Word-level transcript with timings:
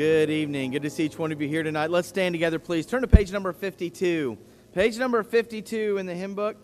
Good 0.00 0.30
evening. 0.30 0.70
Good 0.70 0.80
to 0.84 0.88
see 0.88 1.04
each 1.04 1.18
one 1.18 1.30
of 1.30 1.42
you 1.42 1.46
here 1.46 1.62
tonight. 1.62 1.90
Let's 1.90 2.08
stand 2.08 2.32
together, 2.32 2.58
please. 2.58 2.86
Turn 2.86 3.02
to 3.02 3.06
page 3.06 3.32
number 3.32 3.52
52. 3.52 4.38
Page 4.72 4.96
number 4.96 5.22
52 5.22 5.98
in 5.98 6.06
the 6.06 6.14
hymn 6.14 6.34
book. 6.34 6.56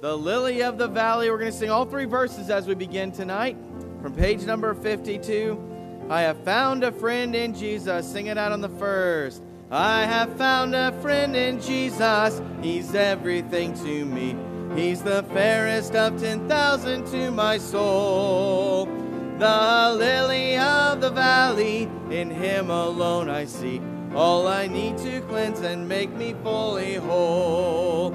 The 0.00 0.16
Lily 0.16 0.62
of 0.62 0.78
the 0.78 0.88
Valley. 0.88 1.30
We're 1.30 1.36
going 1.36 1.52
to 1.52 1.56
sing 1.58 1.68
all 1.68 1.84
three 1.84 2.06
verses 2.06 2.48
as 2.48 2.66
we 2.66 2.74
begin 2.74 3.12
tonight. 3.12 3.58
From 4.00 4.14
page 4.14 4.40
number 4.44 4.72
52. 4.72 6.06
I 6.08 6.22
have 6.22 6.42
found 6.44 6.82
a 6.82 6.92
friend 6.92 7.36
in 7.36 7.54
Jesus. 7.54 8.10
Sing 8.10 8.28
it 8.28 8.38
out 8.38 8.52
on 8.52 8.62
the 8.62 8.70
first. 8.70 9.42
I 9.70 10.06
have 10.06 10.34
found 10.38 10.74
a 10.74 10.92
friend 11.02 11.36
in 11.36 11.60
Jesus. 11.60 12.40
He's 12.62 12.94
everything 12.94 13.74
to 13.84 14.06
me. 14.06 14.34
He's 14.74 15.02
the 15.02 15.24
fairest 15.24 15.94
of 15.94 16.18
10,000 16.18 17.06
to 17.08 17.30
my 17.32 17.58
soul. 17.58 19.07
The 19.38 19.94
lily 19.96 20.58
of 20.58 21.00
the 21.00 21.10
valley, 21.10 21.88
in 22.10 22.28
him 22.28 22.70
alone 22.70 23.30
I 23.30 23.44
see 23.44 23.80
all 24.12 24.48
I 24.48 24.66
need 24.66 24.98
to 24.98 25.20
cleanse 25.28 25.60
and 25.60 25.88
make 25.88 26.10
me 26.10 26.34
fully 26.42 26.96
whole. 26.96 28.12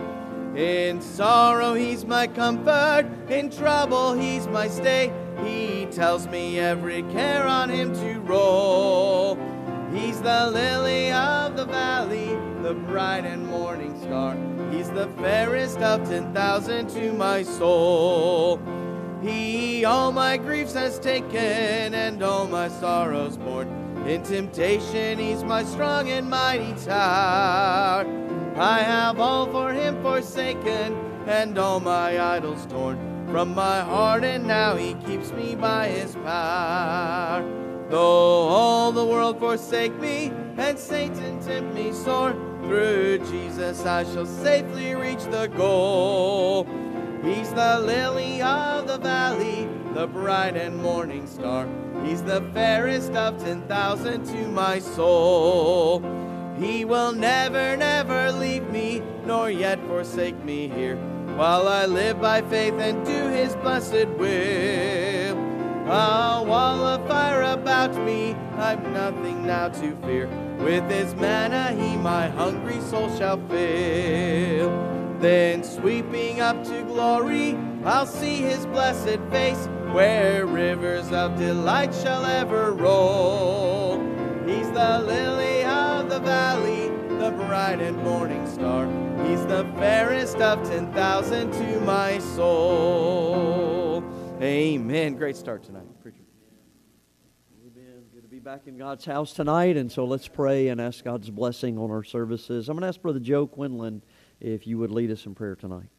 In 0.54 1.00
sorrow, 1.00 1.76
he's 1.76 2.04
my 2.04 2.28
comfort. 2.28 3.06
In 3.30 3.50
trouble, 3.50 4.12
he's 4.14 4.48
my 4.48 4.68
stay. 4.68 5.14
He 5.46 5.86
tells 5.92 6.28
me 6.28 6.60
every 6.60 7.04
care 7.04 7.48
on 7.48 7.70
him 7.70 7.94
to 7.94 8.20
roll. 8.20 9.38
He's 9.94 10.20
the 10.20 10.52
lily 10.52 11.14
of 11.14 11.56
the 11.56 11.66
valley, 11.66 12.38
the 12.62 12.74
bright 12.74 13.24
and 13.24 13.48
morning 13.48 13.98
star. 14.02 14.36
He's 14.72 14.90
the 14.90 15.08
fairest 15.20 15.78
of 15.78 16.06
10,000 16.10 16.90
to 16.90 17.14
my 17.14 17.44
soul. 17.44 18.60
He 19.24 19.86
all 19.86 20.12
my 20.12 20.36
griefs 20.36 20.74
has 20.74 21.00
taken 21.00 21.94
and 21.94 22.22
all 22.22 22.46
my 22.46 22.68
sorrows 22.68 23.38
borne. 23.38 23.70
In 24.06 24.22
temptation, 24.22 25.18
he's 25.18 25.46
my 25.46 25.64
strong 25.64 26.10
and 26.10 26.30
mighty 26.30 26.74
tower. 26.84 28.06
I 28.58 28.80
have 28.80 29.22
all 29.22 29.46
for 29.48 29.72
him 29.72 30.02
forsaken 30.02 30.94
and 31.26 31.58
all 31.58 31.80
my 31.80 32.22
idols 32.36 32.66
torn 32.66 32.98
from 33.32 33.56
my 33.56 33.80
heart, 33.80 34.26
and 34.26 34.46
now 34.46 34.76
he 34.76 34.94
keeps 35.06 35.32
me 35.32 35.56
by 35.56 35.88
his 35.88 36.16
power. 36.16 37.44
Though 37.90 38.00
all 38.00 38.92
the 38.92 39.06
world 39.06 39.40
forsake 39.40 39.98
me 40.00 40.34
and 40.58 40.78
Satan 40.78 41.40
tempt 41.40 41.74
me 41.74 41.94
sore, 41.94 42.34
through 42.64 43.20
Jesus 43.30 43.86
I 43.86 44.04
shall 44.04 44.26
safely 44.26 44.96
reach 44.96 45.24
the 45.24 45.48
goal. 45.48 46.68
He's 47.24 47.54
the 47.54 47.80
lily 47.80 48.42
of 48.42 48.86
the 48.86 48.98
valley, 48.98 49.70
the 49.94 50.08
bright 50.08 50.58
and 50.58 50.76
morning 50.78 51.26
star. 51.26 51.70
He's 52.04 52.22
the 52.22 52.42
fairest 52.54 53.14
of 53.14 53.42
10,000 53.42 54.26
to 54.26 54.48
my 54.50 54.80
soul. 54.80 56.02
He 56.60 56.84
will 56.84 57.14
never, 57.14 57.78
never 57.78 58.30
leave 58.34 58.70
me, 58.70 59.02
nor 59.26 59.50
yet 59.50 59.80
forsake 59.88 60.38
me 60.44 60.68
here, 60.68 60.98
while 61.38 61.70
I 61.70 61.86
live 61.86 62.20
by 62.20 62.42
faith 62.42 62.74
and 62.74 63.06
do 63.06 63.30
his 63.30 63.56
blessed 63.56 64.10
will. 64.18 65.38
A 65.88 66.44
wall 66.46 66.86
of 66.86 67.08
fire 67.08 67.42
about 67.44 67.96
me, 68.04 68.36
I've 68.58 68.84
nothing 68.92 69.46
now 69.46 69.70
to 69.70 69.96
fear. 70.06 70.28
With 70.60 70.90
his 70.92 71.16
manna, 71.16 71.72
he 71.72 71.96
my 71.96 72.28
hungry 72.28 72.82
soul 72.82 73.10
shall 73.18 73.38
fill. 73.48 74.93
Then 75.24 75.64
sweeping 75.64 76.42
up 76.42 76.66
to 76.66 76.84
glory, 76.84 77.56
I'll 77.86 78.06
see 78.06 78.42
his 78.42 78.66
blessed 78.66 79.22
face, 79.32 79.70
where 79.94 80.46
rivers 80.46 81.14
of 81.14 81.38
delight 81.38 81.96
shall 81.96 82.26
ever 82.26 82.74
roll. 82.74 84.02
He's 84.46 84.70
the 84.72 85.00
lily 85.00 85.64
of 85.64 86.10
the 86.10 86.20
valley, 86.20 86.90
the 87.20 87.32
bright 87.32 87.80
and 87.80 87.96
morning 88.04 88.46
star. 88.50 88.86
He's 89.26 89.46
the 89.46 89.64
fairest 89.78 90.42
of 90.42 90.62
10,000 90.68 91.52
to 91.54 91.80
my 91.80 92.20
soul. 92.20 94.04
Amen. 94.42 95.16
Great 95.16 95.38
start 95.38 95.64
tonight, 95.64 95.88
preacher. 96.02 96.18
Amen. 97.66 98.04
Good 98.14 98.24
to 98.24 98.28
be 98.28 98.40
back 98.40 98.68
in 98.68 98.78
God's 98.78 99.06
house 99.06 99.32
tonight, 99.32 99.78
and 99.78 99.90
so 99.90 100.04
let's 100.04 100.28
pray 100.28 100.68
and 100.68 100.82
ask 100.82 101.02
God's 101.02 101.30
blessing 101.30 101.78
on 101.78 101.92
our 101.92 102.04
services. 102.04 102.68
I'm 102.68 102.76
going 102.76 102.82
to 102.82 102.90
ask 102.90 103.02
Brother 103.02 103.22
Joe 103.22 103.48
Quinlan 103.48 104.02
if 104.44 104.68
you 104.68 104.78
would 104.78 104.92
lead 104.92 105.10
us 105.10 105.26
in 105.26 105.34
prayer 105.34 105.56
tonight. 105.56 105.90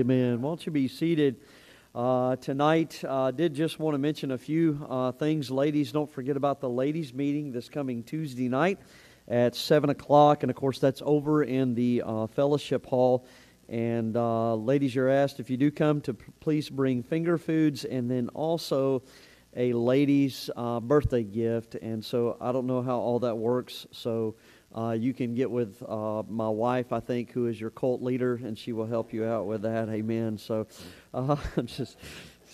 Amen. 0.00 0.42
Why 0.42 0.50
don't 0.50 0.66
you 0.66 0.72
be 0.72 0.88
seated 0.88 1.36
uh, 1.94 2.36
tonight? 2.36 3.02
I 3.02 3.06
uh, 3.06 3.30
did 3.30 3.54
just 3.54 3.78
want 3.78 3.94
to 3.94 3.98
mention 3.98 4.32
a 4.32 4.36
few 4.36 4.86
uh, 4.90 5.12
things. 5.12 5.50
Ladies, 5.50 5.90
don't 5.90 6.10
forget 6.10 6.36
about 6.36 6.60
the 6.60 6.68
ladies' 6.68 7.14
meeting 7.14 7.50
this 7.50 7.70
coming 7.70 8.02
Tuesday 8.02 8.50
night 8.50 8.78
at 9.26 9.56
7 9.56 9.88
o'clock. 9.88 10.42
And 10.42 10.50
of 10.50 10.56
course, 10.56 10.80
that's 10.80 11.00
over 11.02 11.44
in 11.44 11.74
the 11.74 12.02
uh, 12.04 12.26
fellowship 12.26 12.84
hall. 12.84 13.26
And 13.70 14.18
uh, 14.18 14.54
ladies, 14.56 14.94
you're 14.94 15.08
asked 15.08 15.40
if 15.40 15.48
you 15.48 15.56
do 15.56 15.70
come 15.70 16.02
to 16.02 16.12
please 16.40 16.68
bring 16.68 17.02
finger 17.02 17.38
foods 17.38 17.86
and 17.86 18.10
then 18.10 18.28
also 18.34 19.02
a 19.56 19.72
lady's 19.72 20.50
uh, 20.56 20.78
birthday 20.78 21.24
gift. 21.24 21.74
And 21.76 22.04
so 22.04 22.36
I 22.38 22.52
don't 22.52 22.66
know 22.66 22.82
how 22.82 22.98
all 22.98 23.20
that 23.20 23.38
works. 23.38 23.86
So 23.92 24.34
uh, 24.74 24.96
you 24.98 25.14
can 25.14 25.34
get 25.34 25.50
with 25.50 25.82
uh, 25.88 26.22
my 26.28 26.48
wife, 26.48 26.92
I 26.92 27.00
think, 27.00 27.32
who 27.32 27.46
is 27.46 27.60
your 27.60 27.70
cult 27.70 28.02
leader, 28.02 28.34
and 28.34 28.58
she 28.58 28.72
will 28.72 28.86
help 28.86 29.12
you 29.12 29.24
out 29.24 29.46
with 29.46 29.62
that. 29.62 29.88
Amen. 29.88 30.38
So 30.38 30.66
uh, 31.14 31.36
I'm 31.56 31.66
just. 31.66 31.96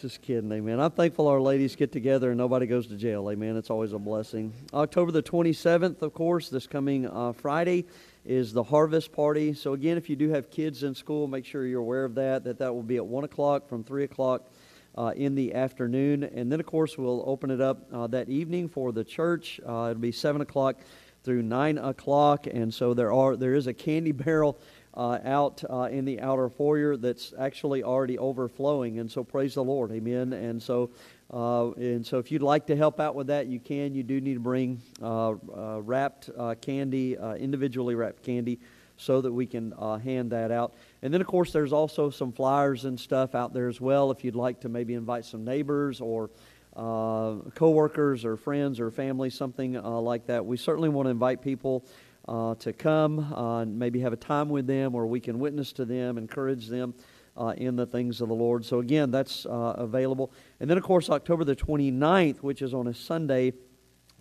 Just 0.00 0.22
kidding, 0.22 0.50
amen. 0.50 0.80
I'm 0.80 0.90
thankful 0.90 1.28
our 1.28 1.40
ladies 1.40 1.76
get 1.76 1.92
together 1.92 2.30
and 2.30 2.38
nobody 2.38 2.66
goes 2.66 2.88
to 2.88 2.96
jail, 2.96 3.30
amen. 3.30 3.56
It's 3.56 3.70
always 3.70 3.92
a 3.92 3.98
blessing. 4.00 4.52
October 4.72 5.12
the 5.12 5.22
27th, 5.22 6.02
of 6.02 6.12
course, 6.12 6.48
this 6.48 6.66
coming 6.66 7.06
uh, 7.06 7.32
Friday 7.34 7.84
is 8.24 8.52
the 8.52 8.62
harvest 8.62 9.12
party. 9.12 9.52
So 9.54 9.74
again, 9.74 9.96
if 9.96 10.08
you 10.08 10.16
do 10.16 10.30
have 10.30 10.50
kids 10.50 10.82
in 10.82 10.94
school, 10.94 11.28
make 11.28 11.44
sure 11.44 11.66
you're 11.66 11.80
aware 11.80 12.04
of 12.04 12.16
that. 12.16 12.42
That 12.42 12.58
that 12.58 12.74
will 12.74 12.82
be 12.82 12.96
at 12.96 13.06
one 13.06 13.22
o'clock 13.22 13.68
from 13.68 13.84
three 13.84 14.02
o'clock 14.02 14.50
uh, 14.96 15.12
in 15.14 15.34
the 15.34 15.54
afternoon, 15.54 16.24
and 16.24 16.50
then 16.50 16.60
of 16.60 16.66
course 16.66 16.98
we'll 16.98 17.22
open 17.26 17.50
it 17.50 17.60
up 17.60 17.86
uh, 17.92 18.06
that 18.08 18.28
evening 18.28 18.68
for 18.68 18.92
the 18.92 19.04
church. 19.04 19.60
Uh, 19.66 19.88
it'll 19.90 20.00
be 20.00 20.12
seven 20.12 20.40
o'clock 20.40 20.76
through 21.24 21.42
nine 21.42 21.78
o'clock, 21.78 22.46
and 22.46 22.72
so 22.72 22.94
there 22.94 23.12
are 23.12 23.36
there 23.36 23.54
is 23.54 23.66
a 23.66 23.74
candy 23.74 24.12
barrel 24.12 24.58
uh, 24.94 25.18
out 25.24 25.62
uh, 25.70 25.88
in 25.90 26.04
the 26.04 26.20
outer 26.20 26.48
foyer 26.48 26.96
that's 26.96 27.32
actually 27.38 27.82
already 27.82 28.18
overflowing, 28.18 28.98
and 28.98 29.10
so 29.10 29.24
praise 29.24 29.54
the 29.54 29.64
Lord, 29.64 29.92
Amen. 29.92 30.32
And 30.32 30.62
so. 30.62 30.90
Uh, 31.34 31.70
and 31.76 32.04
so, 32.04 32.18
if 32.18 32.30
you'd 32.30 32.42
like 32.42 32.66
to 32.66 32.76
help 32.76 33.00
out 33.00 33.14
with 33.14 33.28
that, 33.28 33.46
you 33.46 33.58
can. 33.58 33.94
You 33.94 34.02
do 34.02 34.20
need 34.20 34.34
to 34.34 34.40
bring 34.40 34.82
uh, 35.00 35.30
uh, 35.30 35.80
wrapped 35.80 36.28
uh, 36.36 36.56
candy, 36.60 37.16
individually 37.38 37.94
wrapped 37.94 38.22
candy, 38.22 38.60
so 38.98 39.22
that 39.22 39.32
we 39.32 39.46
can 39.46 39.72
hand 40.04 40.32
that 40.32 40.50
out. 40.50 40.74
And 41.00 41.14
then, 41.14 41.22
of 41.22 41.26
course, 41.26 41.50
there's 41.50 41.72
also 41.72 42.10
some 42.10 42.32
flyers 42.32 42.84
and 42.84 43.00
stuff 43.00 43.34
out 43.34 43.54
there 43.54 43.68
as 43.68 43.80
well. 43.80 44.10
If 44.10 44.24
you'd 44.24 44.36
like 44.36 44.60
to 44.60 44.68
maybe 44.68 44.92
invite 44.92 45.24
some 45.24 45.42
neighbors 45.42 46.02
or 46.02 46.28
uh, 46.76 47.34
coworkers 47.54 48.24
or 48.24 48.36
friends 48.36 48.80
or 48.80 48.90
family, 48.90 49.30
something 49.30 49.76
uh, 49.76 50.00
like 50.00 50.26
that. 50.26 50.44
We 50.44 50.56
certainly 50.56 50.88
want 50.88 51.06
to 51.06 51.10
invite 51.10 51.42
people 51.42 51.86
uh, 52.28 52.54
to 52.56 52.72
come 52.72 53.32
uh, 53.32 53.60
and 53.60 53.78
maybe 53.78 54.00
have 54.00 54.12
a 54.12 54.16
time 54.16 54.48
with 54.48 54.66
them 54.66 54.92
where 54.92 55.06
we 55.06 55.20
can 55.20 55.38
witness 55.38 55.72
to 55.74 55.84
them, 55.84 56.18
encourage 56.18 56.68
them 56.68 56.94
uh, 57.36 57.54
in 57.56 57.76
the 57.76 57.86
things 57.86 58.20
of 58.20 58.28
the 58.28 58.34
Lord. 58.34 58.64
So, 58.64 58.78
again, 58.78 59.10
that's 59.10 59.46
uh, 59.46 59.74
available. 59.76 60.32
And 60.60 60.70
then, 60.70 60.78
of 60.78 60.84
course, 60.84 61.10
October 61.10 61.44
the 61.44 61.56
29th, 61.56 62.38
which 62.38 62.62
is 62.62 62.74
on 62.74 62.86
a 62.86 62.94
Sunday 62.94 63.52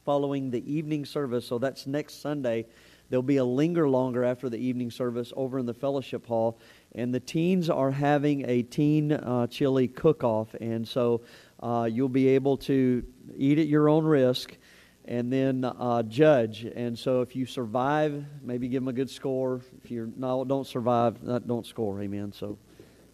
following 0.04 0.50
the 0.50 0.72
evening 0.72 1.06
service. 1.06 1.46
So, 1.46 1.60
that's 1.60 1.86
next 1.86 2.22
Sunday. 2.22 2.66
There'll 3.10 3.22
be 3.22 3.38
a 3.38 3.46
linger 3.46 3.90
longer 3.90 4.24
after 4.24 4.50
the 4.50 4.58
evening 4.58 4.90
service 4.90 5.34
over 5.36 5.60
in 5.60 5.66
the 5.66 5.74
fellowship 5.74 6.26
hall. 6.26 6.60
And 6.96 7.14
the 7.14 7.20
teens 7.20 7.70
are 7.70 7.92
having 7.92 8.50
a 8.50 8.64
teen 8.64 9.20
chili 9.50 9.90
cook 9.90 10.24
off. 10.24 10.56
And 10.62 10.88
so 10.88 11.22
uh, 11.62 11.88
you'll 11.92 12.10
be 12.10 12.30
able 12.30 12.58
to 12.58 13.04
eat 13.36 13.60
at 13.60 13.68
your 13.68 13.90
own 13.90 14.04
risk 14.06 14.58
and 15.06 15.32
then 15.32 15.66
uh, 15.66 16.04
judge. 16.04 16.64
And 16.64 16.98
so 16.98 17.22
if 17.22 17.36
you 17.36 17.46
survive, 17.46 18.24
maybe 18.42 18.68
give 18.68 18.84
them 18.84 18.88
a 18.88 18.94
good 18.94 19.10
score. 19.10 19.62
If 19.84 19.92
you 19.92 20.08
don't 20.18 20.68
survive, 20.68 21.18
don't 21.48 21.66
score. 21.66 22.02
Amen. 22.02 22.32
So, 22.32 22.58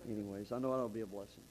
anyways, 0.09 0.51
I 0.51 0.59
know 0.59 0.71
that'll 0.71 0.89
be 0.89 1.01
a 1.01 1.05
blessing. 1.05 1.43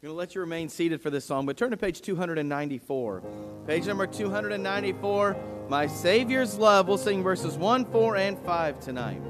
I'm 0.00 0.06
going 0.06 0.14
to 0.14 0.18
let 0.18 0.34
you 0.36 0.40
remain 0.42 0.68
seated 0.68 1.02
for 1.02 1.10
this 1.10 1.24
song, 1.24 1.44
but 1.44 1.56
turn 1.56 1.72
to 1.72 1.76
page 1.76 2.00
294. 2.02 3.22
Page 3.66 3.86
number 3.86 4.06
294. 4.06 5.36
My 5.68 5.86
Savior's 5.86 6.56
love. 6.56 6.86
We'll 6.86 6.98
sing 6.98 7.20
verses 7.20 7.56
1, 7.58 7.84
4, 7.86 8.16
and 8.16 8.38
5 8.38 8.78
tonight. 8.78 9.20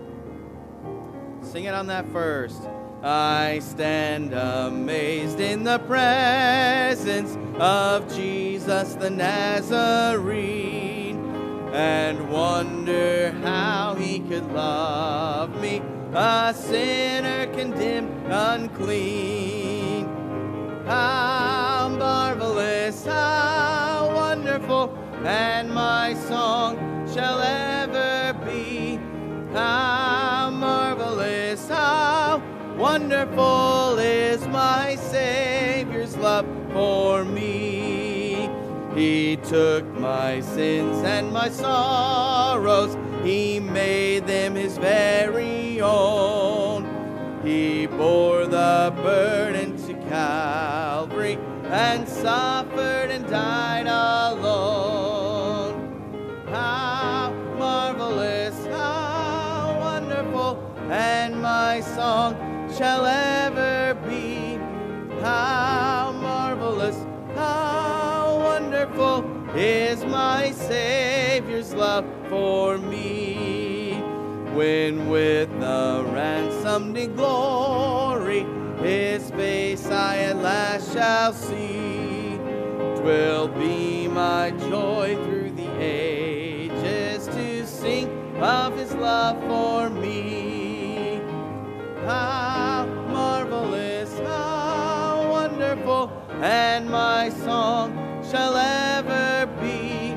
Sing 1.40 1.64
it 1.64 1.72
on 1.72 1.86
that 1.86 2.06
first. 2.12 2.60
I 3.02 3.60
stand 3.60 4.34
amazed 4.34 5.38
in 5.38 5.62
the 5.62 5.78
presence 5.80 7.38
of 7.60 8.12
Jesus 8.14 8.94
the 8.94 9.10
Nazarene 9.10 10.78
and 11.72 12.28
wonder 12.28 13.30
how 13.42 13.94
he 13.94 14.18
could 14.20 14.50
love 14.52 15.60
me, 15.60 15.80
a 16.12 16.52
sinner 16.56 17.46
condemned 17.54 18.32
unclean. 18.32 20.06
How 20.86 21.88
marvelous, 21.96 23.04
how 23.06 24.10
wonderful, 24.12 24.98
and 25.24 25.72
my 25.72 26.14
song 26.14 26.76
shall 27.14 27.40
ever 27.40 28.36
be. 28.44 28.98
How 29.52 30.50
marvelous, 30.50 31.47
wonderful 32.78 33.98
is 33.98 34.46
my 34.48 34.94
Savior's 34.94 36.16
love 36.16 36.46
for 36.72 37.24
me. 37.24 38.48
He 38.94 39.36
took 39.36 39.84
my 39.98 40.40
sins 40.40 41.02
and 41.02 41.32
my 41.32 41.48
sorrows, 41.50 42.96
He 43.24 43.58
made 43.58 44.28
them 44.28 44.54
His 44.54 44.78
very 44.78 45.80
own. 45.80 46.86
He 47.44 47.86
bore 47.86 48.46
the 48.46 48.92
burden 49.02 49.76
to 49.86 49.94
Calvary 50.08 51.36
and 51.64 52.08
suffered 52.08 53.10
and 53.10 53.26
died 53.28 53.86
alone. 53.86 55.74
How 56.46 57.32
marvelous, 57.58 58.66
how 58.66 59.76
wonderful, 59.80 60.62
and 60.90 61.42
my 61.42 61.80
song 61.80 62.47
shall 62.78 63.06
ever 63.06 63.98
be. 64.08 64.54
How 65.20 66.12
marvelous, 66.22 66.96
how 67.34 68.38
wonderful 68.38 69.24
is 69.56 70.04
my 70.04 70.52
Savior's 70.52 71.74
love 71.74 72.06
for 72.28 72.78
me. 72.78 73.94
When 74.54 75.08
with 75.08 75.50
the 75.58 76.04
ransomed 76.12 76.96
in 76.96 77.16
glory, 77.16 78.46
his 78.80 79.28
face 79.32 79.86
I 79.86 80.18
at 80.18 80.36
last 80.36 80.92
shall 80.92 81.32
see. 81.32 82.38
Twill 83.00 83.48
be 83.48 84.06
my 84.06 84.52
joy 84.70 85.16
through 85.24 85.50
the 85.50 85.70
ages 85.80 87.26
to 87.26 87.66
sing 87.66 88.08
of 88.40 88.78
his 88.78 88.94
love 88.94 89.40
for 89.48 89.90
me. 89.90 90.17
And 96.42 96.88
my 96.88 97.30
song 97.30 98.22
shall 98.30 98.56
ever 98.56 99.46
be. 99.60 100.08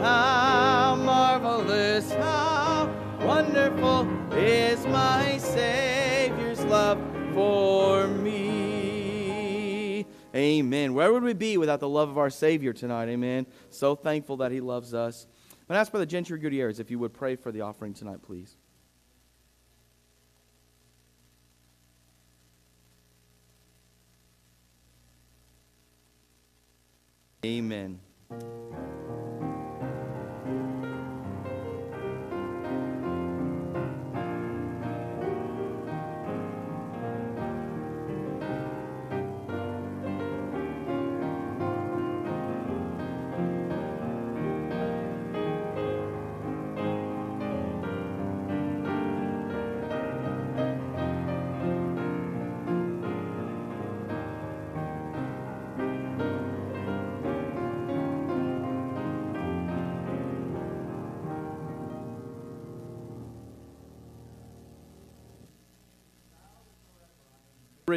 How 0.00 0.96
marvelous, 0.96 2.12
how 2.12 2.92
wonderful 3.20 4.08
is 4.32 4.86
my 4.86 5.38
Savior's 5.38 6.64
love 6.66 7.00
for 7.34 8.06
me. 8.06 10.06
Amen. 10.34 10.94
Where 10.94 11.12
would 11.12 11.22
we 11.22 11.32
be 11.32 11.56
without 11.56 11.80
the 11.80 11.88
love 11.88 12.10
of 12.10 12.18
our 12.18 12.30
Savior 12.30 12.72
tonight? 12.72 13.08
Amen. 13.08 13.46
So 13.70 13.96
thankful 13.96 14.36
that 14.38 14.52
He 14.52 14.60
loves 14.60 14.94
us. 14.94 15.26
To 15.68 15.74
ask 15.74 15.90
Brother 15.90 16.06
Gentry 16.06 16.38
Gutierrez 16.38 16.78
if 16.78 16.90
you 16.90 16.98
would 17.00 17.12
pray 17.12 17.34
for 17.34 17.50
the 17.50 17.62
offering 17.62 17.94
tonight, 17.94 18.22
please. 18.22 18.56
Amen. 27.46 28.00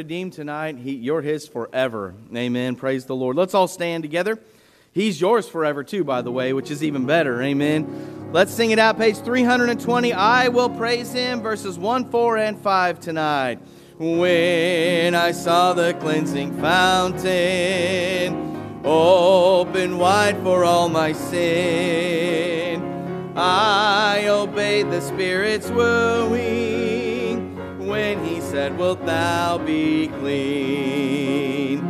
Redeemed 0.00 0.32
tonight. 0.32 0.76
He, 0.78 0.92
you're 0.92 1.20
his 1.20 1.46
forever. 1.46 2.14
Amen. 2.34 2.74
Praise 2.74 3.04
the 3.04 3.14
Lord. 3.14 3.36
Let's 3.36 3.52
all 3.52 3.68
stand 3.68 4.02
together. 4.02 4.38
He's 4.92 5.20
yours 5.20 5.46
forever, 5.46 5.84
too, 5.84 6.04
by 6.04 6.22
the 6.22 6.32
way, 6.32 6.54
which 6.54 6.70
is 6.70 6.82
even 6.82 7.04
better. 7.04 7.42
Amen. 7.42 8.30
Let's 8.32 8.50
sing 8.50 8.70
it 8.70 8.78
out, 8.78 8.96
page 8.96 9.18
320. 9.18 10.14
I 10.14 10.48
will 10.48 10.70
praise 10.70 11.12
him, 11.12 11.42
verses 11.42 11.78
1, 11.78 12.10
4, 12.10 12.38
and 12.38 12.58
5 12.58 12.98
tonight. 12.98 13.58
When 13.98 15.14
I 15.14 15.32
saw 15.32 15.74
the 15.74 15.92
cleansing 16.00 16.58
fountain 16.58 18.00
open 18.82 19.98
wide 19.98 20.42
for 20.42 20.64
all 20.64 20.88
my 20.88 21.12
sin, 21.12 22.80
I 23.36 24.28
obeyed 24.28 24.90
the 24.90 25.02
Spirit's 25.02 25.68
wooing 25.68 27.09
said, 28.50 28.76
Wilt 28.76 29.06
thou 29.06 29.58
be 29.58 30.08
clean? 30.08 31.86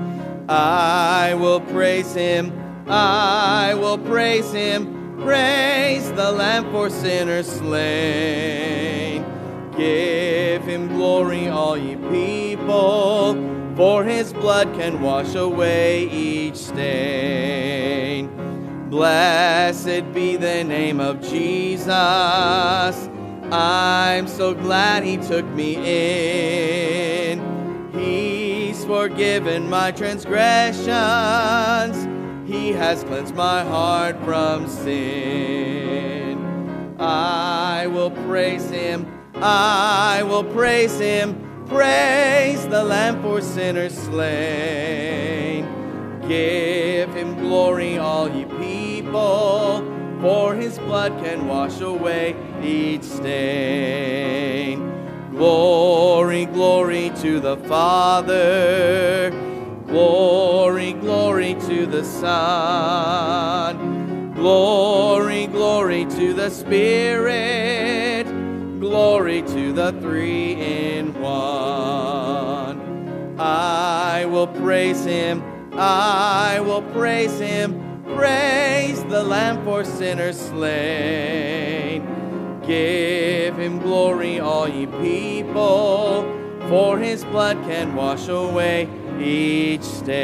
I 0.47 1.35
will 1.35 1.61
praise 1.61 2.12
him, 2.12 2.52
I 2.87 3.73
will 3.75 3.97
praise 3.97 4.52
him, 4.52 5.17
praise 5.23 6.11
the 6.12 6.31
Lamb 6.31 6.71
for 6.71 6.90
sinners 6.90 7.50
slain. 7.50 9.25
Give 9.75 10.62
him 10.64 10.88
glory, 10.88 11.49
all 11.49 11.79
ye 11.79 11.97
people, 11.97 13.35
for 13.75 14.05
his 14.05 14.35
blood 14.35 14.75
can 14.75 15.00
wash 15.00 15.35
away 15.35 16.09
each 16.11 16.57
stain. 16.57 18.29
Blessed 18.90 20.12
be 20.12 20.37
the 20.37 20.64
name 20.64 21.00
of 21.00 21.23
Jesus. 21.23 21.88
I'm 23.52 24.28
so 24.28 24.54
glad 24.54 25.02
he 25.02 25.16
took 25.16 25.45
me 25.47 25.75
in. 27.33 27.40
He's 27.92 28.85
forgiven 28.85 29.69
my 29.69 29.90
transgressions. 29.90 30.88
He 32.49 32.71
has 32.73 33.02
cleansed 33.02 33.35
my 33.35 33.64
heart 33.64 34.23
from 34.25 34.69
sin. 34.69 36.38
I 37.00 37.88
will 37.88 38.12
praise 38.12 38.71
him. 38.71 39.04
I 39.35 40.23
will 40.23 40.45
praise 40.45 40.97
him. 41.00 41.64
Praise 41.66 42.64
the 42.69 42.85
Lamb 42.85 43.21
for 43.23 43.40
sinners 43.40 43.95
slain. 43.99 45.66
Give 46.28 47.12
him 47.14 47.35
glory, 47.37 47.99
all 47.99 48.28
ye 48.28 48.45
people 48.45 50.00
for 50.21 50.55
his 50.55 50.79
blood 50.79 51.12
can 51.25 51.49
wash 51.49 51.81
away 51.81 52.37
each 52.62 53.03
stain. 53.05 54.79
Glory, 55.31 56.45
glory 56.47 57.11
to 57.17 57.41
the 57.41 57.57
Father. 57.57 59.31
Glory, 59.87 60.93
glory 60.93 61.55
to 61.55 61.87
the 61.87 62.05
Son. 62.05 63.79
Glory, 64.35 65.47
glory 65.47 66.05
to 66.05 66.35
the 66.35 66.50
Spirit. 66.50 68.27
Glory 68.79 69.43
to 69.43 69.73
the 69.73 69.93
three 70.00 70.53
in 70.53 71.15
one. 71.21 72.79
I 73.39 74.27
will 74.27 74.49
praise 74.49 75.05
him. 75.05 75.43
I 75.73 76.61
will 76.61 76.83
praise 76.83 77.39
him 77.39 77.90
Praise 78.21 79.03
the 79.05 79.25
Lamb 79.25 79.65
for 79.65 79.83
sinners 79.83 80.39
slain. 80.39 82.03
Give 82.67 83.57
him 83.57 83.79
glory, 83.79 84.39
all 84.39 84.69
ye 84.69 84.85
people, 84.85 86.25
for 86.69 86.99
his 86.99 87.25
blood 87.25 87.57
can 87.65 87.95
wash 87.95 88.29
away 88.29 88.91
each 89.19 89.81
stain. 89.85 90.15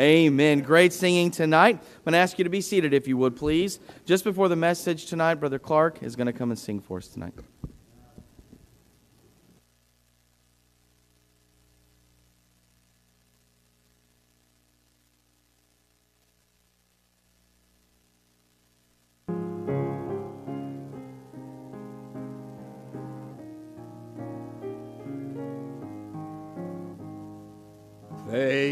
Amen. 0.00 0.60
Great 0.60 0.94
singing 0.94 1.30
tonight. 1.30 1.74
I'm 1.74 2.04
going 2.06 2.12
to 2.14 2.18
ask 2.20 2.38
you 2.38 2.44
to 2.44 2.50
be 2.50 2.62
seated 2.62 2.94
if 2.94 3.06
you 3.06 3.18
would, 3.18 3.36
please. 3.36 3.78
Just 4.06 4.24
before 4.24 4.48
the 4.48 4.56
message 4.56 5.04
tonight, 5.04 5.34
Brother 5.34 5.58
Clark 5.58 6.02
is 6.02 6.16
going 6.16 6.26
to 6.26 6.32
come 6.32 6.50
and 6.50 6.58
sing 6.58 6.80
for 6.80 6.96
us 6.96 7.08
tonight. 7.08 7.34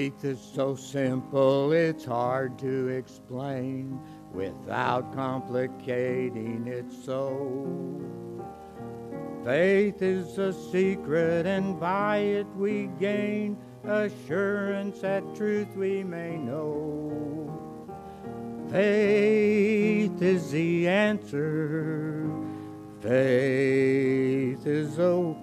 Faith 0.05 0.25
is 0.27 0.39
so 0.55 0.77
simple, 0.77 1.73
it's 1.73 2.05
hard 2.05 2.59
to 2.59 2.89
explain 2.89 3.99
without 4.35 5.15
complicating 5.15 6.67
it 6.67 6.85
so. 7.07 7.67
Faith 9.47 10.03
is 10.03 10.37
a 10.37 10.53
secret, 10.53 11.47
and 11.47 11.81
by 11.81 12.19
it 12.19 12.47
we 12.55 12.91
gain 13.01 13.57
assurance 13.85 15.01
that 15.01 15.23
truth 15.35 15.75
we 15.75 16.05
may 16.05 16.37
know. 16.37 17.49
Faith 18.71 20.21
is 20.21 20.51
the 20.51 20.87
answer. 20.87 22.31
Faith 23.01 24.67
is 24.67 24.99
a 24.99 25.35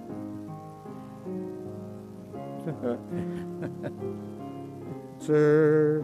Sir, 5.22 6.04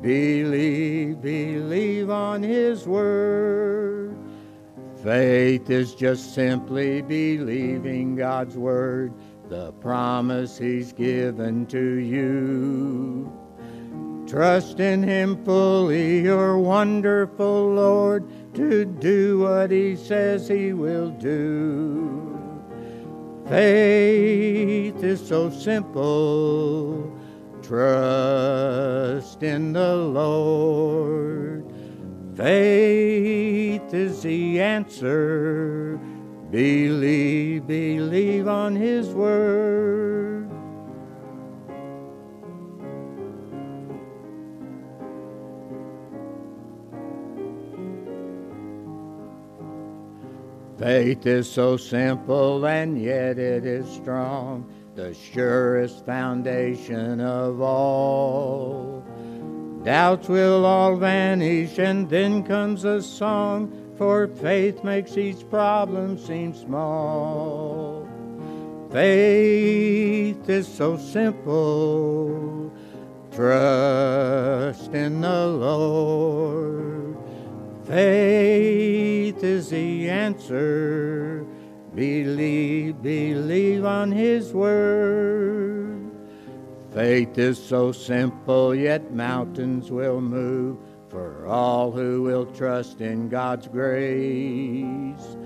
believe, 0.00 1.20
believe 1.20 2.08
on 2.08 2.42
His 2.42 2.86
word. 2.86 4.16
Faith 5.02 5.68
is 5.68 5.94
just 5.94 6.34
simply 6.34 7.02
believing 7.02 8.16
God's 8.16 8.56
word, 8.56 9.12
the 9.50 9.72
promise 9.72 10.56
He's 10.56 10.94
given 10.94 11.66
to 11.66 11.96
you. 11.96 13.30
Trust 14.26 14.80
in 14.80 15.02
Him 15.02 15.44
fully, 15.44 16.20
your 16.20 16.58
wonderful 16.58 17.74
Lord, 17.74 18.24
to 18.54 18.86
do 18.86 19.40
what 19.40 19.70
He 19.70 19.94
says 19.94 20.48
He 20.48 20.72
will 20.72 21.10
do. 21.10 22.30
Faith 23.46 25.04
is 25.04 25.26
so 25.28 25.50
simple. 25.50 27.13
Trust 27.66 29.42
in 29.42 29.72
the 29.72 29.96
Lord. 29.96 31.64
Faith 32.36 33.94
is 33.94 34.22
the 34.22 34.60
answer. 34.60 35.98
Believe, 36.50 37.66
believe 37.66 38.48
on 38.48 38.76
His 38.76 39.08
word. 39.08 40.50
Faith 50.78 51.24
is 51.24 51.50
so 51.50 51.78
simple 51.78 52.66
and 52.66 53.00
yet 53.00 53.38
it 53.38 53.64
is 53.64 53.88
strong, 53.88 54.70
the 54.94 55.12
surest 55.12 56.06
foundation 56.06 57.20
of 57.20 57.60
all. 57.60 59.04
Doubts 59.84 60.28
will 60.28 60.64
all 60.64 60.96
vanish 60.96 61.78
and 61.78 62.08
then 62.08 62.44
comes 62.44 62.84
a 62.84 63.02
song, 63.02 63.72
for 63.98 64.28
faith 64.28 64.84
makes 64.84 65.16
each 65.16 65.48
problem 65.50 66.16
seem 66.16 66.54
small. 66.54 68.08
Faith 68.92 70.48
is 70.48 70.68
so 70.68 70.96
simple, 70.96 72.72
trust 73.32 74.94
in 74.94 75.20
the 75.20 75.46
Lord. 75.46 77.16
Faith 77.84 79.42
is 79.42 79.70
the 79.70 80.08
answer. 80.08 81.33
Believe, 81.94 83.00
believe 83.02 83.84
on 83.84 84.10
His 84.10 84.52
word. 84.52 86.10
Faith 86.92 87.38
is 87.38 87.62
so 87.62 87.92
simple, 87.92 88.74
yet 88.74 89.12
mountains 89.12 89.90
will 89.90 90.20
move 90.20 90.78
for 91.08 91.46
all 91.46 91.92
who 91.92 92.22
will 92.22 92.46
trust 92.46 93.00
in 93.00 93.28
God's 93.28 93.68
grace. 93.68 95.36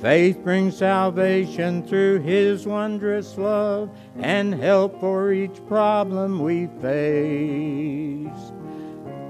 Faith 0.00 0.38
brings 0.42 0.78
salvation 0.78 1.86
through 1.86 2.20
His 2.20 2.66
wondrous 2.66 3.36
love 3.36 3.90
and 4.16 4.54
help 4.54 4.98
for 4.98 5.30
each 5.32 5.60
problem 5.66 6.38
we 6.38 6.68
face. 6.80 8.52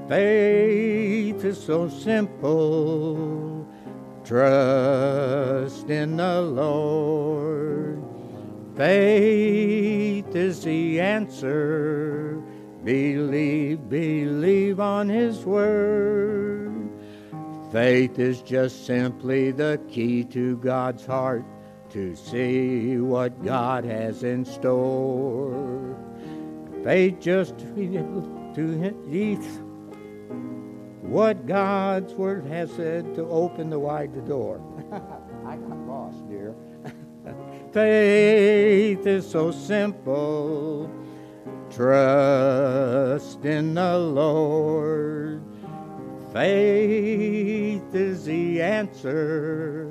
Faith 0.08 1.44
is 1.44 1.60
so 1.60 1.88
simple. 1.88 3.59
Trust 4.30 5.90
in 5.90 6.16
the 6.16 6.40
Lord. 6.40 8.00
Faith 8.76 10.36
is 10.36 10.62
the 10.62 11.00
answer. 11.00 12.40
Believe, 12.84 13.88
believe 13.88 14.78
on 14.78 15.08
His 15.08 15.44
word. 15.44 16.90
Faith 17.72 18.20
is 18.20 18.40
just 18.42 18.86
simply 18.86 19.50
the 19.50 19.80
key 19.88 20.22
to 20.26 20.58
God's 20.58 21.04
heart 21.04 21.44
to 21.88 22.14
see 22.14 22.98
what 22.98 23.44
God 23.44 23.84
has 23.84 24.22
in 24.22 24.44
store. 24.44 25.96
Faith 26.84 27.18
just 27.18 27.58
to 27.58 28.94
each 29.10 29.40
what 31.10 31.44
God's 31.44 32.14
word 32.14 32.46
has 32.46 32.70
said 32.70 33.16
to 33.16 33.22
open 33.28 33.68
the 33.68 33.78
wide 33.80 34.14
the 34.14 34.20
door. 34.20 34.62
I 35.44 35.56
got 35.56 35.78
lost, 35.80 36.28
dear. 36.28 36.54
Faith 37.72 39.04
is 39.04 39.28
so 39.28 39.50
simple. 39.50 40.88
Trust 41.70 43.44
in 43.44 43.74
the 43.74 43.98
Lord. 43.98 45.42
Faith 46.32 47.92
is 47.92 48.24
the 48.24 48.62
answer. 48.62 49.86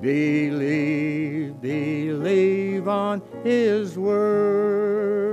Believe, 0.00 1.60
believe 1.60 2.88
on 2.88 3.20
His 3.44 3.98
word. 3.98 5.26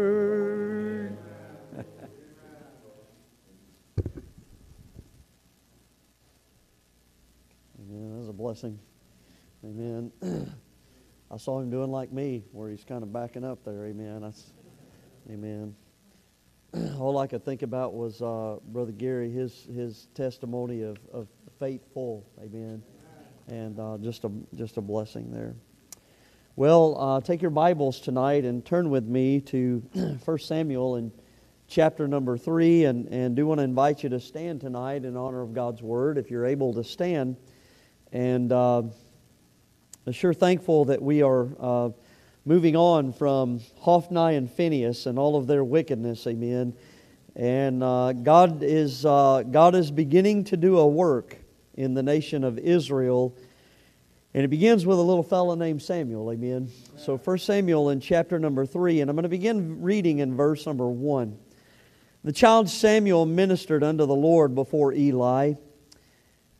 Amen. 7.93 8.11
That 8.11 8.19
was 8.19 8.22
a 8.33 8.35
blessing. 8.35 8.79
Amen. 9.63 10.11
I 11.31 11.37
saw 11.37 11.59
him 11.59 11.69
doing 11.69 11.91
like 11.91 12.11
me, 12.11 12.43
where 12.51 12.69
he's 12.69 12.83
kind 12.83 13.03
of 13.03 13.13
backing 13.13 13.43
up 13.43 13.63
there. 13.63 13.85
Amen. 13.85 14.21
That's, 14.21 14.53
amen. 15.29 15.75
All 16.99 17.19
I 17.19 17.27
could 17.27 17.45
think 17.45 17.61
about 17.61 17.93
was 17.93 18.21
uh, 18.23 18.57
Brother 18.71 18.91
Gary, 18.91 19.29
his 19.29 19.67
his 19.73 20.07
testimony 20.15 20.81
of, 20.81 20.97
of 21.11 21.27
faithful. 21.59 22.25
Amen. 22.41 22.81
And 23.47 23.79
uh, 23.79 23.97
just 24.01 24.23
a 24.23 24.31
just 24.55 24.77
a 24.77 24.81
blessing 24.81 25.31
there. 25.31 25.53
Well, 26.55 26.99
uh, 26.99 27.21
take 27.21 27.41
your 27.41 27.51
Bibles 27.51 27.99
tonight 27.99 28.45
and 28.45 28.65
turn 28.65 28.89
with 28.89 29.05
me 29.05 29.41
to 29.41 29.83
1 30.25 30.39
Samuel 30.39 30.95
and 30.95 31.11
chapter 31.67 32.07
number 32.07 32.37
three, 32.37 32.85
and 32.85 33.07
and 33.09 33.35
do 33.35 33.45
want 33.45 33.59
to 33.59 33.63
invite 33.63 34.01
you 34.01 34.09
to 34.09 34.19
stand 34.19 34.61
tonight 34.61 35.05
in 35.05 35.15
honor 35.15 35.41
of 35.41 35.53
God's 35.53 35.83
word, 35.83 36.17
if 36.17 36.31
you're 36.31 36.47
able 36.47 36.73
to 36.73 36.83
stand. 36.83 37.37
And 38.13 38.51
uh, 38.51 38.83
I'm 40.05 40.13
sure 40.13 40.35
thankful 40.35 40.85
that 40.85 41.01
we 41.01 41.23
are 41.23 41.47
uh, 41.59 41.89
moving 42.45 42.75
on 42.75 43.11
from 43.11 43.59
Hophni 43.79 44.35
and 44.35 44.49
Phinehas 44.51 45.07
and 45.07 45.17
all 45.17 45.35
of 45.35 45.47
their 45.47 45.63
wickedness, 45.63 46.27
amen. 46.27 46.75
And 47.35 47.81
uh, 47.81 48.13
God, 48.13 48.61
is, 48.61 49.03
uh, 49.03 49.41
God 49.49 49.73
is 49.73 49.89
beginning 49.89 50.43
to 50.45 50.57
do 50.57 50.77
a 50.77 50.85
work 50.85 51.37
in 51.73 51.95
the 51.95 52.03
nation 52.03 52.43
of 52.43 52.59
Israel. 52.59 53.35
And 54.35 54.45
it 54.45 54.49
begins 54.49 54.85
with 54.85 54.99
a 54.99 55.01
little 55.01 55.23
fellow 55.23 55.55
named 55.55 55.81
Samuel, 55.81 56.31
amen. 56.31 56.69
So 56.97 57.17
First 57.17 57.47
Samuel 57.47 57.89
in 57.89 57.99
chapter 57.99 58.37
number 58.37 58.67
3, 58.67 59.01
and 59.01 59.09
I'm 59.09 59.15
going 59.15 59.23
to 59.23 59.29
begin 59.29 59.81
reading 59.81 60.19
in 60.19 60.35
verse 60.35 60.67
number 60.67 60.87
1. 60.87 61.35
The 62.23 62.31
child 62.31 62.69
Samuel 62.69 63.25
ministered 63.25 63.83
unto 63.83 64.05
the 64.05 64.13
Lord 64.13 64.53
before 64.53 64.93
Eli. 64.93 65.53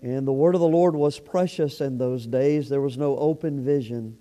And 0.03 0.27
the 0.27 0.33
word 0.33 0.53
of 0.53 0.59
the 0.59 0.67
Lord 0.67 0.95
was 0.95 1.17
precious 1.17 1.79
in 1.79 1.97
those 1.97 2.27
days. 2.27 2.67
There 2.67 2.81
was 2.81 2.97
no 2.97 3.17
open 3.17 3.63
vision. 3.63 4.17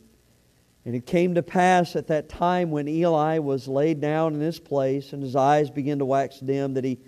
And 0.84 0.94
it 0.94 1.06
came 1.06 1.34
to 1.34 1.42
pass 1.42 1.96
at 1.96 2.06
that 2.06 2.28
time 2.28 2.70
when 2.70 2.86
Eli 2.86 3.38
was 3.38 3.66
laid 3.66 4.00
down 4.00 4.34
in 4.34 4.40
his 4.40 4.60
place 4.60 5.12
and 5.12 5.20
his 5.20 5.34
eyes 5.34 5.70
began 5.70 5.98
to 5.98 6.04
wax 6.04 6.38
dim 6.38 6.74
that 6.74 6.84
he 6.84 7.00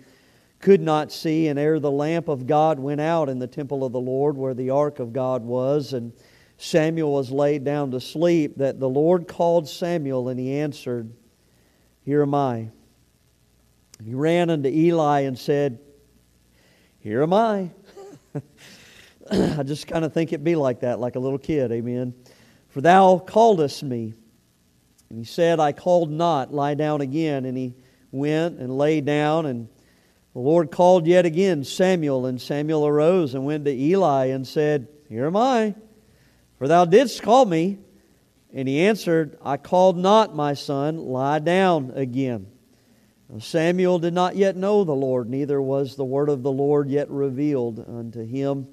could 0.59 0.81
not 0.81 1.11
see, 1.11 1.47
and 1.47 1.59
ere 1.59 1.79
the 1.79 1.91
lamp 1.91 2.27
of 2.27 2.47
God 2.47 2.79
went 2.79 2.99
out 2.99 3.29
in 3.29 3.39
the 3.39 3.47
temple 3.47 3.85
of 3.85 3.91
the 3.91 3.99
Lord 3.99 4.35
where 4.35 4.53
the 4.53 4.71
ark 4.71 4.99
of 4.99 5.13
God 5.13 5.43
was, 5.43 5.93
and 5.93 6.11
Samuel 6.57 7.13
was 7.13 7.29
laid 7.31 7.63
down 7.63 7.91
to 7.91 7.99
sleep, 7.99 8.57
that 8.57 8.79
the 8.79 8.89
Lord 8.89 9.27
called 9.27 9.69
Samuel, 9.69 10.29
and 10.29 10.39
he 10.39 10.57
answered, 10.57 11.13
Here 12.03 12.23
am 12.23 12.33
I. 12.33 12.69
He 14.03 14.13
ran 14.13 14.49
unto 14.49 14.67
Eli 14.67 15.21
and 15.21 15.37
said, 15.37 15.79
Here 16.99 17.21
am 17.21 17.33
I. 17.33 17.71
I 19.31 19.63
just 19.63 19.87
kind 19.87 20.05
of 20.05 20.13
think 20.13 20.33
it 20.33 20.43
be 20.43 20.55
like 20.55 20.81
that, 20.81 20.99
like 20.99 21.15
a 21.15 21.19
little 21.19 21.39
kid, 21.39 21.71
amen. 21.71 22.13
For 22.69 22.81
thou 22.81 23.17
calledest 23.19 23.83
me. 23.83 24.13
And 25.09 25.17
he 25.17 25.25
said, 25.25 25.59
I 25.59 25.71
called 25.71 26.11
not, 26.11 26.53
lie 26.53 26.73
down 26.73 27.01
again. 27.01 27.45
And 27.45 27.57
he 27.57 27.73
went 28.11 28.59
and 28.59 28.77
lay 28.77 29.01
down, 29.01 29.45
and 29.45 29.67
the 30.33 30.39
Lord 30.39 30.71
called 30.71 31.07
yet 31.07 31.25
again 31.25 31.63
Samuel, 31.63 32.25
and 32.25 32.41
Samuel 32.41 32.85
arose 32.85 33.33
and 33.33 33.45
went 33.45 33.65
to 33.65 33.71
Eli 33.71 34.27
and 34.27 34.47
said, 34.47 34.87
Here 35.09 35.25
am 35.25 35.37
I, 35.37 35.75
for 36.57 36.67
thou 36.67 36.85
didst 36.85 37.21
call 37.21 37.45
me. 37.45 37.79
And 38.53 38.67
he 38.67 38.81
answered, 38.81 39.37
I 39.43 39.57
called 39.57 39.97
not, 39.97 40.33
my 40.33 40.53
son, 40.53 40.97
lie 40.97 41.39
down 41.39 41.91
again. 41.93 42.47
Samuel 43.39 43.99
did 43.99 44.13
not 44.13 44.35
yet 44.35 44.55
know 44.55 44.83
the 44.83 44.93
Lord, 44.93 45.29
neither 45.29 45.61
was 45.61 45.95
the 45.95 46.05
word 46.05 46.29
of 46.29 46.43
the 46.43 46.51
Lord 46.51 46.89
yet 46.89 47.09
revealed 47.09 47.83
unto 47.85 48.23
him. 48.23 48.67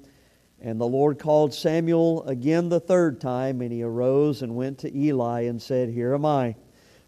And 0.63 0.79
the 0.79 0.87
Lord 0.87 1.19
called 1.19 1.53
Samuel 1.53 2.23
again 2.23 2.69
the 2.69 2.79
third 2.79 3.19
time, 3.19 3.59
and 3.59 3.69
he 3.69 3.83
arose 3.83 4.41
and 4.41 4.55
went 4.55 4.79
to 4.79 4.97
Eli 4.97 5.41
and 5.41 5.61
said, 5.61 5.89
Here 5.89 6.13
am 6.13 6.25
I, 6.25 6.55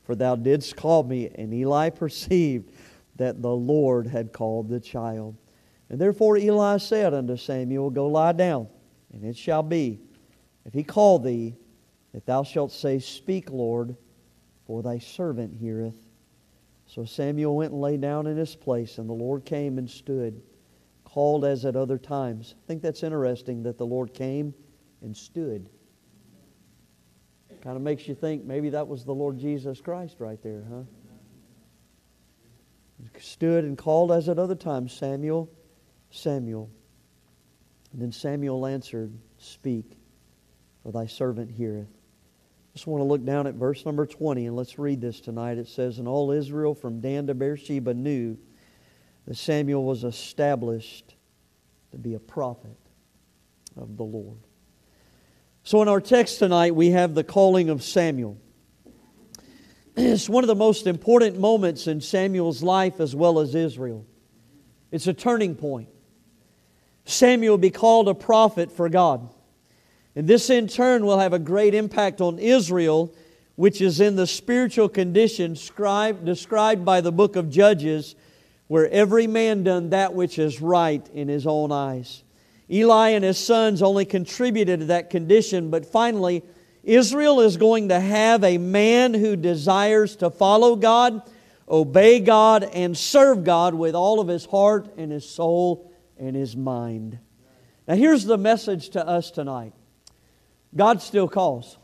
for 0.03 0.13
thou 0.13 0.35
didst 0.35 0.75
call 0.75 1.03
me. 1.03 1.29
And 1.33 1.53
Eli 1.53 1.89
perceived 1.91 2.73
that 3.15 3.41
the 3.41 3.55
Lord 3.55 4.07
had 4.07 4.33
called 4.33 4.67
the 4.67 4.81
child. 4.81 5.37
And 5.89 5.99
therefore 5.99 6.35
Eli 6.35 6.77
said 6.77 7.13
unto 7.13 7.37
Samuel, 7.37 7.89
Go 7.89 8.07
lie 8.07 8.33
down, 8.33 8.67
and 9.13 9.23
it 9.23 9.37
shall 9.37 9.63
be, 9.63 10.01
if 10.65 10.73
he 10.73 10.83
call 10.83 11.17
thee, 11.17 11.55
that 12.11 12.25
thou 12.25 12.43
shalt 12.43 12.73
say, 12.73 12.99
Speak, 12.99 13.51
Lord, 13.51 13.95
for 14.67 14.83
thy 14.83 14.99
servant 14.99 15.53
heareth. 15.53 15.95
So 16.87 17.05
Samuel 17.05 17.55
went 17.55 17.71
and 17.71 17.81
lay 17.81 17.95
down 17.95 18.27
in 18.27 18.35
his 18.35 18.53
place, 18.53 18.97
and 18.97 19.07
the 19.07 19.13
Lord 19.13 19.45
came 19.45 19.77
and 19.77 19.89
stood 19.89 20.41
called 21.15 21.45
as 21.45 21.63
at 21.63 21.77
other 21.77 21.97
times. 21.97 22.55
I 22.57 22.67
think 22.67 22.81
that's 22.81 23.01
interesting 23.01 23.63
that 23.63 23.77
the 23.77 23.85
Lord 23.85 24.13
came 24.13 24.53
and 25.01 25.15
stood. 25.15 25.69
Kind 27.61 27.77
of 27.77 27.81
makes 27.81 28.05
you 28.05 28.15
think 28.15 28.43
maybe 28.43 28.71
that 28.71 28.85
was 28.89 29.05
the 29.05 29.13
Lord 29.13 29.39
Jesus 29.39 29.79
Christ 29.79 30.17
right 30.19 30.43
there, 30.43 30.65
huh? 30.69 30.83
Stood 33.17 33.63
and 33.63 33.77
called 33.77 34.11
as 34.11 34.27
at 34.27 34.37
other 34.37 34.55
times, 34.55 34.91
Samuel, 34.91 35.49
Samuel. 36.11 36.69
And 37.93 38.01
then 38.01 38.11
Samuel 38.11 38.65
answered, 38.65 39.17
Speak, 39.37 39.97
for 40.83 40.91
thy 40.91 41.05
servant 41.05 41.49
heareth. 41.49 41.87
Just 42.73 42.87
want 42.87 42.99
to 42.99 43.05
look 43.05 43.23
down 43.23 43.47
at 43.47 43.53
verse 43.53 43.85
number 43.85 44.05
20 44.05 44.47
and 44.47 44.55
let's 44.57 44.77
read 44.77 44.99
this 44.99 45.21
tonight. 45.21 45.57
It 45.59 45.69
says, 45.69 45.97
And 45.97 46.09
all 46.09 46.31
Israel 46.31 46.75
from 46.75 46.99
Dan 46.99 47.27
to 47.27 47.33
Beersheba 47.33 47.93
knew 47.93 48.37
that 49.25 49.35
Samuel 49.35 49.83
was 49.83 50.03
established 50.03 51.15
to 51.91 51.97
be 51.97 52.13
a 52.13 52.19
prophet 52.19 52.77
of 53.77 53.97
the 53.97 54.03
Lord. 54.03 54.37
So, 55.63 55.81
in 55.81 55.87
our 55.87 56.01
text 56.01 56.39
tonight, 56.39 56.75
we 56.75 56.91
have 56.91 57.15
the 57.15 57.23
calling 57.23 57.69
of 57.69 57.83
Samuel. 57.83 58.37
It's 59.97 60.29
one 60.29 60.43
of 60.43 60.47
the 60.47 60.55
most 60.55 60.87
important 60.87 61.39
moments 61.39 61.87
in 61.87 62.01
Samuel's 62.01 62.61
life 62.61 62.99
as 62.99 63.15
well 63.15 63.39
as 63.39 63.55
Israel. 63.55 64.05
It's 64.91 65.07
a 65.07 65.13
turning 65.13 65.55
point. 65.55 65.89
Samuel 67.05 67.57
be 67.57 67.69
called 67.69 68.09
a 68.09 68.13
prophet 68.13 68.71
for 68.71 68.89
God. 68.89 69.29
And 70.15 70.27
this, 70.27 70.49
in 70.49 70.67
turn, 70.67 71.05
will 71.05 71.19
have 71.19 71.33
a 71.33 71.39
great 71.39 71.73
impact 71.73 72.21
on 72.21 72.39
Israel, 72.39 73.13
which 73.55 73.81
is 73.81 73.99
in 73.99 74.15
the 74.15 74.27
spiritual 74.27 74.89
condition 74.89 75.53
described 75.53 76.85
by 76.85 77.01
the 77.01 77.11
book 77.11 77.35
of 77.35 77.49
Judges 77.49 78.15
where 78.67 78.89
every 78.89 79.27
man 79.27 79.63
done 79.63 79.91
that 79.91 80.13
which 80.13 80.39
is 80.39 80.61
right 80.61 81.07
in 81.13 81.27
his 81.27 81.45
own 81.45 81.71
eyes. 81.71 82.23
Eli 82.69 83.09
and 83.09 83.23
his 83.23 83.37
sons 83.37 83.81
only 83.81 84.05
contributed 84.05 84.79
to 84.79 84.85
that 84.87 85.09
condition, 85.09 85.69
but 85.69 85.85
finally, 85.85 86.43
Israel 86.83 87.41
is 87.41 87.57
going 87.57 87.89
to 87.89 87.99
have 87.99 88.43
a 88.43 88.57
man 88.57 89.13
who 89.13 89.35
desires 89.35 90.15
to 90.17 90.29
follow 90.29 90.75
God, 90.75 91.21
obey 91.69 92.19
God, 92.19 92.63
and 92.63 92.97
serve 92.97 93.43
God 93.43 93.73
with 93.75 93.95
all 93.95 94.19
of 94.19 94.27
his 94.27 94.45
heart 94.45 94.93
and 94.97 95.11
his 95.11 95.27
soul 95.27 95.91
and 96.17 96.35
his 96.35 96.55
mind. 96.55 97.19
Now, 97.87 97.95
here's 97.95 98.25
the 98.25 98.37
message 98.37 98.89
to 98.89 99.07
us 99.07 99.31
tonight 99.31 99.73
God 100.75 101.01
still 101.01 101.27
calls. 101.27 101.77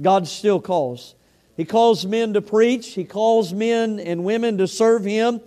God 0.00 0.28
still 0.28 0.60
calls. 0.60 1.15
He 1.56 1.64
calls 1.64 2.04
men 2.06 2.34
to 2.34 2.42
preach, 2.42 2.88
He 2.88 3.04
calls 3.04 3.52
men 3.52 3.98
and 3.98 4.24
women 4.24 4.58
to 4.58 4.68
serve 4.68 5.04
Him, 5.04 5.40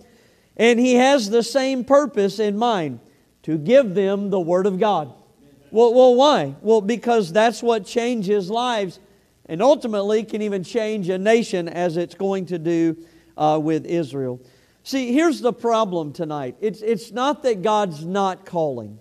and 0.56 0.80
He 0.80 0.94
has 0.94 1.30
the 1.30 1.42
same 1.42 1.84
purpose 1.84 2.38
in 2.38 2.56
mind 2.56 3.00
to 3.44 3.56
give 3.56 3.94
them 3.94 4.30
the 4.30 4.40
Word 4.40 4.66
of 4.66 4.78
God. 4.78 5.12
Well, 5.70 5.94
well, 5.94 6.14
why? 6.14 6.56
Well, 6.62 6.80
because 6.80 7.32
that's 7.32 7.62
what 7.62 7.86
changes 7.86 8.50
lives 8.50 8.98
and 9.46 9.60
ultimately 9.62 10.22
can 10.22 10.42
even 10.42 10.62
change 10.62 11.08
a 11.08 11.18
nation 11.18 11.68
as 11.68 11.96
it's 11.96 12.14
going 12.14 12.46
to 12.46 12.58
do 12.58 12.96
uh, 13.36 13.58
with 13.60 13.84
Israel. 13.84 14.40
See, 14.84 15.12
here's 15.12 15.40
the 15.40 15.52
problem 15.52 16.12
tonight 16.12 16.56
it's, 16.60 16.80
it's 16.82 17.10
not 17.10 17.42
that 17.42 17.62
God's 17.62 18.04
not 18.04 18.46
calling. 18.46 18.98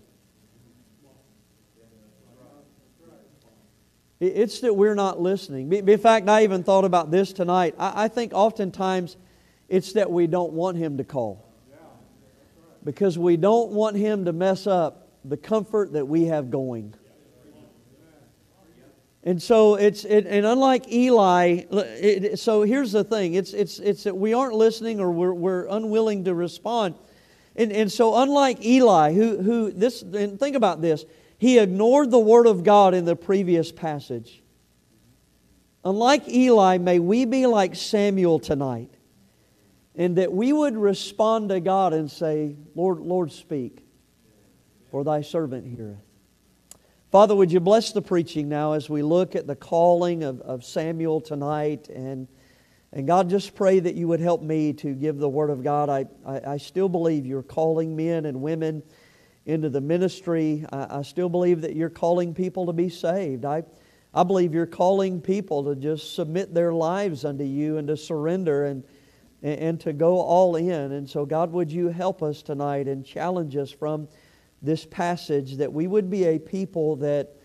It's 4.19 4.59
that 4.61 4.75
we're 4.75 4.95
not 4.95 5.21
listening. 5.21 5.71
In 5.71 5.97
fact, 5.97 6.27
I 6.27 6.43
even 6.43 6.63
thought 6.63 6.83
about 6.83 7.09
this 7.09 7.31
tonight. 7.31 7.75
I 7.77 8.09
think 8.09 8.33
oftentimes 8.33 9.15
it's 9.69 9.93
that 9.93 10.11
we 10.11 10.27
don't 10.27 10.51
want 10.53 10.77
Him 10.77 10.97
to 10.97 11.03
call. 11.03 11.45
Because 12.83 13.17
we 13.17 13.37
don't 13.37 13.71
want 13.71 13.95
Him 13.95 14.25
to 14.25 14.33
mess 14.33 14.67
up 14.67 15.07
the 15.23 15.37
comfort 15.37 15.93
that 15.93 16.07
we 16.07 16.25
have 16.25 16.49
going. 16.49 16.93
And 19.23 19.41
so 19.41 19.75
it's 19.75 20.05
it, 20.05 20.25
and 20.27 20.45
unlike 20.45 20.91
Eli, 20.91 21.63
it, 21.71 22.39
so 22.39 22.63
here's 22.63 22.93
the 22.93 23.03
thing: 23.03 23.33
it's 23.33 23.53
it's 23.53 23.77
it's 23.79 24.03
that 24.03 24.15
we 24.15 24.33
aren't 24.33 24.55
listening 24.55 25.01
or 25.01 25.11
we're 25.11 25.33
we're 25.33 25.67
unwilling 25.67 26.23
to 26.23 26.33
respond. 26.33 26.95
And 27.57 27.73
and 27.73 27.91
so 27.91 28.15
unlike 28.21 28.63
Eli, 28.63 29.13
who 29.13 29.41
who 29.41 29.71
this 29.71 30.01
and 30.01 30.39
think 30.39 30.55
about 30.55 30.81
this, 30.81 31.03
he 31.39 31.57
ignored 31.57 32.11
the 32.11 32.19
Word 32.19 32.45
of 32.45 32.63
God 32.63 32.93
in 32.93 33.05
the 33.05 33.15
previous 33.15 33.71
passage. 33.71 34.43
Unlike 35.85 36.27
Eli, 36.27 36.77
may 36.77 36.99
we 36.99 37.23
be 37.23 37.45
like 37.45 37.75
Samuel 37.75 38.39
tonight, 38.39 38.93
and 39.95 40.17
that 40.17 40.33
we 40.33 40.51
would 40.51 40.75
respond 40.75 41.49
to 41.49 41.61
God 41.61 41.93
and 41.93 42.11
say, 42.11 42.57
Lord, 42.75 42.99
Lord, 42.99 43.31
speak, 43.31 43.79
for 44.91 45.05
thy 45.05 45.21
servant 45.21 45.65
heareth. 45.65 45.97
Father, 47.09 47.33
would 47.33 47.53
you 47.53 47.61
bless 47.61 47.93
the 47.93 48.01
preaching 48.01 48.49
now 48.49 48.73
as 48.73 48.89
we 48.89 49.01
look 49.01 49.33
at 49.33 49.47
the 49.47 49.55
calling 49.55 50.23
of, 50.23 50.41
of 50.41 50.65
Samuel 50.65 51.21
tonight? 51.21 51.87
And, 51.87 52.27
and 52.91 53.07
God, 53.07 53.29
just 53.29 53.55
pray 53.55 53.79
that 53.79 53.95
you 53.95 54.09
would 54.09 54.19
help 54.19 54.41
me 54.41 54.73
to 54.73 54.93
give 54.93 55.17
the 55.17 55.29
Word 55.29 55.49
of 55.49 55.63
God. 55.63 55.89
I, 55.89 56.05
I, 56.25 56.53
I 56.53 56.57
still 56.57 56.89
believe 56.89 57.25
you're 57.25 57.41
calling 57.41 57.95
men 57.95 58.25
and 58.25 58.41
women 58.41 58.83
into 59.49 59.67
the 59.67 59.81
ministry, 59.81 60.63
I, 60.71 60.99
I 60.99 61.01
still 61.01 61.27
believe 61.27 61.61
that 61.61 61.75
you're 61.75 61.89
calling 61.89 62.33
people 62.33 62.67
to 62.67 62.73
be 62.73 62.87
saved. 62.87 63.45
I, 63.45 63.63
I 64.13 64.23
believe 64.23 64.53
you're 64.53 64.67
calling 64.67 65.21
people 65.21 65.63
to 65.65 65.75
just 65.75 66.15
submit 66.15 66.53
their 66.53 66.71
lives 66.71 67.25
unto 67.25 67.43
you 67.43 67.77
and 67.77 67.87
to 67.87 67.97
surrender 67.97 68.65
and, 68.65 68.83
and, 69.41 69.59
and 69.59 69.79
to 69.81 69.93
go 69.93 70.19
all 70.19 70.55
in. 70.55 70.91
And 70.91 71.09
so, 71.09 71.25
God, 71.25 71.51
would 71.51 71.71
you 71.71 71.89
help 71.89 72.21
us 72.21 72.43
tonight 72.43 72.87
and 72.87 73.03
challenge 73.03 73.55
us 73.55 73.71
from 73.71 74.07
this 74.61 74.85
passage 74.85 75.57
that 75.57 75.73
we 75.73 75.87
would 75.87 76.09
be 76.09 76.25
a 76.25 76.37
people 76.37 76.97
that, 76.97 77.35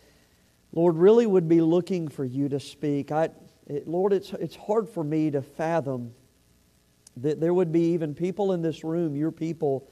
Lord, 0.72 0.96
really 0.96 1.26
would 1.26 1.48
be 1.48 1.62
looking 1.62 2.08
for 2.08 2.24
you 2.24 2.50
to 2.50 2.60
speak. 2.60 3.12
I, 3.12 3.30
it, 3.66 3.88
Lord, 3.88 4.12
it's, 4.12 4.32
it's 4.34 4.56
hard 4.56 4.88
for 4.90 5.02
me 5.02 5.30
to 5.30 5.40
fathom 5.40 6.12
that 7.16 7.40
there 7.40 7.54
would 7.54 7.72
be 7.72 7.92
even 7.92 8.14
people 8.14 8.52
in 8.52 8.60
this 8.60 8.84
room, 8.84 9.16
your 9.16 9.30
people, 9.30 9.88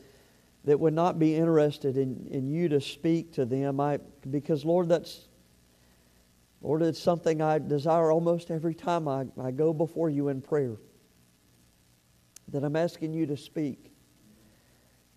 that 0.65 0.79
would 0.79 0.95
not 0.95 1.19
be 1.19 1.35
interested 1.35 1.97
in, 1.97 2.29
in 2.31 2.47
you 2.47 2.69
to 2.69 2.81
speak 2.81 3.33
to 3.35 3.45
them. 3.45 3.81
I, 3.81 3.99
because, 4.31 4.65
Lord, 4.65 4.89
that's, 4.89 5.29
Lord, 6.61 6.83
it's 6.83 7.03
something 7.03 7.41
I 7.43 7.59
desire 7.59 8.13
almost 8.13 8.51
every 8.51 8.75
time 8.75 9.09
I, 9.09 9.27
I 9.41 9.51
go 9.51 9.73
before 9.73 10.09
you 10.09 10.29
in 10.29 10.41
prayer. 10.41 10.77
That 12.49 12.65
I'm 12.65 12.77
asking 12.77 13.15
you 13.15 13.27
to 13.27 13.37
speak. 13.37 13.93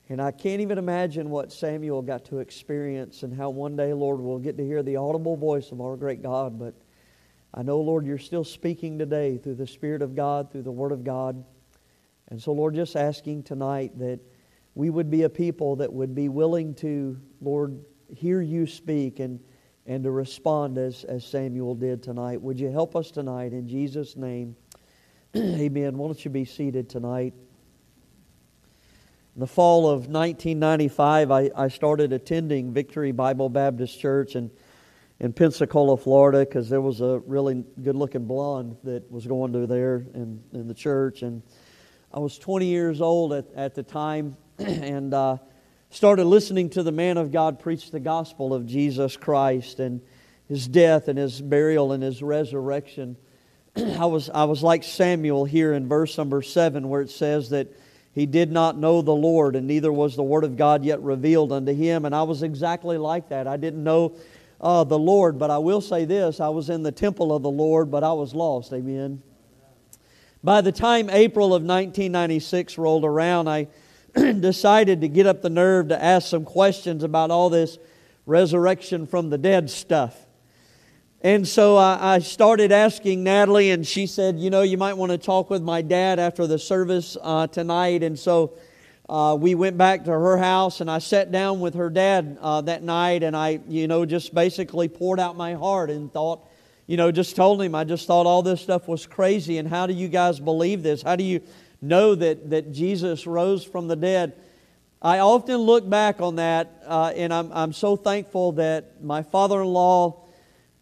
And 0.07 0.21
I 0.21 0.31
can't 0.31 0.61
even 0.61 0.77
imagine 0.77 1.29
what 1.29 1.51
Samuel 1.51 2.01
got 2.01 2.25
to 2.25 2.39
experience 2.39 3.23
and 3.23 3.35
how 3.35 3.49
one 3.49 3.75
day, 3.75 3.91
Lord, 3.93 4.19
we'll 4.19 4.39
get 4.39 4.57
to 4.57 4.65
hear 4.65 4.83
the 4.83 4.97
audible 4.97 5.35
voice 5.35 5.71
of 5.71 5.81
our 5.81 5.95
great 5.95 6.21
God. 6.21 6.59
But 6.59 6.75
I 7.53 7.63
know, 7.63 7.79
Lord, 7.79 8.05
you're 8.05 8.17
still 8.19 8.43
speaking 8.43 8.99
today 8.99 9.37
through 9.37 9.55
the 9.55 9.67
Spirit 9.67 10.01
of 10.01 10.15
God, 10.15 10.51
through 10.51 10.61
the 10.63 10.71
Word 10.71 10.91
of 10.91 11.03
God. 11.03 11.43
And 12.29 12.41
so, 12.41 12.51
Lord, 12.51 12.75
just 12.75 12.95
asking 12.95 13.43
tonight 13.43 13.97
that 13.99 14.19
we 14.75 14.89
would 14.89 15.09
be 15.09 15.23
a 15.23 15.29
people 15.29 15.77
that 15.77 15.91
would 15.91 16.13
be 16.13 16.27
willing 16.27 16.75
to, 16.75 17.17
Lord, 17.41 17.79
hear 18.13 18.41
you 18.41 18.67
speak 18.67 19.19
and, 19.19 19.39
and 19.85 20.03
to 20.03 20.11
respond 20.11 20.77
as, 20.77 21.05
as 21.05 21.25
Samuel 21.25 21.75
did 21.75 22.03
tonight. 22.03 22.41
Would 22.41 22.59
you 22.59 22.69
help 22.69 22.93
us 22.93 23.09
tonight 23.09 23.53
in 23.53 23.69
Jesus' 23.69 24.17
name? 24.17 24.57
Amen. 25.35 25.97
Why 25.97 26.07
don't 26.07 26.25
you 26.25 26.29
be 26.29 26.43
seated 26.43 26.89
tonight? 26.89 27.33
In 29.33 29.39
the 29.39 29.47
fall 29.47 29.89
of 29.89 30.07
1995, 30.07 31.31
I, 31.31 31.49
I 31.55 31.67
started 31.69 32.11
attending 32.11 32.73
Victory 32.73 33.13
Bible 33.13 33.47
Baptist 33.47 33.99
Church 33.99 34.35
in, 34.35 34.51
in 35.21 35.31
Pensacola, 35.31 35.95
Florida, 35.95 36.39
because 36.39 36.67
there 36.67 36.81
was 36.81 36.99
a 36.99 37.21
really 37.25 37.63
good 37.81 37.95
looking 37.95 38.25
blonde 38.25 38.75
that 38.83 39.09
was 39.09 39.25
going 39.25 39.53
to 39.53 39.67
there 39.67 40.05
in, 40.13 40.41
in 40.51 40.67
the 40.67 40.73
church. 40.73 41.21
And 41.21 41.41
I 42.13 42.19
was 42.19 42.37
20 42.37 42.65
years 42.65 42.99
old 42.99 43.31
at, 43.31 43.45
at 43.55 43.73
the 43.73 43.83
time 43.83 44.35
and 44.59 45.13
uh, 45.13 45.37
started 45.89 46.23
listening 46.25 46.69
to 46.69 46.81
the 46.81 46.91
man 46.91 47.17
of 47.17 47.31
God 47.31 47.59
preach 47.59 47.91
the 47.91 47.99
gospel 47.99 48.53
of 48.53 48.65
Jesus 48.65 49.17
Christ 49.17 49.79
and 49.81 49.99
his 50.47 50.65
death 50.65 51.09
and 51.09 51.19
his 51.19 51.41
burial 51.41 51.91
and 51.91 52.01
his 52.01 52.23
resurrection. 52.23 53.17
I 53.75 54.05
was, 54.05 54.29
I 54.29 54.45
was 54.45 54.63
like 54.63 54.85
Samuel 54.85 55.43
here 55.43 55.73
in 55.73 55.89
verse 55.89 56.17
number 56.17 56.41
7, 56.41 56.87
where 56.87 57.01
it 57.01 57.09
says 57.09 57.49
that 57.49 57.67
he 58.13 58.25
did 58.25 58.49
not 58.49 58.77
know 58.77 59.01
the 59.01 59.13
Lord, 59.13 59.57
and 59.57 59.67
neither 59.67 59.91
was 59.91 60.15
the 60.15 60.23
Word 60.23 60.45
of 60.45 60.55
God 60.55 60.85
yet 60.85 61.01
revealed 61.01 61.51
unto 61.51 61.73
him. 61.73 62.05
And 62.05 62.15
I 62.15 62.23
was 62.23 62.43
exactly 62.43 62.97
like 62.97 63.27
that. 63.27 63.47
I 63.47 63.57
didn't 63.57 63.83
know 63.83 64.15
uh, 64.61 64.85
the 64.85 64.97
Lord, 64.97 65.37
but 65.37 65.51
I 65.51 65.57
will 65.57 65.81
say 65.81 66.05
this 66.05 66.39
I 66.39 66.47
was 66.47 66.69
in 66.69 66.81
the 66.81 66.93
temple 66.93 67.35
of 67.35 67.43
the 67.43 67.51
Lord, 67.51 67.91
but 67.91 68.05
I 68.05 68.13
was 68.13 68.33
lost. 68.33 68.71
Amen. 68.71 69.21
By 70.41 70.61
the 70.61 70.71
time 70.71 71.09
April 71.09 71.47
of 71.47 71.63
1996 71.63 72.77
rolled 72.77 73.03
around, 73.03 73.49
I 73.49 73.67
decided 74.39 75.01
to 75.01 75.07
get 75.07 75.27
up 75.27 75.41
the 75.41 75.49
nerve 75.49 75.89
to 75.89 76.01
ask 76.01 76.29
some 76.29 76.45
questions 76.45 77.03
about 77.03 77.31
all 77.31 77.49
this 77.49 77.77
resurrection 78.25 79.05
from 79.05 79.29
the 79.29 79.37
dead 79.37 79.69
stuff. 79.69 80.15
And 81.21 81.47
so 81.47 81.75
I, 81.75 82.15
I, 82.15 82.19
started 82.19 82.71
asking 82.71 83.23
Natalie, 83.23 83.71
and 83.71 83.85
she 83.85 84.05
said, 84.05 84.39
You 84.39 84.49
know, 84.49 84.61
you 84.61 84.77
might 84.77 84.93
want 84.93 85.11
to 85.11 85.17
talk 85.17 85.49
with 85.49 85.63
my 85.63 85.81
dad 85.81 86.19
after 86.19 86.45
the 86.45 86.59
service 86.59 87.17
uh, 87.21 87.47
tonight. 87.47 88.03
And 88.03 88.17
so 88.17 88.53
uh, 89.09 89.35
we 89.39 89.55
went 89.55 89.77
back 89.77 90.03
to 90.05 90.11
her 90.11 90.37
house, 90.37 90.81
and 90.81 90.89
I 90.89 90.99
sat 90.99 91.31
down 91.31 91.59
with 91.59 91.73
her 91.73 91.89
dad 91.89 92.37
uh, 92.41 92.61
that 92.61 92.83
night, 92.83 93.23
and 93.23 93.35
I, 93.35 93.59
you 93.67 93.87
know, 93.87 94.05
just 94.05 94.33
basically 94.33 94.87
poured 94.87 95.19
out 95.19 95.35
my 95.35 95.55
heart 95.55 95.89
and 95.89 96.13
thought, 96.13 96.47
you 96.87 96.95
know, 96.95 97.11
just 97.11 97.35
told 97.35 97.61
him, 97.61 97.73
I 97.73 97.83
just 97.83 98.05
thought 98.05 98.27
all 98.27 98.43
this 98.43 98.61
stuff 98.61 98.87
was 98.87 99.07
crazy. 99.07 99.57
And 99.57 99.67
how 99.67 99.87
do 99.87 99.93
you 99.93 100.07
guys 100.07 100.39
believe 100.39 100.83
this? 100.83 101.01
How 101.01 101.15
do 101.15 101.23
you 101.23 101.41
know 101.87 102.15
that, 102.15 102.49
that 102.49 102.71
Jesus 102.71 103.25
rose 103.25 103.63
from 103.63 103.87
the 103.87 103.95
dead? 103.95 104.33
I 105.01 105.19
often 105.19 105.57
look 105.57 105.87
back 105.87 106.19
on 106.19 106.37
that, 106.37 106.83
uh, 106.85 107.13
and 107.15 107.33
I'm, 107.33 107.51
I'm 107.51 107.73
so 107.73 107.95
thankful 107.95 108.53
that 108.53 109.03
my 109.03 109.21
father 109.21 109.61
in 109.61 109.67
law 109.67 110.25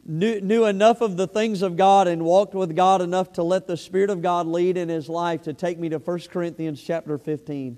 knew, 0.06 0.40
knew 0.42 0.66
enough 0.66 1.02
of 1.02 1.18
the 1.18 1.28
things 1.28 1.62
of 1.62 1.78
God 1.78 2.08
and 2.08 2.24
walked 2.24 2.54
with 2.54 2.76
God 2.76 3.02
enough 3.02 3.34
to 3.34 3.44
let 3.44 3.68
the 3.68 3.78
Spirit 3.78 4.10
of 4.10 4.22
God 4.22 4.48
lead 4.48 4.78
in 4.78 4.90
his 4.90 5.10
life 5.10 5.44
to 5.44 5.54
take 5.54 5.80
me 5.80 5.90
to 5.90 5.98
1 5.98 6.20
Corinthians 6.32 6.82
chapter 6.82 7.18
15. 7.18 7.78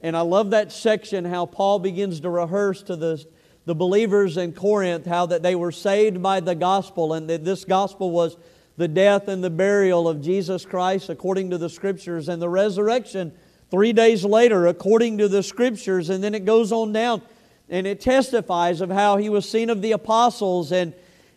And 0.00 0.16
I 0.16 0.20
love 0.20 0.50
that 0.50 0.72
section 0.72 1.24
how 1.24 1.46
Paul 1.46 1.78
begins 1.78 2.20
to 2.20 2.30
rehearse 2.30 2.82
to 2.84 2.96
the, 2.96 3.24
the 3.64 3.74
believers 3.74 4.36
in 4.36 4.52
Corinth 4.52 5.06
how 5.06 5.26
that 5.26 5.42
they 5.42 5.54
were 5.54 5.72
saved 5.72 6.22
by 6.22 6.40
the 6.40 6.54
gospel 6.54 7.12
and 7.12 7.28
that 7.30 7.44
this 7.44 7.64
gospel 7.64 8.10
was 8.10 8.36
the 8.76 8.88
death 8.88 9.28
and 9.28 9.42
the 9.42 9.50
burial 9.50 10.08
of 10.08 10.20
Jesus 10.20 10.64
Christ 10.64 11.08
according 11.08 11.50
to 11.50 11.58
the 11.58 11.70
scriptures 11.70 12.28
and 12.28 12.40
the 12.40 12.48
resurrection 12.48 13.32
three 13.70 13.92
days 13.92 14.24
later 14.24 14.66
according 14.66 15.18
to 15.18 15.28
the 15.28 15.42
scriptures. 15.42 16.10
And 16.10 16.22
then 16.22 16.34
it 16.34 16.44
goes 16.44 16.72
on 16.72 16.92
down 16.92 17.22
and 17.68 17.86
it 17.86 18.00
testifies 18.00 18.80
of 18.80 18.90
how 18.90 19.16
he 19.16 19.28
was 19.28 19.48
seen 19.48 19.70
of 19.70 19.82
the 19.82 19.92
apostles 19.92 20.72
and 20.72 20.92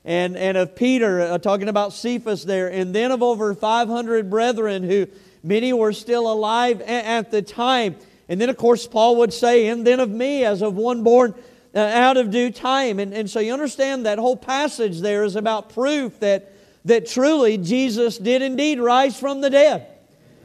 and, 0.06 0.38
and 0.38 0.58
of 0.58 0.76
Peter, 0.76 1.22
uh, 1.22 1.38
talking 1.38 1.68
about 1.68 1.94
Cephas 1.94 2.46
there, 2.46 2.72
and 2.72 2.96
then 2.96 3.12
of 3.12 3.22
over 3.22 3.54
500 3.54 4.30
brethren 4.30 4.84
who 4.84 5.08
many 5.44 5.74
were 5.74 5.94
still 5.94 6.32
alive 6.32 6.82
a- 6.82 6.88
at 6.90 7.32
the 7.32 7.42
time. 7.42 7.96
And 8.28 8.40
then, 8.40 8.50
of 8.50 8.58
course, 8.58 8.88
Paul 8.88 9.18
would 9.18 9.34
say, 9.34 9.68
and 9.68 9.86
then 9.86 10.00
of 10.00 10.10
me 10.10 10.46
as 10.46 10.62
of 10.62 10.76
one 10.76 11.04
born 11.04 11.36
uh, 11.76 11.80
out 11.80 12.18
of 12.18 12.32
due 12.32 12.52
time. 12.52 13.00
And, 13.00 13.14
and 13.14 13.30
so 13.30 13.40
you 13.40 13.54
understand 13.54 14.06
that 14.06 14.20
whole 14.20 14.38
passage 14.38 15.02
there 15.02 15.24
is 15.24 15.36
about 15.36 15.74
proof 15.74 16.20
that, 16.22 16.54
that 16.86 17.08
truly 17.08 17.58
Jesus 17.58 18.18
did 18.18 18.42
indeed 18.42 18.80
rise 18.80 19.20
from 19.20 19.42
the 19.42 19.50
dead. 19.50 19.88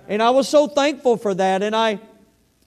And 0.09 0.23
I 0.23 0.31
was 0.31 0.49
so 0.49 0.67
thankful 0.67 1.17
for 1.17 1.35
that. 1.35 1.63
And 1.63 1.75
I, 1.75 2.01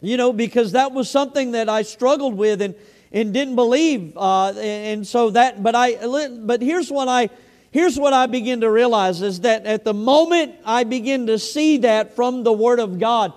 you 0.01 0.17
know, 0.17 0.33
because 0.33 0.71
that 0.71 0.91
was 0.91 1.09
something 1.09 1.51
that 1.51 1.69
I 1.69 1.83
struggled 1.83 2.35
with. 2.35 2.61
And, 2.61 2.75
and 3.11 3.33
didn't 3.33 3.55
believe. 3.55 4.17
Uh, 4.17 4.51
and 4.53 5.05
so 5.05 5.29
that, 5.31 5.63
but 5.63 5.75
I, 5.75 5.95
but 6.39 6.61
here's 6.61 6.91
what 6.91 7.07
I, 7.07 7.29
here's 7.71 7.97
what 7.97 8.13
I 8.13 8.25
begin 8.27 8.61
to 8.61 8.69
realize 8.69 9.21
is 9.21 9.41
that 9.41 9.65
at 9.65 9.83
the 9.83 9.93
moment 9.93 10.55
I 10.65 10.83
begin 10.83 11.27
to 11.27 11.39
see 11.39 11.77
that 11.79 12.15
from 12.15 12.43
the 12.43 12.53
Word 12.53 12.79
of 12.79 12.99
God, 12.99 13.33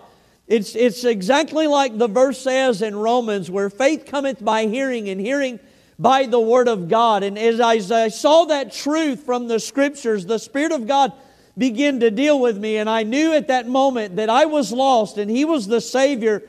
it's, 0.47 0.75
it's 0.75 1.05
exactly 1.05 1.67
like 1.67 1.97
the 1.97 2.09
verse 2.09 2.39
says 2.39 2.83
in 2.83 2.97
Romans, 2.97 3.51
where 3.51 3.71
faith 3.71 4.07
cometh 4.07 4.45
by 4.45 4.67
hearing, 4.67 5.09
and 5.09 5.21
hearing 5.21 5.61
by 6.01 6.25
the 6.25 6.41
Word 6.41 6.67
of 6.67 6.89
God. 6.89 7.23
And 7.23 7.39
as 7.39 7.61
I, 7.61 8.09
saw 8.09 8.47
that 8.47 8.73
truth 8.73 9.25
from 9.25 9.49
the 9.49 9.61
Scriptures, 9.61 10.25
the 10.25 10.39
Spirit 10.39 10.73
of 10.73 10.87
God 10.87 11.13
began 11.59 12.01
to 12.01 12.11
deal 12.11 12.41
with 12.41 12.57
me, 12.57 12.79
and 12.79 12.89
I 12.89 13.03
knew 13.03 13.35
at 13.35 13.49
that 13.49 13.69
moment 13.69 14.17
that 14.17 14.31
I 14.31 14.47
was 14.47 14.73
lost, 14.73 15.19
and 15.19 15.31
He 15.31 15.45
was 15.45 15.67
the 15.67 15.81
Savior 15.81 16.43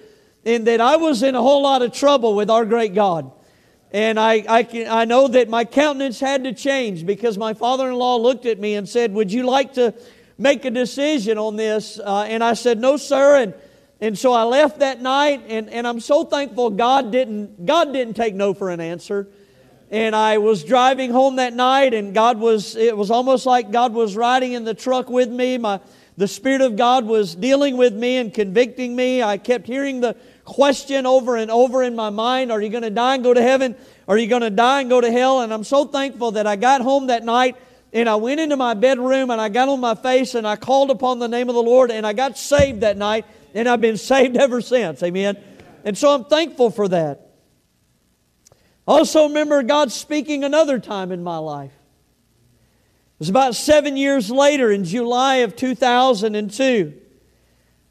and 0.46 0.66
that 0.68 0.82
I 0.82 0.96
was 0.96 1.22
in 1.22 1.36
a 1.36 1.42
whole 1.42 1.64
lot 1.64 1.82
of 1.82 1.92
trouble 1.92 2.36
with 2.36 2.50
our 2.50 2.66
great 2.66 2.96
God. 2.96 3.32
And 3.92 4.20
I, 4.20 4.44
I, 4.48 4.64
can, 4.64 4.88
I 4.88 5.06
know 5.06 5.28
that 5.28 5.50
my 5.50 5.66
countenance 5.66 6.20
had 6.20 6.46
to 6.46 6.54
change 6.54 7.06
because 7.06 7.38
my 7.38 7.54
father 7.54 7.90
in 7.90 7.96
law 7.96 8.16
looked 8.16 8.46
at 8.46 8.58
me 8.58 8.76
and 8.76 8.88
said, 8.88 9.14
Would 9.14 9.32
you 9.32 9.44
like 9.44 9.74
to 9.74 9.94
make 10.38 10.64
a 10.64 10.72
decision 10.72 11.38
on 11.38 11.58
this? 11.58 12.00
Uh, 12.00 12.24
and 12.24 12.44
I 12.44 12.54
said, 12.54 12.80
No, 12.80 12.96
sir. 12.96 13.38
And, 13.38 13.54
and 14.00 14.18
so 14.18 14.32
I 14.32 14.44
left 14.44 14.80
that 14.80 15.02
night, 15.02 15.44
and, 15.48 15.70
and 15.70 15.86
I'm 15.86 16.00
so 16.00 16.24
thankful 16.24 16.70
God 16.72 17.12
didn't, 17.12 17.66
God 17.66 17.92
didn't 17.92 18.16
take 18.16 18.34
no 18.34 18.54
for 18.54 18.70
an 18.70 18.80
answer. 18.80 19.28
And 19.92 20.16
I 20.16 20.38
was 20.38 20.64
driving 20.64 21.12
home 21.12 21.36
that 21.36 21.54
night, 21.54 21.94
and 21.94 22.14
God 22.14 22.40
was, 22.40 22.78
it 22.78 22.96
was 22.96 23.12
almost 23.12 23.46
like 23.46 23.72
God 23.72 23.94
was 23.94 24.16
riding 24.16 24.54
in 24.54 24.64
the 24.64 24.74
truck 24.74 25.10
with 25.10 25.30
me. 25.30 25.58
My, 25.58 25.82
the 26.16 26.30
Spirit 26.30 26.62
of 26.62 26.78
God 26.78 27.06
was 27.06 27.36
dealing 27.36 27.76
with 27.76 27.94
me 27.94 28.16
and 28.16 28.34
convicting 28.34 28.96
me. 28.96 29.22
I 29.22 29.38
kept 29.38 29.68
hearing 29.68 30.00
the 30.00 30.16
question 30.46 31.06
over 31.06 31.36
and 31.36 31.52
over 31.52 31.84
in 31.84 31.96
my 31.96 32.10
mind 32.10 32.52
Are 32.52 32.62
you 32.62 32.70
going 32.70 32.84
to 32.84 32.90
die 32.90 33.16
and 33.16 33.24
go 33.24 33.34
to 33.34 33.42
heaven? 33.42 33.76
Are 34.08 34.18
you 34.18 34.28
going 34.28 34.44
to 34.44 34.50
die 34.50 34.82
and 34.82 34.90
go 34.90 35.02
to 35.02 35.12
hell? 35.12 35.42
And 35.42 35.54
I'm 35.54 35.66
so 35.66 35.86
thankful 35.86 36.32
that 36.32 36.48
I 36.48 36.56
got 36.56 36.82
home 36.82 37.08
that 37.08 37.26
night 37.26 37.58
and 37.92 38.08
I 38.08 38.16
went 38.16 38.40
into 38.40 38.56
my 38.56 38.74
bedroom 38.74 39.30
and 39.30 39.42
I 39.42 39.50
got 39.50 39.68
on 39.68 39.82
my 39.82 39.96
face 39.96 40.36
and 40.36 40.48
I 40.48 40.56
called 40.56 40.90
upon 40.90 41.20
the 41.20 41.28
name 41.28 41.50
of 41.50 41.56
the 41.56 41.62
Lord 41.62 41.92
and 41.92 42.08
I 42.08 42.14
got 42.14 42.38
saved 42.38 42.82
that 42.82 42.98
night 42.98 43.26
and 43.54 43.68
I've 43.68 43.82
been 43.82 43.98
saved 44.12 44.38
ever 44.38 44.62
since. 44.62 45.04
Amen. 45.04 45.38
And 45.84 45.98
so 45.98 46.14
I'm 46.14 46.26
thankful 46.26 46.70
for 46.70 46.88
that. 46.88 47.31
Also, 48.88 49.28
remember 49.28 49.62
God 49.64 49.92
speaking 49.92 50.44
another 50.44 50.80
time 50.80 51.12
in 51.12 51.24
my 51.24 51.38
life. 51.38 51.72
It 51.72 53.20
was 53.20 53.30
about 53.30 53.56
seven 53.56 53.96
years 53.98 54.32
later 54.32 54.72
in 54.72 54.84
July 54.84 55.38
of 55.38 55.56
2002. 55.56 56.94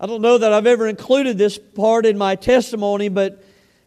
I 0.00 0.07
don't 0.07 0.22
know 0.22 0.38
that 0.38 0.53
I've 0.53 0.66
ever 0.66 0.88
included 0.88 1.38
this 1.38 1.59
part 1.59 2.07
in 2.07 2.18
my 2.18 2.35
testimony, 2.35 3.09
but 3.09 3.44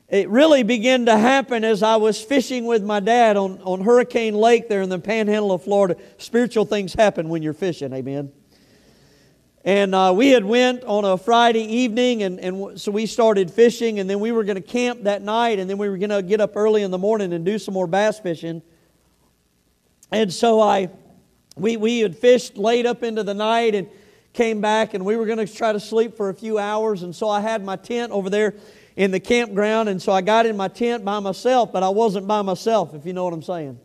it 0.07 0.29
really 0.29 0.63
began 0.63 1.07
to 1.07 1.17
happen 1.17 1.63
as 1.63 1.81
I 1.81 1.95
was 1.95 2.21
fishing 2.21 2.65
with 2.65 2.83
my 2.83 2.99
dad 2.99 3.35
on, 3.35 3.59
on 3.63 3.81
Hurricane 3.81 4.35
Lake 4.35 4.69
there 4.69 4.83
in 4.83 4.89
the 4.89 4.99
panhandle 4.99 5.51
of 5.51 5.63
Florida. 5.63 5.97
Spiritual 6.17 6.65
things 6.65 6.93
happen 6.93 7.29
when 7.29 7.41
you're 7.41 7.53
fishing, 7.53 7.91
amen. 7.93 8.31
And 9.65 9.95
uh, 9.95 10.13
we 10.15 10.29
had 10.29 10.43
went 10.43 10.83
on 10.83 11.05
a 11.05 11.17
Friday 11.17 11.63
evening, 11.63 12.23
and, 12.23 12.39
and 12.39 12.79
so 12.79 12.91
we 12.91 13.05
started 13.05 13.49
fishing, 13.49 13.99
and 13.99 14.09
then 14.09 14.19
we 14.19 14.31
were 14.31 14.43
going 14.43 14.55
to 14.55 14.61
camp 14.61 15.03
that 15.03 15.21
night, 15.21 15.59
and 15.59 15.69
then 15.69 15.77
we 15.77 15.87
were 15.87 15.97
going 15.97 16.09
to 16.09 16.21
get 16.21 16.41
up 16.41 16.57
early 16.57 16.83
in 16.83 16.91
the 16.91 16.97
morning 16.97 17.31
and 17.31 17.45
do 17.45 17.57
some 17.57 17.73
more 17.73 17.87
bass 17.87 18.19
fishing. 18.19 18.61
And 20.11 20.33
so 20.33 20.59
I, 20.59 20.89
we, 21.55 21.77
we 21.77 21.99
had 21.99 22.17
fished 22.17 22.57
late 22.57 22.85
up 22.85 23.03
into 23.03 23.23
the 23.23 23.33
night, 23.33 23.73
and 23.73 23.87
came 24.33 24.61
back 24.61 24.93
and 24.93 25.05
we 25.05 25.15
were 25.15 25.25
going 25.25 25.37
to 25.37 25.51
try 25.51 25.71
to 25.71 25.79
sleep 25.79 26.17
for 26.17 26.29
a 26.29 26.33
few 26.33 26.57
hours. 26.57 27.03
And 27.03 27.15
so 27.15 27.29
I 27.29 27.39
had 27.39 27.63
my 27.63 27.75
tent 27.75 28.11
over 28.11 28.29
there 28.29 28.55
in 28.95 29.11
the 29.11 29.19
campground. 29.19 29.89
And 29.89 30.01
so 30.01 30.11
I 30.11 30.21
got 30.21 30.45
in 30.45 30.57
my 30.57 30.67
tent 30.67 31.05
by 31.05 31.19
myself, 31.19 31.71
but 31.71 31.83
I 31.83 31.89
wasn't 31.89 32.27
by 32.27 32.41
myself, 32.41 32.93
if 32.93 33.05
you 33.05 33.13
know 33.13 33.23
what 33.23 33.33
I'm 33.33 33.43
saying. 33.43 33.79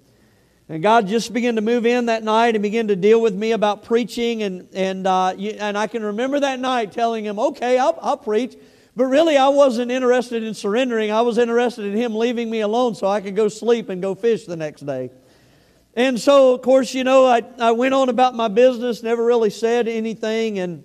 And 0.69 0.83
God 0.83 1.07
just 1.07 1.33
began 1.33 1.57
to 1.57 1.63
move 1.63 1.87
in 1.87 2.07
that 2.07 2.23
night 2.23 2.55
and 2.55 2.63
begin 2.63 2.89
to 2.89 2.97
deal 2.97 3.23
with 3.23 3.35
me 3.35 3.53
about 3.53 3.85
preaching. 3.85 4.43
And, 4.43 4.69
and, 4.75 5.07
uh, 5.07 5.29
and 5.31 5.79
I 5.79 5.87
can 5.87 6.03
remember 6.03 6.41
that 6.41 6.61
night 6.61 6.93
telling 6.93 7.25
him, 7.25 7.39
okay, 7.39 7.79
I'll, 7.79 7.99
I'll 8.03 8.19
preach. 8.19 8.55
But 8.95 9.07
really, 9.07 9.37
I 9.37 9.49
wasn't 9.49 9.91
interested 9.91 10.43
in 10.43 10.53
surrendering. 10.53 11.11
I 11.11 11.23
was 11.23 11.39
interested 11.39 11.87
in 11.87 11.97
him 11.97 12.15
leaving 12.15 12.51
me 12.51 12.61
alone 12.61 12.95
so 12.95 13.07
I 13.07 13.21
could 13.21 13.35
go 13.35 13.49
sleep 13.49 13.89
and 13.89 14.03
go 14.03 14.15
fish 14.15 14.45
the 14.45 14.57
next 14.57 14.85
day. 14.85 15.11
And 15.95 16.21
so, 16.21 16.55
of 16.55 16.63
course, 16.63 16.93
you 16.95 17.03
know, 17.03 17.25
I, 17.25 17.43
I 17.59 17.71
went 17.71 17.95
on 17.95 18.09
about 18.09 18.35
my 18.35 18.49
business, 18.49 19.03
never 19.03 19.25
really 19.25 19.51
said 19.51 19.89
anything. 19.89 20.59
And, 20.59 20.85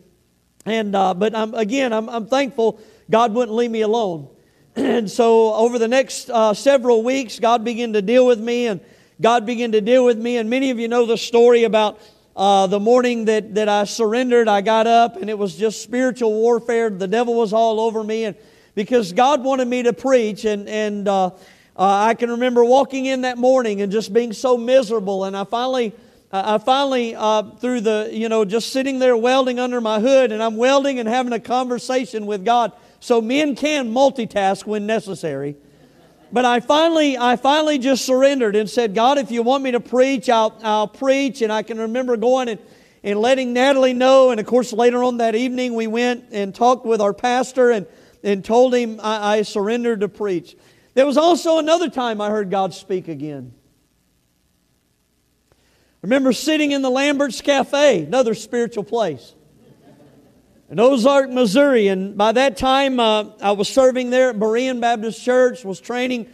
and 0.65 0.96
uh, 0.96 1.13
but 1.13 1.36
I'm, 1.36 1.54
again, 1.56 1.91
I'm, 1.91 2.08
I'm 2.08 2.28
thankful 2.28 2.80
God 3.10 3.34
wouldn't 3.34 3.56
leave 3.56 3.72
me 3.72 3.82
alone. 3.82 4.30
and 4.76 5.12
so 5.12 5.54
over 5.54 5.78
the 5.78 5.89
next 5.89 6.30
uh, 6.30 6.54
several 6.54 7.04
weeks, 7.04 7.39
God 7.39 7.65
began 7.65 7.93
to 7.93 8.02
deal 8.02 8.26
with 8.26 8.39
me, 8.39 8.67
and 8.67 8.80
God 9.21 9.45
began 9.45 9.71
to 9.73 9.82
deal 9.82 10.06
with 10.06 10.17
me. 10.17 10.38
And 10.38 10.49
many 10.49 10.69
of 10.69 10.80
you 10.80 10.88
know 10.88 11.06
the 11.06 11.17
story 11.17 11.63
about 11.63 11.99
uh, 12.36 12.67
the 12.67 12.80
morning 12.80 13.26
that, 13.26 13.56
that 13.56 13.69
I 13.69 13.84
surrendered. 13.84 14.47
I 14.47 14.62
got 14.62 14.88
up, 14.88 15.17
and 15.17 15.30
it 15.30 15.38
was 15.38 15.56
just 15.56 15.82
spiritual 15.82 16.34
warfare. 16.34 16.89
The 16.89 17.08
devil 17.08 17.36
was 17.36 17.54
all 17.54 17.80
over 17.80 18.04
me, 18.04 18.26
and 18.26 18.36
because 18.76 19.13
God 19.13 19.43
wanted 19.43 19.67
me 19.67 19.84
to 19.84 19.93
preach, 19.93 20.45
and 20.45 20.67
and 20.67 21.08
uh, 21.08 21.28
uh 21.28 21.32
I 21.76 22.15
can 22.15 22.32
remember 22.32 22.65
walking 22.65 23.06
in 23.06 23.21
that 23.21 23.38
morning 23.38 23.82
and 23.82 23.91
just 23.91 24.12
being 24.13 24.34
so 24.34 24.58
miserable, 24.58 25.26
and 25.26 25.38
I 25.38 25.43
finally. 25.43 25.93
I 26.36 26.58
finally, 26.58 27.13
uh, 27.13 27.43
through 27.43 27.82
the, 27.82 28.10
you 28.12 28.28
know, 28.28 28.43
just 28.43 28.71
sitting 28.71 28.97
there 28.97 29.15
welding 29.15 29.60
under 29.60 29.80
my 29.80 29.99
hood, 29.99 30.32
and 30.32 30.41
I'm 30.41 30.58
welding 30.58 30.97
and 30.97 31.08
having 31.08 31.32
a 31.32 31.39
conversation 31.39 32.26
with 32.26 32.43
God. 32.43 32.71
So 32.99 33.21
men 33.21 33.56
can 33.56 33.93
multitask 33.93 34.65
when 34.65 34.88
necessary. 34.88 35.56
But 36.34 36.46
I 36.46 36.62
finally, 36.62 37.15
I 37.15 37.36
finally 37.36 37.78
just 37.78 38.06
surrendered 38.06 38.56
and 38.56 38.67
said, 38.67 38.96
God, 38.96 39.19
if 39.19 39.30
you 39.30 39.43
want 39.43 39.63
me 39.63 39.69
to 39.74 39.80
preach, 39.80 40.30
I'll, 40.30 40.60
I'll 40.63 40.88
preach. 40.88 41.43
And 41.43 41.54
I 41.54 41.62
can 41.62 41.78
remember 41.78 42.17
going 42.17 42.50
and, 42.50 42.60
and 43.04 43.19
letting 43.19 43.54
Natalie 43.54 43.93
know. 43.93 44.32
And 44.32 44.39
of 44.39 44.48
course, 44.48 44.74
later 44.74 45.04
on 45.04 45.17
that 45.17 45.36
evening, 45.36 45.76
we 45.76 45.86
went 45.86 46.26
and 46.32 46.54
talked 46.54 46.88
with 46.88 47.02
our 47.02 47.13
pastor 47.13 47.69
and, 47.69 47.86
and 48.24 48.43
told 48.43 48.74
him 48.74 49.00
I, 49.04 49.38
I 49.38 49.41
surrendered 49.43 50.00
to 50.00 50.10
preach. 50.10 50.58
There 50.96 51.06
was 51.06 51.17
also 51.17 51.60
another 51.60 51.88
time 51.88 52.19
I 52.19 52.32
heard 52.32 52.50
God 52.50 52.74
speak 52.74 53.08
again. 53.08 53.54
I 55.52 55.56
remember 56.02 56.34
sitting 56.34 56.72
in 56.72 56.82
the 56.82 56.89
Lambert's 56.89 57.41
Cafe, 57.41 58.06
another 58.06 58.34
spiritual 58.34 58.84
place 58.84 59.36
in 60.73 60.79
Ozark, 60.79 61.29
Missouri. 61.29 61.89
And 61.89 62.17
by 62.17 62.31
that 62.31 62.57
time, 62.57 62.99
uh, 62.99 63.25
I 63.39 63.51
was 63.51 63.69
serving 63.69 64.09
there 64.09 64.31
at 64.31 64.38
Berean 64.38 64.81
Baptist 64.81 65.23
Church, 65.23 65.63
was 65.63 65.79
training 65.79 66.27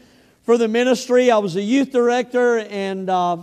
for 0.43 0.58
the 0.58 0.69
ministry. 0.69 1.30
I 1.30 1.39
was 1.39 1.58
a 1.58 1.62
youth 1.62 1.91
director, 1.91 2.60
and 2.60 3.10
uh, 3.10 3.36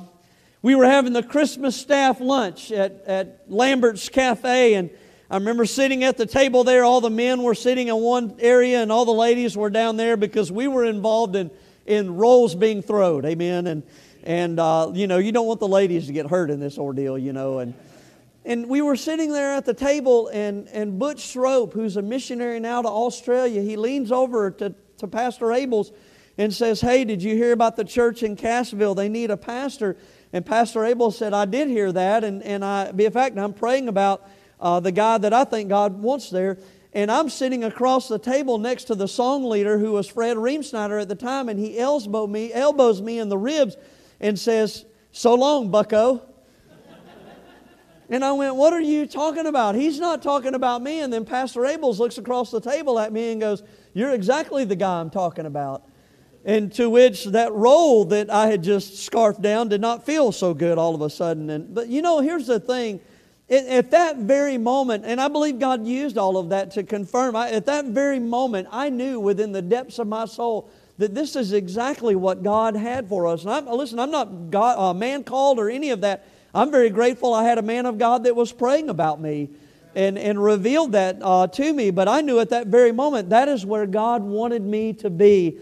we 0.62 0.74
were 0.74 0.86
having 0.86 1.12
the 1.12 1.22
Christmas 1.22 1.76
staff 1.76 2.18
lunch 2.18 2.72
at, 2.72 3.02
at 3.04 3.42
Lambert's 3.46 4.08
Cafe. 4.08 4.72
And 4.72 4.88
I 5.28 5.34
remember 5.34 5.66
sitting 5.66 6.02
at 6.02 6.16
the 6.16 6.24
table 6.24 6.64
there. 6.64 6.82
All 6.82 7.02
the 7.02 7.10
men 7.10 7.42
were 7.42 7.54
sitting 7.54 7.88
in 7.88 7.96
one 7.96 8.34
area, 8.38 8.80
and 8.80 8.90
all 8.90 9.04
the 9.04 9.12
ladies 9.12 9.54
were 9.54 9.68
down 9.68 9.98
there 9.98 10.16
because 10.16 10.50
we 10.50 10.66
were 10.66 10.86
involved 10.86 11.36
in, 11.36 11.50
in 11.84 12.16
rolls 12.16 12.54
being 12.54 12.80
thrown. 12.80 13.26
Amen. 13.26 13.66
And, 13.66 13.82
and 14.22 14.58
uh, 14.58 14.92
you 14.94 15.06
know, 15.06 15.18
you 15.18 15.30
don't 15.30 15.46
want 15.46 15.60
the 15.60 15.68
ladies 15.68 16.06
to 16.06 16.14
get 16.14 16.26
hurt 16.26 16.50
in 16.50 16.58
this 16.58 16.78
ordeal, 16.78 17.18
you 17.18 17.34
know. 17.34 17.58
And, 17.58 17.74
and 18.46 18.68
we 18.68 18.80
were 18.80 18.94
sitting 18.94 19.32
there 19.32 19.54
at 19.54 19.64
the 19.64 19.74
table, 19.74 20.28
and, 20.28 20.68
and 20.68 21.00
Butch 21.00 21.20
Srope, 21.20 21.72
who's 21.72 21.96
a 21.96 22.02
missionary 22.02 22.60
now 22.60 22.80
to 22.80 22.88
Australia, 22.88 23.60
he 23.60 23.76
leans 23.76 24.12
over 24.12 24.52
to, 24.52 24.72
to 24.98 25.08
Pastor 25.08 25.46
Abels 25.46 25.92
and 26.38 26.54
says, 26.54 26.80
Hey, 26.80 27.04
did 27.04 27.24
you 27.24 27.34
hear 27.34 27.50
about 27.50 27.74
the 27.74 27.84
church 27.84 28.22
in 28.22 28.36
Cassville? 28.36 28.94
They 28.94 29.08
need 29.08 29.32
a 29.32 29.36
pastor. 29.36 29.96
And 30.32 30.46
Pastor 30.46 30.84
Abel 30.84 31.10
said, 31.10 31.34
I 31.34 31.44
did 31.44 31.66
hear 31.68 31.90
that. 31.90 32.22
And, 32.22 32.40
and 32.44 32.64
I, 32.64 32.92
in 32.96 33.10
fact, 33.10 33.36
I'm 33.36 33.52
praying 33.52 33.88
about 33.88 34.28
uh, 34.60 34.78
the 34.78 34.92
guy 34.92 35.18
that 35.18 35.32
I 35.32 35.42
think 35.42 35.68
God 35.68 36.00
wants 36.00 36.30
there. 36.30 36.58
And 36.92 37.10
I'm 37.10 37.28
sitting 37.28 37.64
across 37.64 38.06
the 38.06 38.18
table 38.18 38.58
next 38.58 38.84
to 38.84 38.94
the 38.94 39.08
song 39.08 39.44
leader, 39.44 39.76
who 39.76 39.92
was 39.92 40.06
Fred 40.06 40.36
Reemsnyder 40.36 41.02
at 41.02 41.08
the 41.08 41.16
time, 41.16 41.48
and 41.48 41.58
he 41.58 41.78
elbows 41.78 42.28
me, 42.28 42.52
elbows 42.52 43.02
me 43.02 43.18
in 43.18 43.28
the 43.28 43.36
ribs 43.36 43.76
and 44.20 44.38
says, 44.38 44.84
So 45.10 45.34
long, 45.34 45.72
bucko. 45.72 46.22
And 48.08 48.24
I 48.24 48.32
went, 48.32 48.54
What 48.56 48.72
are 48.72 48.80
you 48.80 49.06
talking 49.06 49.46
about? 49.46 49.74
He's 49.74 49.98
not 49.98 50.22
talking 50.22 50.54
about 50.54 50.82
me. 50.82 51.00
And 51.00 51.12
then 51.12 51.24
Pastor 51.24 51.62
Abels 51.62 51.98
looks 51.98 52.18
across 52.18 52.50
the 52.50 52.60
table 52.60 52.98
at 52.98 53.12
me 53.12 53.32
and 53.32 53.40
goes, 53.40 53.62
You're 53.94 54.12
exactly 54.12 54.64
the 54.64 54.76
guy 54.76 55.00
I'm 55.00 55.10
talking 55.10 55.46
about. 55.46 55.82
And 56.44 56.72
to 56.74 56.88
which 56.88 57.24
that 57.24 57.52
roll 57.52 58.04
that 58.06 58.30
I 58.30 58.46
had 58.46 58.62
just 58.62 59.04
scarfed 59.04 59.42
down 59.42 59.68
did 59.68 59.80
not 59.80 60.06
feel 60.06 60.30
so 60.30 60.54
good 60.54 60.78
all 60.78 60.94
of 60.94 61.00
a 61.00 61.10
sudden. 61.10 61.50
And, 61.50 61.74
but 61.74 61.88
you 61.88 62.02
know, 62.02 62.20
here's 62.20 62.46
the 62.46 62.60
thing. 62.60 63.00
At 63.48 63.92
that 63.92 64.18
very 64.18 64.58
moment, 64.58 65.04
and 65.06 65.20
I 65.20 65.28
believe 65.28 65.60
God 65.60 65.86
used 65.86 66.18
all 66.18 66.36
of 66.36 66.48
that 66.48 66.72
to 66.72 66.82
confirm, 66.82 67.36
I, 67.36 67.50
at 67.50 67.66
that 67.66 67.86
very 67.86 68.18
moment, 68.18 68.66
I 68.72 68.90
knew 68.90 69.20
within 69.20 69.52
the 69.52 69.62
depths 69.62 70.00
of 70.00 70.08
my 70.08 70.24
soul 70.24 70.68
that 70.98 71.14
this 71.14 71.36
is 71.36 71.52
exactly 71.52 72.16
what 72.16 72.42
God 72.42 72.74
had 72.74 73.08
for 73.08 73.26
us. 73.26 73.42
And 73.42 73.50
I'm, 73.52 73.66
listen, 73.66 73.98
I'm 74.00 74.10
not 74.10 74.50
God, 74.50 74.78
uh, 74.78 74.94
man 74.94 75.22
called 75.22 75.58
or 75.60 75.68
any 75.68 75.90
of 75.90 76.00
that. 76.00 76.26
I'm 76.56 76.70
very 76.70 76.88
grateful 76.88 77.34
I 77.34 77.44
had 77.44 77.58
a 77.58 77.62
man 77.62 77.84
of 77.84 77.98
God 77.98 78.24
that 78.24 78.34
was 78.34 78.50
praying 78.50 78.88
about 78.88 79.20
me 79.20 79.50
and, 79.94 80.16
and 80.16 80.42
revealed 80.42 80.92
that 80.92 81.18
uh, 81.20 81.48
to 81.48 81.72
me. 81.72 81.90
But 81.90 82.08
I 82.08 82.22
knew 82.22 82.40
at 82.40 82.48
that 82.48 82.68
very 82.68 82.92
moment 82.92 83.28
that 83.28 83.48
is 83.48 83.66
where 83.66 83.86
God 83.86 84.22
wanted 84.22 84.62
me 84.62 84.94
to 84.94 85.10
be. 85.10 85.58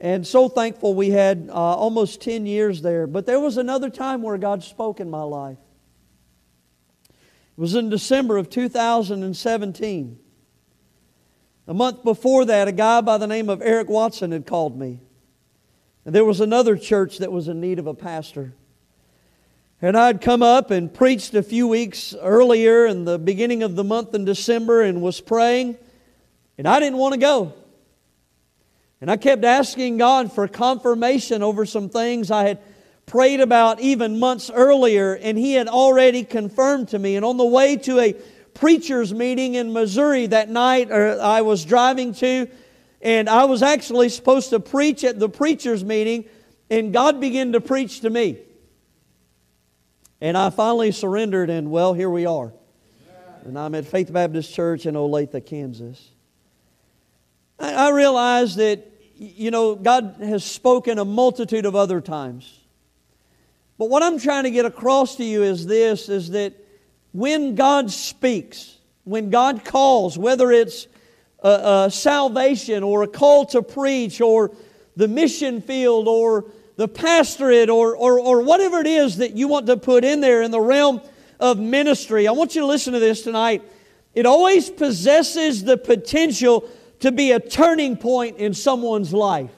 And 0.00 0.26
so 0.26 0.48
thankful 0.48 0.94
we 0.94 1.10
had 1.10 1.50
uh, 1.50 1.52
almost 1.52 2.22
10 2.22 2.46
years 2.46 2.80
there. 2.80 3.06
But 3.06 3.26
there 3.26 3.38
was 3.38 3.58
another 3.58 3.90
time 3.90 4.22
where 4.22 4.38
God 4.38 4.64
spoke 4.64 5.00
in 5.00 5.10
my 5.10 5.22
life. 5.22 5.58
It 7.10 7.60
was 7.60 7.74
in 7.74 7.90
December 7.90 8.38
of 8.38 8.48
2017. 8.48 10.18
A 11.66 11.74
month 11.74 12.02
before 12.02 12.46
that, 12.46 12.68
a 12.68 12.72
guy 12.72 13.02
by 13.02 13.18
the 13.18 13.26
name 13.26 13.50
of 13.50 13.60
Eric 13.60 13.90
Watson 13.90 14.32
had 14.32 14.46
called 14.46 14.78
me. 14.78 15.00
And 16.06 16.14
there 16.14 16.24
was 16.24 16.40
another 16.40 16.78
church 16.78 17.18
that 17.18 17.30
was 17.30 17.48
in 17.48 17.60
need 17.60 17.78
of 17.78 17.86
a 17.86 17.92
pastor. 17.92 18.54
And 19.80 19.96
I'd 19.96 20.20
come 20.20 20.42
up 20.42 20.72
and 20.72 20.92
preached 20.92 21.34
a 21.34 21.42
few 21.42 21.68
weeks 21.68 22.12
earlier 22.20 22.84
in 22.86 23.04
the 23.04 23.16
beginning 23.16 23.62
of 23.62 23.76
the 23.76 23.84
month 23.84 24.12
in 24.12 24.24
December 24.24 24.82
and 24.82 25.00
was 25.00 25.20
praying, 25.20 25.76
and 26.56 26.66
I 26.66 26.80
didn't 26.80 26.98
want 26.98 27.14
to 27.14 27.20
go. 27.20 27.52
And 29.00 29.08
I 29.08 29.16
kept 29.16 29.44
asking 29.44 29.98
God 29.98 30.32
for 30.32 30.48
confirmation 30.48 31.44
over 31.44 31.64
some 31.64 31.90
things 31.90 32.32
I 32.32 32.48
had 32.48 32.58
prayed 33.06 33.38
about 33.38 33.78
even 33.78 34.18
months 34.18 34.50
earlier, 34.50 35.14
and 35.14 35.38
He 35.38 35.52
had 35.52 35.68
already 35.68 36.24
confirmed 36.24 36.88
to 36.88 36.98
me. 36.98 37.14
And 37.14 37.24
on 37.24 37.36
the 37.36 37.46
way 37.46 37.76
to 37.76 38.00
a 38.00 38.14
preacher's 38.54 39.14
meeting 39.14 39.54
in 39.54 39.72
Missouri 39.72 40.26
that 40.26 40.48
night, 40.48 40.90
or 40.90 41.20
I 41.20 41.42
was 41.42 41.64
driving 41.64 42.14
to, 42.14 42.48
and 43.00 43.28
I 43.28 43.44
was 43.44 43.62
actually 43.62 44.08
supposed 44.08 44.50
to 44.50 44.58
preach 44.58 45.04
at 45.04 45.20
the 45.20 45.28
preacher's 45.28 45.84
meeting, 45.84 46.24
and 46.68 46.92
God 46.92 47.20
began 47.20 47.52
to 47.52 47.60
preach 47.60 48.00
to 48.00 48.10
me. 48.10 48.38
And 50.20 50.36
I 50.36 50.50
finally 50.50 50.90
surrendered, 50.90 51.48
and 51.48 51.70
well, 51.70 51.94
here 51.94 52.10
we 52.10 52.26
are. 52.26 52.52
And 53.44 53.58
I'm 53.58 53.74
at 53.74 53.86
Faith 53.86 54.12
Baptist 54.12 54.52
Church 54.52 54.84
in 54.84 54.94
Olathe, 54.94 55.46
Kansas. 55.46 56.10
I, 57.58 57.86
I 57.86 57.90
realize 57.90 58.56
that, 58.56 58.84
you 59.16 59.50
know, 59.50 59.76
God 59.76 60.16
has 60.18 60.44
spoken 60.44 60.98
a 60.98 61.04
multitude 61.04 61.66
of 61.66 61.76
other 61.76 62.00
times. 62.00 62.58
But 63.78 63.90
what 63.90 64.02
I'm 64.02 64.18
trying 64.18 64.42
to 64.42 64.50
get 64.50 64.64
across 64.64 65.14
to 65.16 65.24
you 65.24 65.44
is 65.44 65.66
this 65.66 66.08
is 66.08 66.30
that 66.30 66.52
when 67.12 67.54
God 67.54 67.92
speaks, 67.92 68.76
when 69.04 69.30
God 69.30 69.64
calls, 69.64 70.18
whether 70.18 70.50
it's 70.50 70.88
a, 71.42 71.84
a 71.86 71.90
salvation 71.90 72.82
or 72.82 73.04
a 73.04 73.08
call 73.08 73.46
to 73.46 73.62
preach 73.62 74.20
or 74.20 74.50
the 74.96 75.06
mission 75.06 75.62
field 75.62 76.08
or 76.08 76.46
the 76.78 76.86
pastorate 76.86 77.68
or, 77.68 77.96
or, 77.96 78.20
or 78.20 78.40
whatever 78.40 78.78
it 78.78 78.86
is 78.86 79.16
that 79.16 79.36
you 79.36 79.48
want 79.48 79.66
to 79.66 79.76
put 79.76 80.04
in 80.04 80.20
there 80.20 80.42
in 80.42 80.52
the 80.52 80.60
realm 80.60 81.00
of 81.40 81.58
ministry, 81.58 82.28
I 82.28 82.30
want 82.30 82.54
you 82.54 82.60
to 82.60 82.68
listen 82.68 82.92
to 82.92 83.00
this 83.00 83.22
tonight. 83.22 83.64
It 84.14 84.26
always 84.26 84.70
possesses 84.70 85.64
the 85.64 85.76
potential 85.76 86.70
to 87.00 87.10
be 87.10 87.32
a 87.32 87.40
turning 87.40 87.96
point 87.96 88.36
in 88.36 88.54
someone's 88.54 89.12
life. 89.12 89.50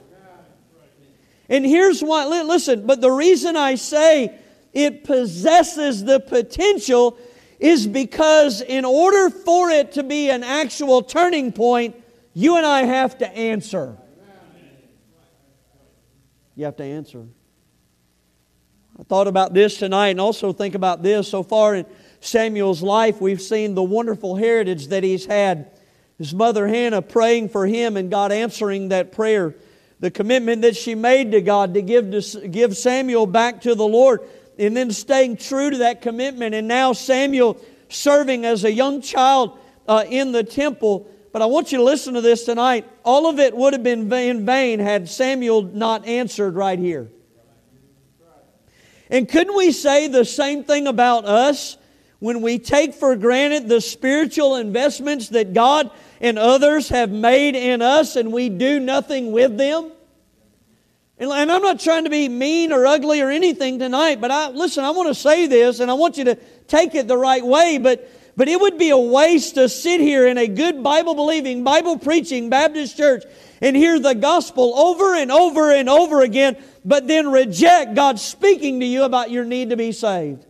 And 1.50 1.66
here's 1.66 2.00
why, 2.00 2.24
listen, 2.42 2.86
but 2.86 3.02
the 3.02 3.10
reason 3.10 3.54
I 3.54 3.74
say 3.74 4.38
it 4.72 5.04
possesses 5.04 6.02
the 6.02 6.20
potential 6.20 7.18
is 7.58 7.86
because 7.86 8.62
in 8.62 8.86
order 8.86 9.28
for 9.28 9.68
it 9.68 9.92
to 9.92 10.02
be 10.02 10.30
an 10.30 10.42
actual 10.42 11.02
turning 11.02 11.52
point, 11.52 12.02
you 12.32 12.56
and 12.56 12.64
I 12.64 12.84
have 12.84 13.18
to 13.18 13.28
answer. 13.28 13.98
You 16.60 16.66
have 16.66 16.76
to 16.76 16.84
answer. 16.84 17.24
I 18.98 19.02
thought 19.04 19.28
about 19.28 19.54
this 19.54 19.78
tonight 19.78 20.08
and 20.08 20.20
also 20.20 20.52
think 20.52 20.74
about 20.74 21.02
this. 21.02 21.26
So 21.26 21.42
far 21.42 21.74
in 21.74 21.86
Samuel's 22.20 22.82
life, 22.82 23.18
we've 23.18 23.40
seen 23.40 23.74
the 23.74 23.82
wonderful 23.82 24.36
heritage 24.36 24.88
that 24.88 25.02
he's 25.02 25.24
had. 25.24 25.70
His 26.18 26.34
mother 26.34 26.68
Hannah 26.68 27.00
praying 27.00 27.48
for 27.48 27.66
him 27.66 27.96
and 27.96 28.10
God 28.10 28.30
answering 28.30 28.90
that 28.90 29.10
prayer. 29.10 29.54
The 30.00 30.10
commitment 30.10 30.60
that 30.60 30.76
she 30.76 30.94
made 30.94 31.32
to 31.32 31.40
God 31.40 31.72
to 31.72 31.80
give, 31.80 32.10
to, 32.10 32.46
give 32.46 32.76
Samuel 32.76 33.24
back 33.24 33.62
to 33.62 33.74
the 33.74 33.86
Lord 33.86 34.20
and 34.58 34.76
then 34.76 34.90
staying 34.90 35.38
true 35.38 35.70
to 35.70 35.78
that 35.78 36.02
commitment. 36.02 36.54
And 36.54 36.68
now 36.68 36.92
Samuel 36.92 37.58
serving 37.88 38.44
as 38.44 38.64
a 38.64 38.70
young 38.70 39.00
child 39.00 39.58
uh, 39.88 40.04
in 40.06 40.32
the 40.32 40.44
temple 40.44 41.10
but 41.32 41.42
I 41.42 41.46
want 41.46 41.72
you 41.72 41.78
to 41.78 41.84
listen 41.84 42.14
to 42.14 42.20
this 42.20 42.44
tonight. 42.44 42.88
All 43.04 43.28
of 43.28 43.38
it 43.38 43.56
would 43.56 43.72
have 43.72 43.82
been 43.82 44.12
in 44.12 44.46
vain 44.46 44.80
had 44.80 45.08
Samuel 45.08 45.62
not 45.62 46.06
answered 46.06 46.54
right 46.54 46.78
here. 46.78 47.10
And 49.08 49.28
couldn't 49.28 49.56
we 49.56 49.72
say 49.72 50.08
the 50.08 50.24
same 50.24 50.64
thing 50.64 50.86
about 50.86 51.24
us? 51.24 51.76
when 52.20 52.42
we 52.42 52.58
take 52.58 52.94
for 52.94 53.16
granted 53.16 53.68
the 53.68 53.80
spiritual 53.80 54.56
investments 54.56 55.30
that 55.30 55.52
God 55.52 55.90
and 56.20 56.38
others 56.38 56.90
have 56.90 57.10
made 57.10 57.56
in 57.56 57.82
us 57.82 58.14
and 58.14 58.30
we 58.30 58.48
do 58.48 58.78
nothing 58.78 59.32
with 59.32 59.58
them? 59.58 59.90
And, 61.18 61.32
I'm 61.32 61.62
not 61.62 61.80
trying 61.80 62.04
to 62.04 62.10
be 62.10 62.28
mean 62.28 62.72
or 62.72 62.86
ugly 62.86 63.20
or 63.20 63.30
anything 63.30 63.78
tonight, 63.78 64.20
but 64.20 64.30
I, 64.30 64.50
listen, 64.50 64.84
I 64.84 64.90
want 64.90 65.08
to 65.08 65.14
say 65.14 65.46
this 65.46 65.80
and 65.80 65.90
I 65.90 65.94
want 65.94 66.16
you 66.16 66.24
to 66.24 66.34
take 66.66 66.94
it 66.94 67.08
the 67.08 67.16
right 67.16 67.44
way, 67.44 67.78
but, 67.78 68.08
but 68.36 68.48
it 68.48 68.60
would 68.60 68.78
be 68.78 68.90
a 68.90 68.98
waste 68.98 69.54
to 69.56 69.68
sit 69.68 70.00
here 70.00 70.26
in 70.26 70.38
a 70.38 70.46
good 70.46 70.82
Bible 70.82 71.14
believing, 71.14 71.64
Bible 71.64 71.98
preaching 71.98 72.50
Baptist 72.50 72.96
church 72.96 73.24
and 73.60 73.76
hear 73.76 73.98
the 73.98 74.14
gospel 74.14 74.74
over 74.78 75.14
and 75.14 75.30
over 75.30 75.72
and 75.72 75.88
over 75.88 76.22
again, 76.22 76.56
but 76.84 77.06
then 77.06 77.30
reject 77.30 77.94
God 77.94 78.18
speaking 78.18 78.80
to 78.80 78.86
you 78.86 79.04
about 79.04 79.30
your 79.30 79.44
need 79.44 79.70
to 79.70 79.76
be 79.76 79.92
saved. 79.92 80.46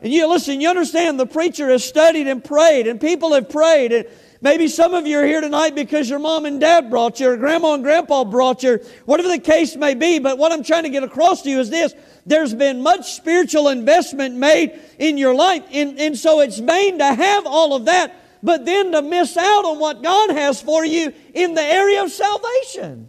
And 0.00 0.12
you 0.12 0.28
listen, 0.28 0.60
you 0.60 0.68
understand 0.68 1.18
the 1.18 1.26
preacher 1.26 1.68
has 1.70 1.84
studied 1.84 2.28
and 2.28 2.44
prayed, 2.44 2.86
and 2.86 3.00
people 3.00 3.34
have 3.34 3.48
prayed, 3.48 3.92
and 3.92 4.06
maybe 4.40 4.68
some 4.68 4.94
of 4.94 5.06
you 5.06 5.18
are 5.18 5.26
here 5.26 5.40
tonight 5.40 5.74
because 5.74 6.08
your 6.08 6.18
mom 6.18 6.44
and 6.46 6.60
dad 6.60 6.90
brought 6.90 7.20
you, 7.20 7.30
or 7.30 7.36
grandma 7.36 7.74
and 7.74 7.82
grandpa 7.82 8.24
brought 8.24 8.62
you, 8.62 8.78
whatever 9.04 9.28
the 9.28 9.38
case 9.38 9.76
may 9.76 9.94
be. 9.94 10.18
But 10.18 10.38
what 10.38 10.52
I'm 10.52 10.62
trying 10.62 10.84
to 10.84 10.90
get 10.90 11.02
across 11.02 11.42
to 11.42 11.50
you 11.50 11.60
is 11.60 11.70
this 11.70 11.94
there's 12.26 12.54
been 12.54 12.82
much 12.82 13.12
spiritual 13.12 13.68
investment 13.68 14.36
made 14.36 14.78
in 14.98 15.18
your 15.18 15.34
life, 15.34 15.64
and, 15.72 15.98
and 15.98 16.16
so 16.16 16.40
it's 16.40 16.58
vain 16.58 16.98
to 16.98 17.14
have 17.14 17.46
all 17.46 17.74
of 17.74 17.86
that 17.86 18.24
but 18.42 18.64
then 18.64 18.92
to 18.92 19.02
miss 19.02 19.36
out 19.36 19.64
on 19.64 19.78
what 19.78 20.02
God 20.02 20.30
has 20.30 20.60
for 20.60 20.84
you 20.84 21.12
in 21.34 21.54
the 21.54 21.62
area 21.62 22.02
of 22.02 22.10
salvation. 22.10 23.08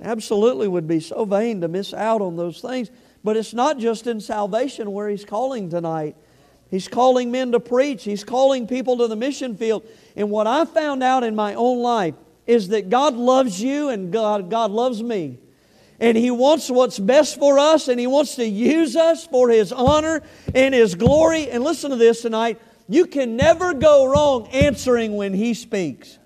Absolutely 0.00 0.66
would 0.66 0.88
be 0.88 1.00
so 1.00 1.24
vain 1.24 1.60
to 1.60 1.68
miss 1.68 1.94
out 1.94 2.20
on 2.20 2.36
those 2.36 2.60
things. 2.60 2.90
But 3.22 3.36
it's 3.36 3.54
not 3.54 3.78
just 3.78 4.08
in 4.08 4.20
salvation 4.20 4.90
where 4.90 5.08
He's 5.08 5.24
calling 5.24 5.70
tonight. 5.70 6.16
He's 6.72 6.88
calling 6.88 7.30
men 7.30 7.52
to 7.52 7.60
preach, 7.60 8.02
He's 8.02 8.24
calling 8.24 8.66
people 8.66 8.96
to 8.96 9.06
the 9.06 9.14
mission 9.14 9.58
field. 9.58 9.86
And 10.16 10.30
what 10.30 10.46
I 10.46 10.64
found 10.64 11.02
out 11.02 11.22
in 11.22 11.36
my 11.36 11.52
own 11.52 11.80
life 11.80 12.14
is 12.46 12.68
that 12.68 12.88
God 12.88 13.14
loves 13.14 13.60
you 13.60 13.90
and 13.90 14.10
God, 14.10 14.48
God 14.48 14.70
loves 14.70 15.02
me. 15.02 15.38
And 16.00 16.16
He 16.16 16.30
wants 16.30 16.70
what's 16.70 16.98
best 16.98 17.38
for 17.38 17.58
us, 17.58 17.88
and 17.88 18.00
He 18.00 18.06
wants 18.06 18.36
to 18.36 18.46
use 18.46 18.96
us 18.96 19.26
for 19.26 19.50
His 19.50 19.70
honor 19.70 20.22
and 20.54 20.74
His 20.74 20.94
glory. 20.94 21.50
And 21.50 21.62
listen 21.62 21.90
to 21.90 21.96
this 21.96 22.22
tonight 22.22 22.58
you 22.88 23.04
can 23.04 23.36
never 23.36 23.74
go 23.74 24.06
wrong 24.06 24.48
answering 24.48 25.14
when 25.14 25.34
He 25.34 25.52
speaks. 25.52 26.18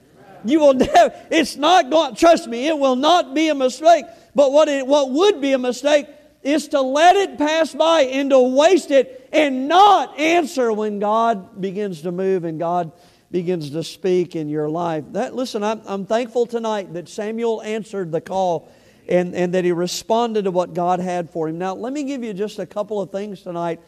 You 0.45 0.61
will 0.61 0.75
never, 0.75 1.13
it's 1.29 1.57
not 1.57 1.91
going, 1.91 2.15
trust 2.15 2.47
me, 2.47 2.69
it 2.69 2.79
will 2.79 2.95
not 2.95 3.35
be 3.35 3.49
a 3.49 3.55
mistake. 3.57 4.05
But 4.33 4.53
what, 4.53 4.69
it, 4.69 4.87
what 4.87 5.11
would 5.11 5.41
be 5.41 5.55
a 5.55 5.59
mistake 5.59 6.07
is 6.45 6.69
to 6.69 6.81
let 6.81 7.17
it 7.17 7.37
pass 7.37 7.75
by 7.75 8.03
and 8.03 8.31
to 8.31 8.39
waste 8.39 8.93
it 8.93 9.26
and 9.37 9.69
not 9.69 10.19
answer 10.19 10.73
when 10.73 10.99
God 10.99 11.61
begins 11.61 12.03
to 12.03 12.13
move 12.13 12.45
and 12.45 12.59
God 12.59 12.93
begins 13.31 13.71
to 13.71 13.85
speak 13.85 14.35
in 14.35 14.49
your 14.49 14.69
life. 14.69 15.05
That, 15.13 15.35
listen, 15.35 15.63
I'm, 15.63 15.83
I'm 15.85 16.07
thankful 16.07 16.47
tonight 16.47 16.95
that 16.95 17.07
Samuel 17.09 17.61
answered 17.63 18.13
the 18.13 18.23
call 18.23 18.73
and, 19.07 19.35
and 19.35 19.53
that 19.55 19.65
he 19.65 19.73
responded 19.73 20.45
to 20.45 20.51
what 20.51 20.73
God 20.73 21.01
had 21.01 21.31
for 21.31 21.49
him. 21.49 21.59
Now, 21.59 21.75
let 21.75 21.93
me 21.93 22.05
give 22.05 22.25
you 22.25 22.33
just 22.33 22.59
a 22.59 22.67
couple 22.67 23.01
of 23.01 23.13
things 23.13 23.43
tonight 23.43 23.81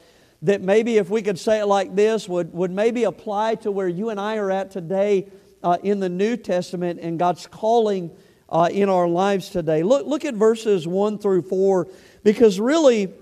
that 0.42 0.60
maybe 0.60 0.98
if 0.98 1.08
we 1.08 1.22
could 1.22 1.38
say 1.38 1.60
it 1.60 1.66
like 1.66 1.94
this 1.94 2.28
would, 2.28 2.52
would 2.52 2.70
maybe 2.70 3.04
apply 3.04 3.54
to 3.56 3.72
where 3.72 3.88
you 3.88 4.10
and 4.10 4.20
I 4.20 4.36
are 4.36 4.50
at 4.50 4.70
today 4.70 5.28
uh, 5.62 5.78
in 5.82 5.98
the 5.98 6.10
New 6.10 6.36
Testament 6.36 7.00
and 7.00 7.18
God's 7.18 7.46
calling 7.46 8.10
uh, 8.50 8.68
in 8.70 8.88
our 8.90 9.08
lives 9.08 9.48
today. 9.48 9.82
Look, 9.82 10.06
look 10.06 10.24
at 10.24 10.34
verses 10.34 10.86
1 10.86 11.18
through 11.18 11.42
4 11.42 11.88
because 12.22 12.60
really, 12.60 13.14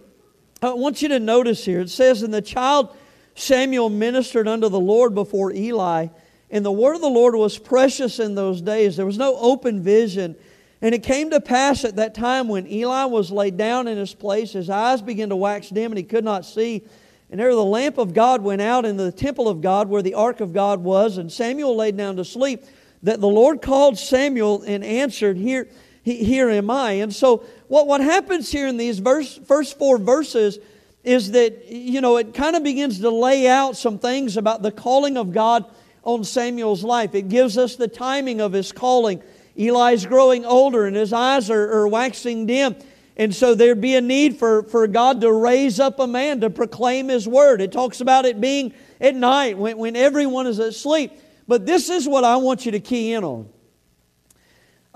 I 0.62 0.73
want 0.73 1.03
you 1.03 1.09
to 1.09 1.21
notice 1.21 1.64
here 1.64 1.81
it 1.81 1.90
says, 1.90 2.23
And 2.23 2.33
the 2.33 2.42
child 2.42 2.97
Samuel 3.35 3.90
ministered 3.90 4.49
unto 4.49 4.69
the 4.69 4.81
Lord 4.81 5.14
before 5.14 5.53
Eli, 5.53 6.09
and 6.51 6.64
the 6.64 6.73
word 6.73 6.95
of 6.95 7.03
the 7.03 7.09
Lord 7.09 7.35
was 7.35 7.59
precious 7.59 8.19
in 8.19 8.35
those 8.35 8.62
days. 8.62 8.97
There 8.97 9.07
was 9.07 9.19
no 9.19 9.37
open 9.37 9.83
vision. 9.83 10.37
And 10.81 10.95
it 10.95 11.03
came 11.03 11.31
to 11.31 11.40
pass 11.40 11.85
at 11.85 11.97
that 11.97 12.14
time 12.14 12.49
when 12.49 12.66
Eli 12.66 13.05
was 13.05 13.31
laid 13.31 13.57
down 13.57 13.88
in 13.88 13.99
his 13.99 14.14
place, 14.14 14.53
his 14.53 14.71
eyes 14.71 15.03
began 15.03 15.31
to 15.31 15.37
wax 15.37 15.71
dim, 15.71 15.90
and 15.92 15.99
he 15.99 16.05
could 16.05 16.25
not 16.25 16.45
see. 16.45 16.85
And 17.31 17.40
there 17.40 17.55
the 17.55 17.64
lamp 17.64 17.99
of 17.99 18.14
God 18.14 18.42
went 18.42 18.62
out 18.62 18.85
in 18.85 18.97
the 18.97 19.11
temple 19.11 19.49
of 19.49 19.61
God 19.61 19.88
where 19.88 20.03
the 20.03 20.14
ark 20.14 20.40
of 20.40 20.53
God 20.53 20.83
was, 20.85 21.19
and 21.19 21.31
Samuel 21.31 21.77
laid 21.77 21.97
down 21.97 22.16
to 22.16 22.25
sleep. 22.25 22.64
That 23.03 23.21
the 23.21 23.29
Lord 23.29 23.62
called 23.62 23.99
Samuel 23.99 24.62
and 24.62 24.85
answered, 24.85 25.37
Here, 25.37 25.69
here 26.14 26.49
am 26.49 26.71
I. 26.71 26.92
And 26.92 27.14
so, 27.14 27.45
what, 27.69 27.87
what 27.87 28.01
happens 28.01 28.51
here 28.51 28.69
in 28.69 28.77
these 28.77 29.01
verse, 29.01 29.38
first 29.47 29.79
four 29.79 29.99
verses 29.99 30.59
is 31.03 31.33
that, 31.33 31.66
you 31.66 32.01
know, 32.01 32.16
it 32.16 32.35
kind 32.35 32.57
of 32.57 32.62
begins 32.62 33.01
to 33.01 33.11
lay 33.11 33.49
out 33.49 33.77
some 33.77 33.99
things 33.99 34.37
about 34.37 34.62
the 34.62 34.73
calling 34.73 35.16
of 35.16 35.33
God 35.33 35.64
on 36.03 36.25
Samuel's 36.25 36.85
life. 36.85 37.14
It 37.14 37.29
gives 37.29 37.59
us 37.59 37.77
the 37.77 37.88
timing 37.88 38.40
of 38.40 38.53
his 38.53 38.73
calling. 38.73 39.23
Eli's 39.57 40.07
growing 40.07 40.45
older 40.45 40.87
and 40.87 40.95
his 40.95 41.12
eyes 41.12 41.51
are, 41.51 41.73
are 41.73 41.88
waxing 41.88 42.47
dim. 42.47 42.77
And 43.16 43.35
so 43.35 43.55
there'd 43.55 43.81
be 43.81 43.95
a 43.97 44.01
need 44.01 44.38
for, 44.38 44.64
for 44.64 44.87
God 44.87 45.23
to 45.23 45.33
raise 45.33 45.81
up 45.81 45.99
a 45.99 46.07
man 46.07 46.42
to 46.42 46.51
proclaim 46.51 47.09
His 47.09 47.27
word. 47.27 47.62
It 47.62 47.73
talks 47.73 48.03
about 48.03 48.27
it 48.27 48.42
being 48.42 48.75
at 49.01 49.14
night 49.14 49.57
when, 49.57 49.79
when 49.79 49.97
everyone 49.97 50.47
is 50.47 50.59
asleep. 50.59 51.12
But 51.49 51.64
this 51.64 51.89
is 51.89 52.07
what 52.07 52.24
I 52.24 52.37
want 52.37 52.66
you 52.66 52.72
to 52.72 52.80
key 52.80 53.14
in 53.14 53.24
on. 53.24 53.49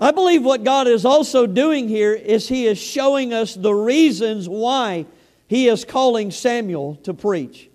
I 0.01 0.09
believe 0.11 0.43
what 0.43 0.63
God 0.63 0.87
is 0.87 1.05
also 1.05 1.45
doing 1.45 1.87
here 1.87 2.13
is 2.13 2.49
He 2.49 2.65
is 2.65 2.79
showing 2.79 3.33
us 3.33 3.53
the 3.53 3.73
reasons 3.73 4.49
why 4.49 5.05
He 5.47 5.67
is 5.67 5.85
calling 5.85 6.31
Samuel 6.31 6.95
to 7.03 7.13
preach, 7.13 7.69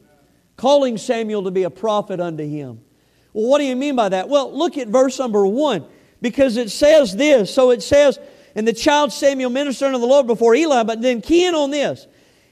calling 0.56 0.98
Samuel 0.98 1.44
to 1.44 1.52
be 1.52 1.62
a 1.62 1.70
prophet 1.70 2.18
unto 2.18 2.44
Him. 2.44 2.80
Well, 3.32 3.48
what 3.48 3.58
do 3.58 3.64
you 3.64 3.76
mean 3.76 3.94
by 3.94 4.08
that? 4.08 4.28
Well, 4.28 4.52
look 4.52 4.76
at 4.76 4.88
verse 4.88 5.20
number 5.20 5.46
one, 5.46 5.86
because 6.20 6.56
it 6.56 6.70
says 6.70 7.14
this. 7.14 7.54
So 7.54 7.70
it 7.70 7.82
says, 7.82 8.18
and 8.56 8.66
the 8.66 8.72
child 8.72 9.12
Samuel 9.12 9.50
ministered 9.50 9.88
unto 9.88 10.00
the 10.00 10.06
Lord 10.06 10.26
before 10.26 10.54
Eli. 10.54 10.82
But 10.82 11.02
then 11.02 11.20
key 11.20 11.46
in 11.46 11.54
on 11.54 11.70
this. 11.70 12.06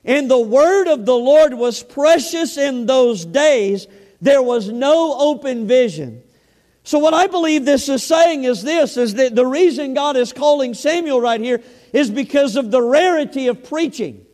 And 0.04 0.30
the 0.30 0.38
word 0.38 0.86
of 0.86 1.06
the 1.06 1.16
Lord 1.16 1.54
was 1.54 1.82
precious 1.82 2.58
in 2.58 2.84
those 2.84 3.24
days. 3.24 3.86
There 4.20 4.42
was 4.42 4.68
no 4.68 5.18
open 5.18 5.66
vision. 5.66 6.22
So 6.84 6.98
what 6.98 7.14
I 7.14 7.26
believe 7.26 7.64
this 7.64 7.88
is 7.88 8.04
saying 8.04 8.44
is 8.44 8.62
this, 8.62 8.98
is 8.98 9.14
that 9.14 9.34
the 9.34 9.46
reason 9.46 9.94
God 9.94 10.16
is 10.16 10.34
calling 10.34 10.74
Samuel 10.74 11.18
right 11.18 11.40
here 11.40 11.62
is 11.94 12.10
because 12.10 12.56
of 12.56 12.70
the 12.70 12.82
rarity 12.82 13.46
of 13.46 13.64
preaching. 13.64 14.26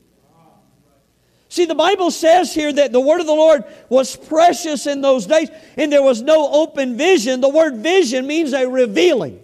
See, 1.48 1.64
the 1.64 1.76
Bible 1.76 2.10
says 2.10 2.52
here 2.52 2.72
that 2.72 2.92
the 2.92 3.00
word 3.00 3.20
of 3.20 3.26
the 3.26 3.32
Lord 3.32 3.64
was 3.88 4.16
precious 4.16 4.88
in 4.88 5.00
those 5.00 5.26
days 5.26 5.48
and 5.76 5.92
there 5.92 6.02
was 6.02 6.22
no 6.22 6.50
open 6.52 6.96
vision. 6.96 7.40
The 7.40 7.48
word 7.48 7.76
vision 7.76 8.26
means 8.26 8.52
a 8.52 8.68
revealing. 8.68 9.40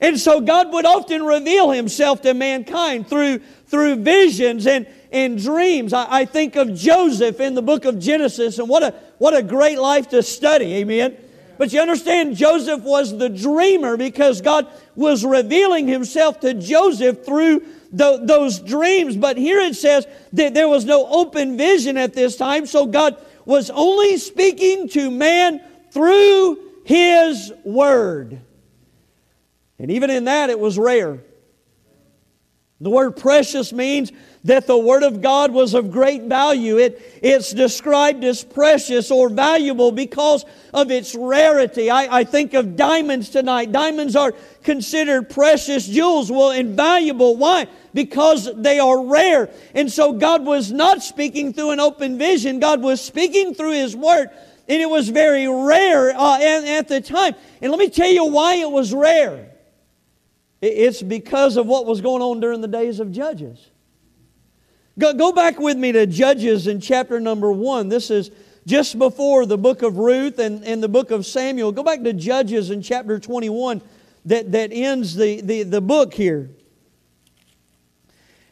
And 0.00 0.18
so 0.18 0.40
God 0.40 0.72
would 0.72 0.86
often 0.86 1.24
reveal 1.24 1.70
himself 1.70 2.22
to 2.22 2.34
mankind 2.34 3.08
through, 3.08 3.38
through 3.66 3.96
visions 3.96 4.66
and, 4.66 4.86
and 5.10 5.42
dreams. 5.42 5.92
I, 5.92 6.06
I 6.08 6.24
think 6.24 6.54
of 6.54 6.74
Joseph 6.74 7.40
in 7.40 7.54
the 7.54 7.62
book 7.62 7.84
of 7.84 7.98
Genesis, 7.98 8.58
and 8.58 8.68
what 8.68 8.82
a, 8.82 8.94
what 9.18 9.34
a 9.34 9.42
great 9.42 9.78
life 9.78 10.08
to 10.10 10.22
study, 10.22 10.74
amen. 10.74 11.16
But 11.58 11.72
you 11.72 11.80
understand, 11.80 12.36
Joseph 12.36 12.82
was 12.82 13.16
the 13.16 13.28
dreamer 13.28 13.96
because 13.96 14.40
God 14.40 14.66
was 14.94 15.24
revealing 15.24 15.86
himself 15.86 16.40
to 16.40 16.54
Joseph 16.54 17.24
through 17.24 17.62
those 17.92 18.60
dreams. 18.60 19.16
But 19.16 19.36
here 19.36 19.60
it 19.60 19.76
says 19.76 20.06
that 20.32 20.54
there 20.54 20.68
was 20.68 20.84
no 20.84 21.06
open 21.06 21.56
vision 21.56 21.96
at 21.96 22.14
this 22.14 22.36
time, 22.36 22.66
so 22.66 22.86
God 22.86 23.16
was 23.44 23.70
only 23.70 24.16
speaking 24.16 24.88
to 24.90 25.10
man 25.10 25.60
through 25.90 26.58
his 26.84 27.52
word. 27.64 28.40
And 29.78 29.90
even 29.90 30.10
in 30.10 30.24
that, 30.24 30.50
it 30.50 30.58
was 30.58 30.78
rare. 30.78 31.20
The 32.80 32.90
word 32.90 33.16
precious 33.16 33.72
means 33.72 34.12
that 34.44 34.66
the 34.66 34.76
Word 34.76 35.02
of 35.02 35.22
God 35.22 35.52
was 35.52 35.72
of 35.72 35.90
great 35.90 36.24
value. 36.24 36.76
It, 36.76 37.18
it's 37.22 37.52
described 37.52 38.22
as 38.24 38.44
precious 38.44 39.10
or 39.10 39.30
valuable 39.30 39.90
because 39.90 40.44
of 40.74 40.90
its 40.90 41.14
rarity. 41.14 41.90
I, 41.90 42.18
I 42.18 42.24
think 42.24 42.52
of 42.52 42.76
diamonds 42.76 43.30
tonight. 43.30 43.72
Diamonds 43.72 44.14
are 44.14 44.34
considered 44.62 45.30
precious 45.30 45.86
jewels. 45.86 46.30
Well, 46.30 46.50
invaluable. 46.50 47.36
Why? 47.36 47.68
Because 47.94 48.54
they 48.54 48.78
are 48.78 49.06
rare. 49.06 49.48
And 49.74 49.90
so 49.90 50.12
God 50.12 50.44
was 50.44 50.70
not 50.70 51.02
speaking 51.02 51.54
through 51.54 51.70
an 51.70 51.80
open 51.80 52.18
vision, 52.18 52.60
God 52.60 52.82
was 52.82 53.00
speaking 53.00 53.54
through 53.54 53.72
His 53.72 53.96
Word. 53.96 54.28
And 54.66 54.80
it 54.80 54.88
was 54.88 55.10
very 55.10 55.46
rare 55.46 56.16
uh, 56.16 56.36
at, 56.36 56.64
at 56.64 56.88
the 56.88 57.00
time. 57.00 57.34
And 57.60 57.70
let 57.70 57.78
me 57.78 57.90
tell 57.90 58.10
you 58.10 58.24
why 58.24 58.56
it 58.56 58.70
was 58.70 58.94
rare. 58.94 59.50
It's 60.62 61.02
because 61.02 61.58
of 61.58 61.66
what 61.66 61.84
was 61.84 62.00
going 62.00 62.22
on 62.22 62.40
during 62.40 62.62
the 62.62 62.68
days 62.68 62.98
of 62.98 63.12
Judges. 63.12 63.70
Go, 64.98 65.12
go 65.12 65.32
back 65.32 65.58
with 65.58 65.76
me 65.76 65.92
to 65.92 66.06
Judges 66.06 66.66
in 66.66 66.80
chapter 66.80 67.18
number 67.18 67.50
one. 67.50 67.88
This 67.88 68.10
is 68.10 68.30
just 68.66 68.98
before 68.98 69.44
the 69.44 69.58
book 69.58 69.82
of 69.82 69.98
Ruth 69.98 70.38
and, 70.38 70.64
and 70.64 70.82
the 70.82 70.88
book 70.88 71.10
of 71.10 71.26
Samuel. 71.26 71.72
Go 71.72 71.82
back 71.82 72.02
to 72.04 72.12
Judges 72.12 72.70
in 72.70 72.80
chapter 72.80 73.18
21 73.18 73.82
that, 74.26 74.52
that 74.52 74.70
ends 74.72 75.16
the, 75.16 75.40
the, 75.40 75.64
the 75.64 75.80
book 75.80 76.14
here. 76.14 76.48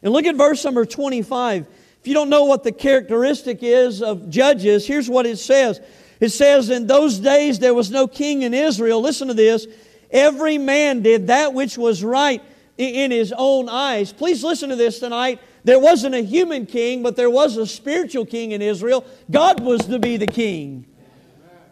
And 0.01 0.11
look 0.11 0.25
at 0.25 0.35
verse 0.35 0.63
number 0.65 0.85
25. 0.85 1.65
If 2.01 2.07
you 2.07 2.13
don't 2.13 2.29
know 2.29 2.43
what 2.43 2.63
the 2.63 2.73
characteristic 2.73 3.59
is 3.61 4.01
of 4.01 4.29
judges, 4.29 4.85
here's 4.85 5.09
what 5.09 5.25
it 5.25 5.37
says. 5.37 5.79
It 6.19 6.29
says, 6.29 6.69
In 6.69 6.87
those 6.87 7.19
days 7.19 7.59
there 7.59 7.73
was 7.73 7.89
no 7.89 8.05
king 8.07 8.41
in 8.41 8.53
Israel. 8.53 9.01
Listen 9.01 9.29
to 9.29 9.33
this. 9.33 9.65
Every 10.11 10.57
man 10.57 11.01
did 11.01 11.27
that 11.27 11.53
which 11.53 11.77
was 11.77 12.03
right 12.03 12.43
in 12.77 13.11
his 13.11 13.33
own 13.35 13.69
eyes. 13.69 14.11
Please 14.11 14.43
listen 14.43 14.69
to 14.69 14.75
this 14.75 14.99
tonight. 14.99 15.39
There 15.63 15.79
wasn't 15.79 16.15
a 16.15 16.21
human 16.21 16.65
king, 16.65 17.03
but 17.03 17.15
there 17.15 17.29
was 17.29 17.57
a 17.57 17.65
spiritual 17.65 18.25
king 18.25 18.51
in 18.51 18.61
Israel. 18.61 19.05
God 19.31 19.61
was 19.61 19.85
to 19.87 19.99
be 19.99 20.17
the 20.17 20.27
king. 20.27 20.85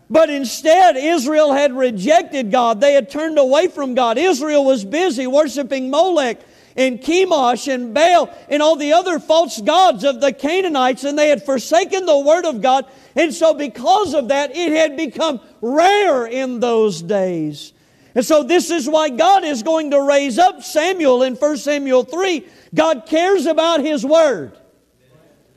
But 0.09 0.29
instead, 0.29 0.97
Israel 0.97 1.53
had 1.53 1.73
rejected 1.73 2.51
God. 2.51 2.81
They 2.81 2.93
had 2.93 3.09
turned 3.09 3.37
away 3.37 3.67
from 3.67 3.95
God. 3.95 4.17
Israel 4.17 4.65
was 4.65 4.83
busy 4.83 5.25
worshiping 5.25 5.89
Molech 5.89 6.39
and 6.75 6.99
Chemosh 6.99 7.73
and 7.73 7.93
Baal 7.93 8.29
and 8.49 8.61
all 8.61 8.75
the 8.75 8.93
other 8.93 9.19
false 9.19 9.61
gods 9.61 10.03
of 10.03 10.19
the 10.19 10.33
Canaanites, 10.33 11.03
and 11.03 11.17
they 11.17 11.29
had 11.29 11.43
forsaken 11.43 12.05
the 12.05 12.19
Word 12.19 12.45
of 12.45 12.61
God. 12.61 12.85
And 13.15 13.33
so, 13.33 13.53
because 13.53 14.13
of 14.13 14.29
that, 14.29 14.55
it 14.55 14.71
had 14.71 14.97
become 14.97 15.39
rare 15.61 16.25
in 16.25 16.59
those 16.59 17.01
days. 17.01 17.73
And 18.13 18.25
so, 18.25 18.43
this 18.43 18.69
is 18.69 18.89
why 18.89 19.09
God 19.09 19.45
is 19.45 19.63
going 19.63 19.91
to 19.91 20.01
raise 20.01 20.37
up 20.37 20.63
Samuel 20.63 21.23
in 21.23 21.35
1 21.35 21.57
Samuel 21.57 22.03
3. 22.03 22.45
God 22.73 23.05
cares 23.05 23.45
about 23.45 23.79
His 23.79 24.05
Word. 24.05 24.57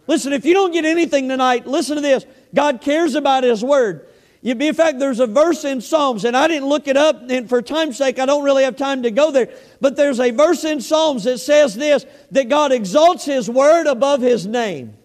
Listen, 0.06 0.32
if 0.32 0.44
you 0.44 0.54
don't 0.54 0.72
get 0.72 0.84
anything 0.84 1.28
tonight, 1.28 1.66
listen 1.66 1.96
to 1.96 2.02
this 2.02 2.26
God 2.54 2.80
cares 2.80 3.14
about 3.14 3.44
His 3.44 3.64
Word. 3.64 4.06
In 4.44 4.74
fact, 4.74 4.98
there's 4.98 5.20
a 5.20 5.26
verse 5.26 5.64
in 5.64 5.80
Psalms, 5.80 6.26
and 6.26 6.36
I 6.36 6.48
didn't 6.48 6.68
look 6.68 6.86
it 6.86 6.98
up, 6.98 7.30
and 7.30 7.48
for 7.48 7.62
time's 7.62 7.96
sake, 7.96 8.18
I 8.18 8.26
don't 8.26 8.44
really 8.44 8.64
have 8.64 8.76
time 8.76 9.02
to 9.04 9.10
go 9.10 9.30
there. 9.30 9.48
But 9.80 9.96
there's 9.96 10.20
a 10.20 10.32
verse 10.32 10.64
in 10.64 10.82
Psalms 10.82 11.24
that 11.24 11.38
says 11.38 11.74
this 11.74 12.04
that 12.30 12.50
God 12.50 12.70
exalts 12.70 13.24
His 13.24 13.48
word 13.48 13.86
above 13.86 14.20
His 14.20 14.46
name. 14.46 14.96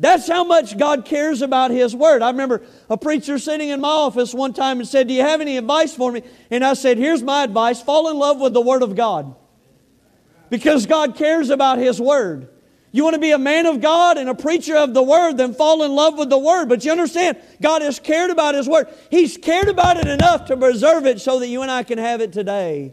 That's 0.00 0.28
how 0.28 0.44
much 0.44 0.78
God 0.78 1.04
cares 1.04 1.42
about 1.42 1.72
His 1.72 1.94
Word. 1.94 2.22
I 2.22 2.30
remember 2.30 2.62
a 2.88 2.96
preacher 2.96 3.38
sitting 3.38 3.70
in 3.70 3.80
my 3.80 3.88
office 3.88 4.32
one 4.32 4.52
time 4.52 4.78
and 4.78 4.88
said, 4.88 5.08
Do 5.08 5.14
you 5.14 5.22
have 5.22 5.40
any 5.40 5.56
advice 5.56 5.94
for 5.94 6.12
me? 6.12 6.22
And 6.50 6.64
I 6.64 6.74
said, 6.74 6.98
Here's 6.98 7.22
my 7.22 7.42
advice 7.42 7.82
fall 7.82 8.08
in 8.08 8.16
love 8.16 8.40
with 8.40 8.52
the 8.52 8.60
Word 8.60 8.82
of 8.82 8.94
God. 8.94 9.34
Because 10.50 10.86
God 10.86 11.16
cares 11.16 11.50
about 11.50 11.78
His 11.78 12.00
Word. 12.00 12.48
You 12.90 13.02
want 13.02 13.14
to 13.14 13.20
be 13.20 13.32
a 13.32 13.38
man 13.38 13.66
of 13.66 13.80
God 13.80 14.16
and 14.16 14.30
a 14.30 14.34
preacher 14.34 14.76
of 14.76 14.94
the 14.94 15.02
Word, 15.02 15.36
then 15.36 15.52
fall 15.52 15.82
in 15.82 15.92
love 15.92 16.16
with 16.16 16.30
the 16.30 16.38
Word. 16.38 16.68
But 16.68 16.84
you 16.84 16.92
understand, 16.92 17.36
God 17.60 17.82
has 17.82 17.98
cared 17.98 18.30
about 18.30 18.54
His 18.54 18.68
Word. 18.68 18.88
He's 19.10 19.36
cared 19.36 19.68
about 19.68 19.98
it 19.98 20.06
enough 20.06 20.46
to 20.46 20.56
preserve 20.56 21.06
it 21.06 21.20
so 21.20 21.40
that 21.40 21.48
you 21.48 21.62
and 21.62 21.70
I 21.70 21.82
can 21.82 21.98
have 21.98 22.20
it 22.20 22.32
today. 22.32 22.92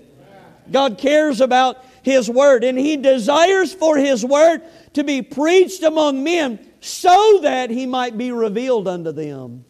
God 0.71 0.97
cares 0.97 1.39
about 1.39 1.85
His 2.01 2.29
Word, 2.29 2.63
and 2.63 2.77
He 2.77 2.97
desires 2.97 3.73
for 3.73 3.95
His 3.95 4.25
Word 4.25 4.63
to 4.93 5.03
be 5.03 5.21
preached 5.21 5.83
among 5.83 6.23
men 6.23 6.59
so 6.85 7.39
that 7.41 7.69
He 7.69 7.85
might 7.85 8.17
be 8.17 8.31
revealed 8.31 8.87
unto 8.87 9.11
them. 9.11 9.65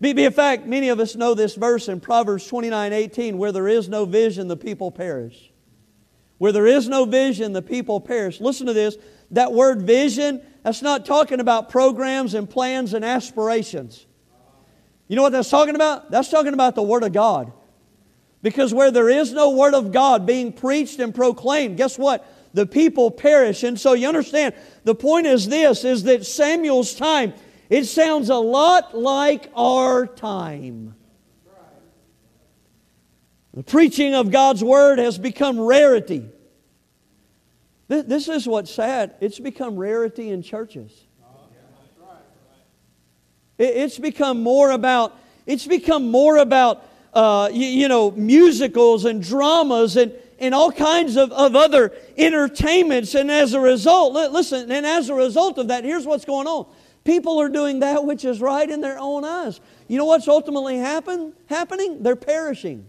Be, 0.00 0.10
in 0.24 0.32
fact, 0.32 0.66
many 0.66 0.90
of 0.90 1.00
us 1.00 1.16
know 1.16 1.34
this 1.34 1.54
verse 1.54 1.88
in 1.88 2.00
Proverbs 2.00 2.46
29 2.46 2.92
18, 2.92 3.38
where 3.38 3.52
there 3.52 3.68
is 3.68 3.88
no 3.88 4.04
vision, 4.04 4.48
the 4.48 4.56
people 4.56 4.90
perish. 4.90 5.50
Where 6.38 6.52
there 6.52 6.66
is 6.66 6.88
no 6.88 7.04
vision, 7.04 7.52
the 7.52 7.62
people 7.62 8.00
perish. 8.00 8.40
Listen 8.40 8.66
to 8.66 8.72
this. 8.72 8.96
That 9.30 9.52
word 9.52 9.82
vision, 9.82 10.42
that's 10.62 10.82
not 10.82 11.06
talking 11.06 11.40
about 11.40 11.70
programs 11.70 12.34
and 12.34 12.48
plans 12.48 12.92
and 12.92 13.04
aspirations. 13.04 14.04
You 15.08 15.16
know 15.16 15.22
what 15.22 15.32
that's 15.32 15.50
talking 15.50 15.74
about? 15.74 16.10
That's 16.10 16.28
talking 16.28 16.54
about 16.54 16.74
the 16.74 16.82
Word 16.82 17.02
of 17.02 17.12
God. 17.12 17.52
Because 18.42 18.74
where 18.74 18.90
there 18.90 19.08
is 19.08 19.32
no 19.32 19.50
Word 19.50 19.74
of 19.74 19.92
God 19.92 20.26
being 20.26 20.52
preached 20.52 20.98
and 20.98 21.14
proclaimed, 21.14 21.76
guess 21.76 21.98
what? 21.98 22.26
The 22.54 22.66
people 22.66 23.10
perish. 23.10 23.64
And 23.64 23.78
so 23.78 23.92
you 23.92 24.08
understand, 24.08 24.54
the 24.84 24.94
point 24.94 25.26
is 25.26 25.48
this, 25.48 25.84
is 25.84 26.04
that 26.04 26.24
Samuel's 26.24 26.94
time, 26.94 27.34
it 27.68 27.84
sounds 27.84 28.30
a 28.30 28.36
lot 28.36 28.96
like 28.96 29.50
our 29.56 30.06
time. 30.06 30.94
The 33.52 33.64
preaching 33.64 34.14
of 34.14 34.30
God's 34.30 34.62
Word 34.64 34.98
has 34.98 35.18
become 35.18 35.60
rarity. 35.60 36.28
This 37.88 38.28
is 38.28 38.46
what's 38.46 38.72
sad. 38.72 39.14
It's 39.20 39.38
become 39.38 39.76
rarity 39.76 40.30
in 40.30 40.42
churches. 40.42 41.04
It's 43.58 43.98
become 43.98 44.42
more 44.42 44.70
about, 44.70 45.16
it's 45.46 45.66
become 45.66 46.10
more 46.10 46.38
about, 46.38 46.84
uh, 47.12 47.50
you, 47.52 47.66
you, 47.66 47.88
know, 47.88 48.10
musicals 48.10 49.04
and 49.04 49.22
dramas 49.22 49.96
and, 49.96 50.12
and 50.38 50.54
all 50.54 50.72
kinds 50.72 51.16
of, 51.16 51.32
of 51.32 51.56
other 51.56 51.92
entertainments. 52.16 53.14
And 53.14 53.30
as 53.30 53.54
a 53.54 53.60
result, 53.60 54.14
listen, 54.32 54.70
and 54.70 54.86
as 54.86 55.08
a 55.08 55.14
result 55.14 55.58
of 55.58 55.68
that, 55.68 55.84
here's 55.84 56.06
what's 56.06 56.24
going 56.24 56.46
on. 56.46 56.66
People 57.04 57.40
are 57.40 57.50
doing 57.50 57.80
that 57.80 58.04
which 58.04 58.24
is 58.24 58.40
right 58.40 58.68
in 58.68 58.80
their 58.80 58.98
own 58.98 59.24
eyes. 59.24 59.60
You 59.88 59.98
know 59.98 60.06
what's 60.06 60.26
ultimately 60.26 60.78
happen, 60.78 61.34
happening? 61.46 62.02
They're 62.02 62.16
perishing. 62.16 62.86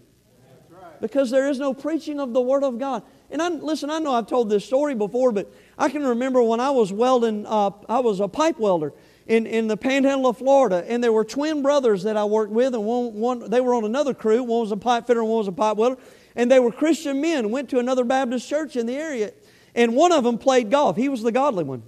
Because 1.02 1.30
there 1.30 1.50
is 1.50 1.60
no 1.60 1.74
preaching 1.74 2.22
of 2.22 2.34
the 2.34 2.40
Word 2.40 2.64
of 2.64 2.80
God. 2.80 3.04
And 3.30 3.42
I, 3.42 3.50
listen, 3.50 3.90
I 3.90 4.00
know 4.00 4.14
I've 4.14 4.28
told 4.28 4.50
this 4.50 4.64
story 4.64 4.96
before, 4.96 5.34
but 5.34 5.52
I 5.78 5.90
can 5.90 6.06
remember 6.06 6.42
when 6.42 6.62
I 6.62 6.70
was 6.70 6.94
welding, 6.94 7.46
uh, 7.46 7.72
I 7.90 8.00
was 8.00 8.22
a 8.22 8.30
pipe 8.30 8.58
welder 8.60 8.94
in, 9.28 9.46
in 9.46 9.68
the 9.68 9.76
panhandle 9.76 10.30
of 10.30 10.38
Florida, 10.38 10.86
and 10.88 11.04
there 11.04 11.12
were 11.12 11.26
twin 11.26 11.62
brothers 11.62 12.04
that 12.04 12.16
I 12.16 12.24
worked 12.26 12.52
with, 12.52 12.74
and 12.76 12.86
one, 12.86 13.14
one, 13.14 13.50
they 13.50 13.60
were 13.60 13.74
on 13.74 13.84
another 13.84 14.14
crew. 14.14 14.44
One 14.44 14.62
was 14.62 14.72
a 14.72 14.78
pipe 14.78 15.08
fitter, 15.08 15.22
and 15.22 15.30
one 15.30 15.40
was 15.40 15.48
a 15.48 15.52
pipe 15.52 15.76
welder. 15.76 15.98
And 16.36 16.52
they 16.52 16.60
were 16.60 16.72
Christian 16.72 17.22
men, 17.22 17.50
went 17.50 17.70
to 17.70 17.80
another 17.80 18.04
Baptist 18.04 18.48
church 18.50 18.76
in 18.76 18.86
the 18.86 18.96
area, 18.96 19.32
and 19.74 19.96
one 19.96 20.12
of 20.12 20.24
them 20.24 20.38
played 20.38 20.70
golf. 20.70 20.98
He 20.98 21.10
was 21.10 21.22
the 21.22 21.32
godly 21.32 21.64
one. 21.64 21.84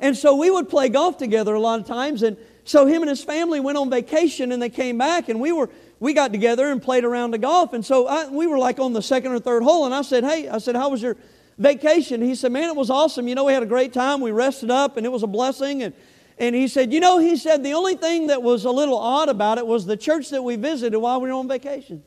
and 0.00 0.16
so 0.16 0.36
we 0.36 0.50
would 0.50 0.68
play 0.68 0.88
golf 0.88 1.18
together 1.18 1.54
a 1.54 1.60
lot 1.60 1.80
of 1.80 1.86
times, 1.86 2.22
and 2.22 2.36
so 2.64 2.86
him 2.86 3.02
and 3.02 3.08
his 3.08 3.24
family 3.24 3.58
went 3.58 3.78
on 3.78 3.90
vacation, 3.90 4.52
and 4.52 4.62
they 4.62 4.70
came 4.70 4.98
back, 4.98 5.28
and 5.28 5.40
we 5.40 5.50
were 5.50 5.70
we 6.00 6.14
got 6.14 6.32
together 6.32 6.72
and 6.72 6.82
played 6.82 7.04
around 7.04 7.30
the 7.30 7.38
golf. 7.38 7.74
And 7.74 7.84
so 7.84 8.08
I, 8.08 8.26
we 8.28 8.46
were 8.46 8.58
like 8.58 8.80
on 8.80 8.94
the 8.94 9.02
second 9.02 9.32
or 9.32 9.38
third 9.38 9.62
hole. 9.62 9.84
And 9.84 9.94
I 9.94 10.02
said, 10.02 10.24
Hey, 10.24 10.48
I 10.48 10.58
said, 10.58 10.74
how 10.74 10.88
was 10.88 11.02
your 11.02 11.16
vacation? 11.58 12.22
He 12.22 12.34
said, 12.34 12.50
Man, 12.50 12.70
it 12.70 12.76
was 12.76 12.90
awesome. 12.90 13.28
You 13.28 13.34
know, 13.34 13.44
we 13.44 13.52
had 13.52 13.62
a 13.62 13.66
great 13.66 13.92
time. 13.92 14.22
We 14.22 14.32
rested 14.32 14.70
up 14.70 14.96
and 14.96 15.04
it 15.04 15.10
was 15.10 15.22
a 15.22 15.28
blessing. 15.28 15.82
And, 15.82 15.94
and 16.38 16.56
he 16.56 16.66
said, 16.68 16.90
You 16.92 17.00
know, 17.00 17.18
he 17.18 17.36
said, 17.36 17.62
the 17.62 17.74
only 17.74 17.96
thing 17.96 18.28
that 18.28 18.42
was 18.42 18.64
a 18.64 18.70
little 18.70 18.96
odd 18.96 19.28
about 19.28 19.58
it 19.58 19.66
was 19.66 19.84
the 19.84 19.96
church 19.96 20.30
that 20.30 20.42
we 20.42 20.56
visited 20.56 20.98
while 20.98 21.20
we 21.20 21.28
were 21.28 21.34
on 21.34 21.46
vacation. 21.46 22.02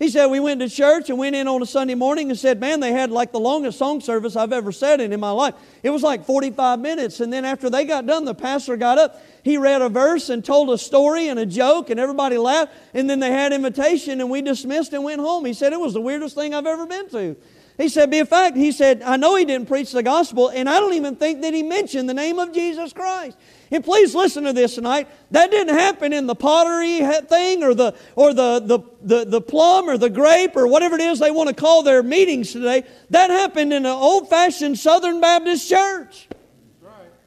He 0.00 0.08
said, 0.08 0.28
We 0.28 0.40
went 0.40 0.60
to 0.60 0.68
church 0.68 1.10
and 1.10 1.18
went 1.18 1.36
in 1.36 1.46
on 1.46 1.60
a 1.60 1.66
Sunday 1.66 1.94
morning 1.94 2.30
and 2.30 2.38
said, 2.38 2.58
Man, 2.58 2.80
they 2.80 2.90
had 2.90 3.10
like 3.10 3.32
the 3.32 3.38
longest 3.38 3.78
song 3.78 4.00
service 4.00 4.34
I've 4.34 4.50
ever 4.50 4.72
sat 4.72 4.98
in 4.98 5.12
in 5.12 5.20
my 5.20 5.30
life. 5.30 5.54
It 5.82 5.90
was 5.90 6.02
like 6.02 6.24
45 6.24 6.80
minutes. 6.80 7.20
And 7.20 7.30
then 7.30 7.44
after 7.44 7.68
they 7.68 7.84
got 7.84 8.06
done, 8.06 8.24
the 8.24 8.34
pastor 8.34 8.78
got 8.78 8.96
up. 8.96 9.22
He 9.44 9.58
read 9.58 9.82
a 9.82 9.90
verse 9.90 10.30
and 10.30 10.42
told 10.42 10.70
a 10.70 10.78
story 10.78 11.28
and 11.28 11.38
a 11.38 11.44
joke, 11.44 11.90
and 11.90 12.00
everybody 12.00 12.38
laughed. 12.38 12.72
And 12.94 13.10
then 13.10 13.20
they 13.20 13.30
had 13.30 13.52
invitation, 13.52 14.22
and 14.22 14.30
we 14.30 14.40
dismissed 14.40 14.94
and 14.94 15.04
went 15.04 15.20
home. 15.20 15.44
He 15.44 15.52
said, 15.52 15.74
It 15.74 15.80
was 15.80 15.92
the 15.92 16.00
weirdest 16.00 16.34
thing 16.34 16.54
I've 16.54 16.66
ever 16.66 16.86
been 16.86 17.08
to. 17.10 17.36
He 17.80 17.88
said, 17.88 18.10
Be 18.10 18.18
a 18.18 18.26
fact, 18.26 18.58
he 18.58 18.72
said, 18.72 19.00
I 19.00 19.16
know 19.16 19.36
he 19.36 19.46
didn't 19.46 19.66
preach 19.66 19.90
the 19.92 20.02
gospel, 20.02 20.50
and 20.50 20.68
I 20.68 20.80
don't 20.80 20.92
even 20.92 21.16
think 21.16 21.40
that 21.40 21.54
he 21.54 21.62
mentioned 21.62 22.10
the 22.10 22.14
name 22.14 22.38
of 22.38 22.52
Jesus 22.52 22.92
Christ. 22.92 23.38
And 23.70 23.82
please 23.82 24.14
listen 24.14 24.44
to 24.44 24.52
this 24.52 24.74
tonight. 24.74 25.08
That 25.30 25.50
didn't 25.50 25.74
happen 25.74 26.12
in 26.12 26.26
the 26.26 26.34
pottery 26.34 27.00
thing 27.22 27.62
or 27.62 27.72
the 27.72 27.94
or 28.16 28.34
the, 28.34 28.60
the, 28.60 28.80
the, 29.00 29.24
the 29.24 29.40
plum 29.40 29.88
or 29.88 29.96
the 29.96 30.10
grape 30.10 30.56
or 30.56 30.66
whatever 30.66 30.96
it 30.96 31.00
is 31.00 31.20
they 31.20 31.30
want 31.30 31.48
to 31.48 31.54
call 31.54 31.82
their 31.82 32.02
meetings 32.02 32.52
today. 32.52 32.82
That 33.08 33.30
happened 33.30 33.72
in 33.72 33.86
an 33.86 33.92
old-fashioned 33.92 34.78
Southern 34.78 35.22
Baptist 35.22 35.66
church. 35.66 36.28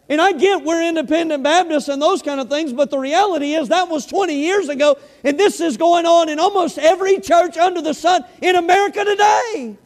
And 0.08 0.22
I 0.22 0.34
get 0.34 0.64
we're 0.64 0.88
independent 0.88 1.42
Baptists 1.42 1.88
and 1.88 2.00
those 2.00 2.22
kind 2.22 2.40
of 2.40 2.48
things, 2.50 2.74
but 2.74 2.92
the 2.92 3.00
reality 3.00 3.54
is 3.54 3.70
that 3.70 3.90
was 3.90 4.06
20 4.06 4.36
years 4.36 4.70
ago, 4.70 5.00
and 5.24 5.40
this 5.40 5.60
is 5.62 5.78
going 5.78 6.06
on 6.06 6.30
in 6.30 6.38
almost 6.38 6.78
every 6.78 7.20
church 7.20 7.58
under 7.58 7.82
the 7.82 7.96
sun 7.96 8.24
in 8.40 8.56
America 8.56 9.04
today. 9.04 9.78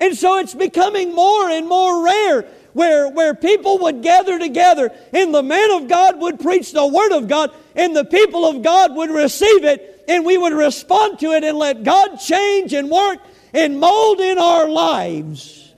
And 0.00 0.16
so 0.16 0.38
it's 0.38 0.54
becoming 0.54 1.14
more 1.14 1.48
and 1.48 1.68
more 1.68 2.04
rare 2.04 2.42
where, 2.72 3.08
where 3.08 3.34
people 3.34 3.78
would 3.78 4.02
gather 4.02 4.38
together 4.38 4.92
and 5.12 5.34
the 5.34 5.42
man 5.42 5.70
of 5.70 5.88
God 5.88 6.20
would 6.20 6.38
preach 6.38 6.72
the 6.72 6.86
Word 6.86 7.12
of 7.12 7.26
God 7.26 7.50
and 7.74 7.96
the 7.96 8.04
people 8.04 8.44
of 8.44 8.62
God 8.62 8.94
would 8.94 9.10
receive 9.10 9.64
it 9.64 10.04
and 10.08 10.24
we 10.26 10.36
would 10.36 10.52
respond 10.52 11.18
to 11.20 11.32
it 11.32 11.42
and 11.42 11.56
let 11.56 11.84
God 11.84 12.16
change 12.16 12.74
and 12.74 12.90
work 12.90 13.18
and 13.54 13.80
mold 13.80 14.20
in 14.20 14.38
our 14.38 14.68
lives. 14.68 15.72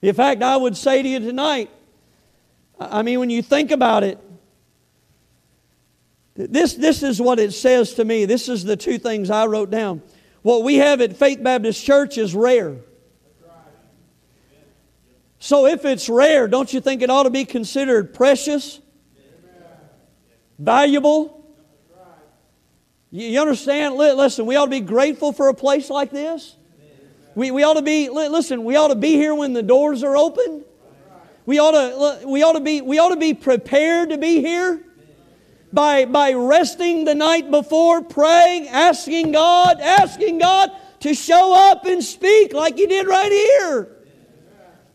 In 0.00 0.14
fact, 0.14 0.42
I 0.42 0.56
would 0.56 0.76
say 0.76 1.02
to 1.02 1.08
you 1.08 1.18
tonight, 1.18 1.70
I 2.78 3.02
mean, 3.02 3.20
when 3.20 3.30
you 3.30 3.42
think 3.42 3.70
about 3.70 4.04
it, 4.04 4.18
this, 6.34 6.74
this 6.74 7.02
is 7.02 7.20
what 7.20 7.38
it 7.38 7.52
says 7.52 7.94
to 7.94 8.04
me. 8.04 8.24
This 8.24 8.48
is 8.48 8.64
the 8.64 8.76
two 8.76 8.98
things 8.98 9.30
I 9.30 9.46
wrote 9.46 9.70
down. 9.70 10.02
What 10.42 10.64
we 10.64 10.76
have 10.76 11.00
at 11.00 11.16
Faith 11.16 11.42
Baptist 11.42 11.84
Church 11.84 12.18
is 12.18 12.34
rare. 12.34 12.76
So 15.38 15.66
if 15.66 15.84
it's 15.84 16.08
rare, 16.08 16.46
don't 16.46 16.72
you 16.72 16.80
think 16.80 17.02
it 17.02 17.10
ought 17.10 17.24
to 17.24 17.30
be 17.30 17.44
considered 17.44 18.14
precious? 18.14 18.80
Valuable? 20.58 21.38
You 23.10 23.40
understand? 23.40 23.96
Listen, 23.96 24.46
we 24.46 24.56
ought 24.56 24.66
to 24.66 24.70
be 24.70 24.80
grateful 24.80 25.32
for 25.32 25.48
a 25.48 25.54
place 25.54 25.90
like 25.90 26.10
this. 26.10 26.56
We, 27.34 27.50
we 27.50 27.62
ought 27.62 27.74
to 27.74 27.82
be, 27.82 28.08
listen, 28.08 28.64
we 28.64 28.76
ought 28.76 28.88
to 28.88 28.94
be 28.94 29.12
here 29.12 29.34
when 29.34 29.52
the 29.52 29.62
doors 29.62 30.02
are 30.02 30.16
open. 30.16 30.64
We 31.44 31.58
ought 31.58 31.72
to, 31.72 32.28
we 32.28 32.42
ought 32.42 32.52
to, 32.52 32.60
be, 32.60 32.80
we 32.80 32.98
ought 32.98 33.08
to 33.10 33.16
be 33.16 33.34
prepared 33.34 34.10
to 34.10 34.18
be 34.18 34.40
here 34.40 34.84
by, 35.72 36.04
by 36.04 36.32
resting 36.32 37.04
the 37.04 37.14
night 37.14 37.50
before, 37.50 38.02
praying, 38.02 38.68
asking 38.68 39.32
God, 39.32 39.80
asking 39.80 40.38
God 40.38 40.70
to 41.00 41.14
show 41.14 41.70
up 41.70 41.86
and 41.86 42.02
speak 42.02 42.52
like 42.52 42.76
He 42.76 42.86
did 42.86 43.06
right 43.06 43.32
here. 43.32 43.96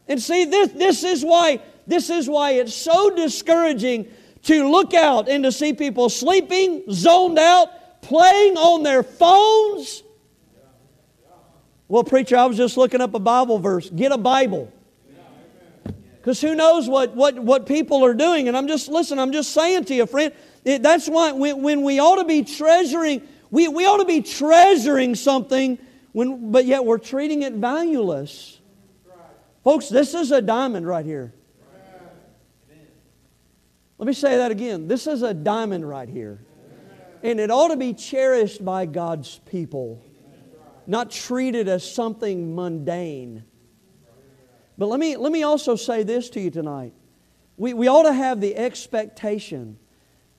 And 0.07 0.21
see, 0.21 0.45
this, 0.45 0.71
this, 0.71 1.03
is 1.03 1.23
why, 1.23 1.59
this 1.85 2.09
is 2.09 2.29
why 2.29 2.51
it's 2.51 2.73
so 2.73 3.13
discouraging 3.13 4.07
to 4.43 4.69
look 4.69 4.93
out 4.93 5.27
and 5.27 5.43
to 5.43 5.51
see 5.51 5.73
people 5.73 6.09
sleeping, 6.09 6.83
zoned 6.91 7.39
out, 7.39 8.01
playing 8.01 8.55
on 8.55 8.83
their 8.83 9.03
phones. 9.03 10.03
Well, 11.89 12.03
preacher, 12.03 12.37
I 12.37 12.45
was 12.45 12.57
just 12.57 12.77
looking 12.77 13.01
up 13.01 13.13
a 13.13 13.19
Bible 13.19 13.59
verse. 13.59 13.89
Get 13.89 14.11
a 14.11 14.17
Bible. 14.17 14.71
Because 16.17 16.41
who 16.41 16.55
knows 16.55 16.89
what, 16.89 17.15
what, 17.15 17.39
what 17.39 17.65
people 17.65 18.03
are 18.03 18.13
doing. 18.13 18.49
And 18.49 18.57
I'm 18.57 18.67
just, 18.67 18.89
listen, 18.89 19.17
I'm 19.17 19.31
just 19.31 19.53
saying 19.53 19.85
to 19.85 19.95
you, 19.95 20.05
friend, 20.05 20.33
it, 20.67 20.83
that's 20.83 21.07
why 21.07 21.31
when, 21.31 21.61
when 21.61 21.81
we 21.83 21.99
ought 21.99 22.17
to 22.17 22.25
be 22.25 22.43
treasuring, 22.43 23.21
we, 23.49 23.69
we 23.69 23.85
ought 23.85 23.99
to 23.99 24.05
be 24.05 24.21
treasuring 24.21 25.15
something, 25.15 25.77
when, 26.11 26.51
but 26.51 26.65
yet 26.65 26.83
we're 26.83 26.97
treating 26.97 27.43
it 27.43 27.53
valueless. 27.53 28.59
Folks, 29.63 29.87
this 29.87 30.13
is 30.13 30.31
a 30.31 30.41
diamond 30.41 30.85
right 30.85 31.05
here. 31.05 31.33
Let 33.97 34.07
me 34.07 34.13
say 34.13 34.37
that 34.37 34.51
again. 34.51 34.89
This 34.89 35.07
is 35.07 35.23
a 35.23 35.33
diamond 35.33 35.87
right 35.87 36.09
here. 36.09 36.39
And 37.23 37.39
it 37.39 37.49
ought 37.49 37.69
to 37.69 37.77
be 37.77 37.93
cherished 37.93 38.63
by 38.63 38.85
God's 38.87 39.39
people, 39.49 40.03
not 40.85 41.11
treated 41.11 41.69
as 41.69 41.89
something 41.89 42.55
mundane. 42.55 43.45
But 44.77 44.87
let 44.87 44.99
me, 44.99 45.15
let 45.15 45.31
me 45.31 45.43
also 45.43 45.77
say 45.77 46.03
this 46.03 46.29
to 46.31 46.41
you 46.41 46.51
tonight. 46.51 46.93
We, 47.55 47.73
we 47.73 47.87
ought 47.87 48.03
to 48.03 48.13
have 48.13 48.41
the 48.41 48.55
expectation 48.55 49.79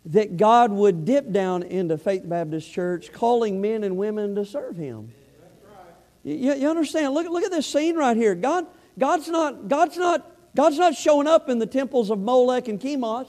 that 0.09 0.36
God 0.36 0.72
would 0.72 1.04
dip 1.04 1.30
down 1.30 1.62
into 1.62 1.98
Faith 1.98 2.22
Baptist 2.24 2.70
Church, 2.72 3.12
calling 3.12 3.61
men 3.61 3.84
and 3.84 3.96
women 3.96 4.34
to 4.36 4.44
serve 4.44 4.76
Him. 4.76 5.12
You, 6.24 6.54
you 6.54 6.68
understand? 6.68 7.14
Look, 7.14 7.28
look 7.28 7.44
at 7.44 7.50
this 7.50 7.66
scene 7.66 7.96
right 7.96 8.16
here. 8.16 8.34
God, 8.34 8.66
God's, 8.98 9.28
not, 9.28 9.68
God's, 9.68 9.96
not, 9.96 10.30
God's 10.56 10.78
not 10.78 10.94
showing 10.94 11.26
up 11.26 11.48
in 11.48 11.59
the 11.59 11.66
temples 11.66 12.11
of 12.11 12.18
Molech 12.18 12.68
and 12.68 12.80
Chemosh. 12.80 13.28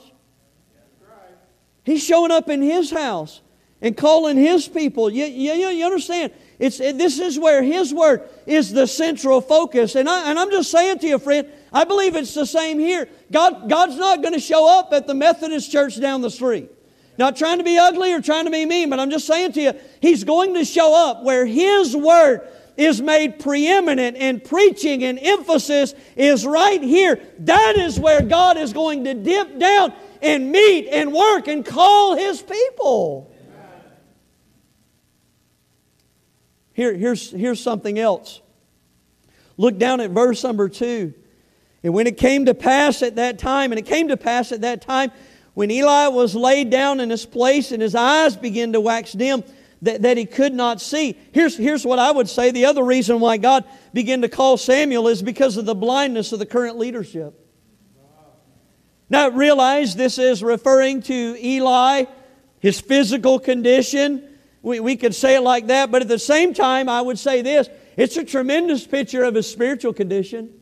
He's 1.84 2.02
showing 2.02 2.30
up 2.30 2.48
in 2.48 2.62
His 2.62 2.90
house 2.90 3.40
and 3.82 3.96
calling 3.96 4.36
His 4.36 4.66
people. 4.66 5.10
You, 5.10 5.26
you, 5.26 5.52
you 5.68 5.84
understand? 5.84 6.32
It's, 6.58 6.80
it, 6.80 6.98
this 6.98 7.18
is 7.18 7.38
where 7.38 7.62
His 7.62 7.92
Word 7.92 8.22
is 8.46 8.72
the 8.72 8.86
central 8.86 9.40
focus. 9.40 9.96
And, 9.96 10.08
I, 10.08 10.30
and 10.30 10.38
I'm 10.38 10.50
just 10.50 10.70
saying 10.70 10.98
to 11.00 11.06
you, 11.06 11.18
friend, 11.18 11.46
I 11.72 11.84
believe 11.84 12.16
it's 12.16 12.34
the 12.34 12.46
same 12.46 12.78
here. 12.78 13.08
God, 13.30 13.68
God's 13.68 13.96
not 13.96 14.22
going 14.22 14.34
to 14.34 14.40
show 14.40 14.78
up 14.78 14.92
at 14.92 15.06
the 15.06 15.14
Methodist 15.14 15.70
church 15.70 16.00
down 16.00 16.20
the 16.20 16.30
street. 16.30 16.70
Not 17.16 17.36
trying 17.36 17.58
to 17.58 17.64
be 17.64 17.78
ugly 17.78 18.12
or 18.12 18.20
trying 18.20 18.46
to 18.46 18.50
be 18.50 18.64
mean, 18.64 18.90
but 18.90 18.98
I'm 18.98 19.10
just 19.10 19.26
saying 19.26 19.52
to 19.52 19.60
you, 19.60 19.72
He's 20.00 20.24
going 20.24 20.54
to 20.54 20.64
show 20.64 21.10
up 21.10 21.22
where 21.22 21.44
His 21.44 21.94
Word 21.94 22.48
is 22.76 23.02
made 23.02 23.38
preeminent 23.38 24.16
and 24.16 24.42
preaching 24.42 25.04
and 25.04 25.18
emphasis 25.18 25.94
is 26.16 26.46
right 26.46 26.82
here. 26.82 27.20
That 27.40 27.76
is 27.76 28.00
where 28.00 28.22
God 28.22 28.56
is 28.56 28.72
going 28.72 29.04
to 29.04 29.14
dip 29.14 29.58
down 29.58 29.92
and 30.22 30.50
meet 30.50 30.88
and 30.88 31.12
work 31.12 31.46
and 31.46 31.64
call 31.64 32.16
His 32.16 32.42
people. 32.42 33.30
Here, 36.72 36.94
here's, 36.94 37.30
here's 37.30 37.60
something 37.60 37.98
else. 37.98 38.40
Look 39.58 39.76
down 39.76 40.00
at 40.00 40.10
verse 40.10 40.42
number 40.42 40.70
two. 40.70 41.12
And 41.82 41.94
when 41.94 42.06
it 42.06 42.16
came 42.16 42.44
to 42.46 42.54
pass 42.54 43.02
at 43.02 43.16
that 43.16 43.38
time, 43.38 43.72
and 43.72 43.78
it 43.78 43.86
came 43.86 44.08
to 44.08 44.16
pass 44.16 44.52
at 44.52 44.60
that 44.60 44.82
time, 44.82 45.10
when 45.54 45.70
Eli 45.70 46.08
was 46.08 46.34
laid 46.34 46.70
down 46.70 47.00
in 47.00 47.10
his 47.10 47.26
place 47.26 47.72
and 47.72 47.82
his 47.82 47.94
eyes 47.94 48.36
began 48.36 48.72
to 48.72 48.80
wax 48.80 49.12
dim, 49.12 49.42
that, 49.82 50.02
that 50.02 50.16
he 50.16 50.26
could 50.26 50.52
not 50.52 50.80
see. 50.80 51.18
Here's, 51.32 51.56
here's 51.56 51.86
what 51.86 51.98
I 51.98 52.10
would 52.10 52.28
say 52.28 52.50
the 52.50 52.66
other 52.66 52.84
reason 52.84 53.18
why 53.18 53.38
God 53.38 53.64
began 53.94 54.22
to 54.22 54.28
call 54.28 54.56
Samuel 54.56 55.08
is 55.08 55.22
because 55.22 55.56
of 55.56 55.64
the 55.64 55.74
blindness 55.74 56.32
of 56.32 56.38
the 56.38 56.46
current 56.46 56.78
leadership. 56.78 57.34
Now, 59.08 59.28
realize 59.30 59.96
this 59.96 60.18
is 60.18 60.42
referring 60.42 61.02
to 61.02 61.36
Eli, 61.42 62.04
his 62.60 62.80
physical 62.80 63.40
condition. 63.40 64.28
We, 64.62 64.78
we 64.78 64.96
could 64.96 65.14
say 65.14 65.36
it 65.36 65.40
like 65.40 65.66
that, 65.66 65.90
but 65.90 66.02
at 66.02 66.08
the 66.08 66.18
same 66.18 66.54
time, 66.54 66.88
I 66.88 67.00
would 67.00 67.18
say 67.18 67.42
this 67.42 67.68
it's 67.96 68.16
a 68.16 68.24
tremendous 68.24 68.86
picture 68.86 69.24
of 69.24 69.34
his 69.34 69.50
spiritual 69.50 69.92
condition. 69.92 70.59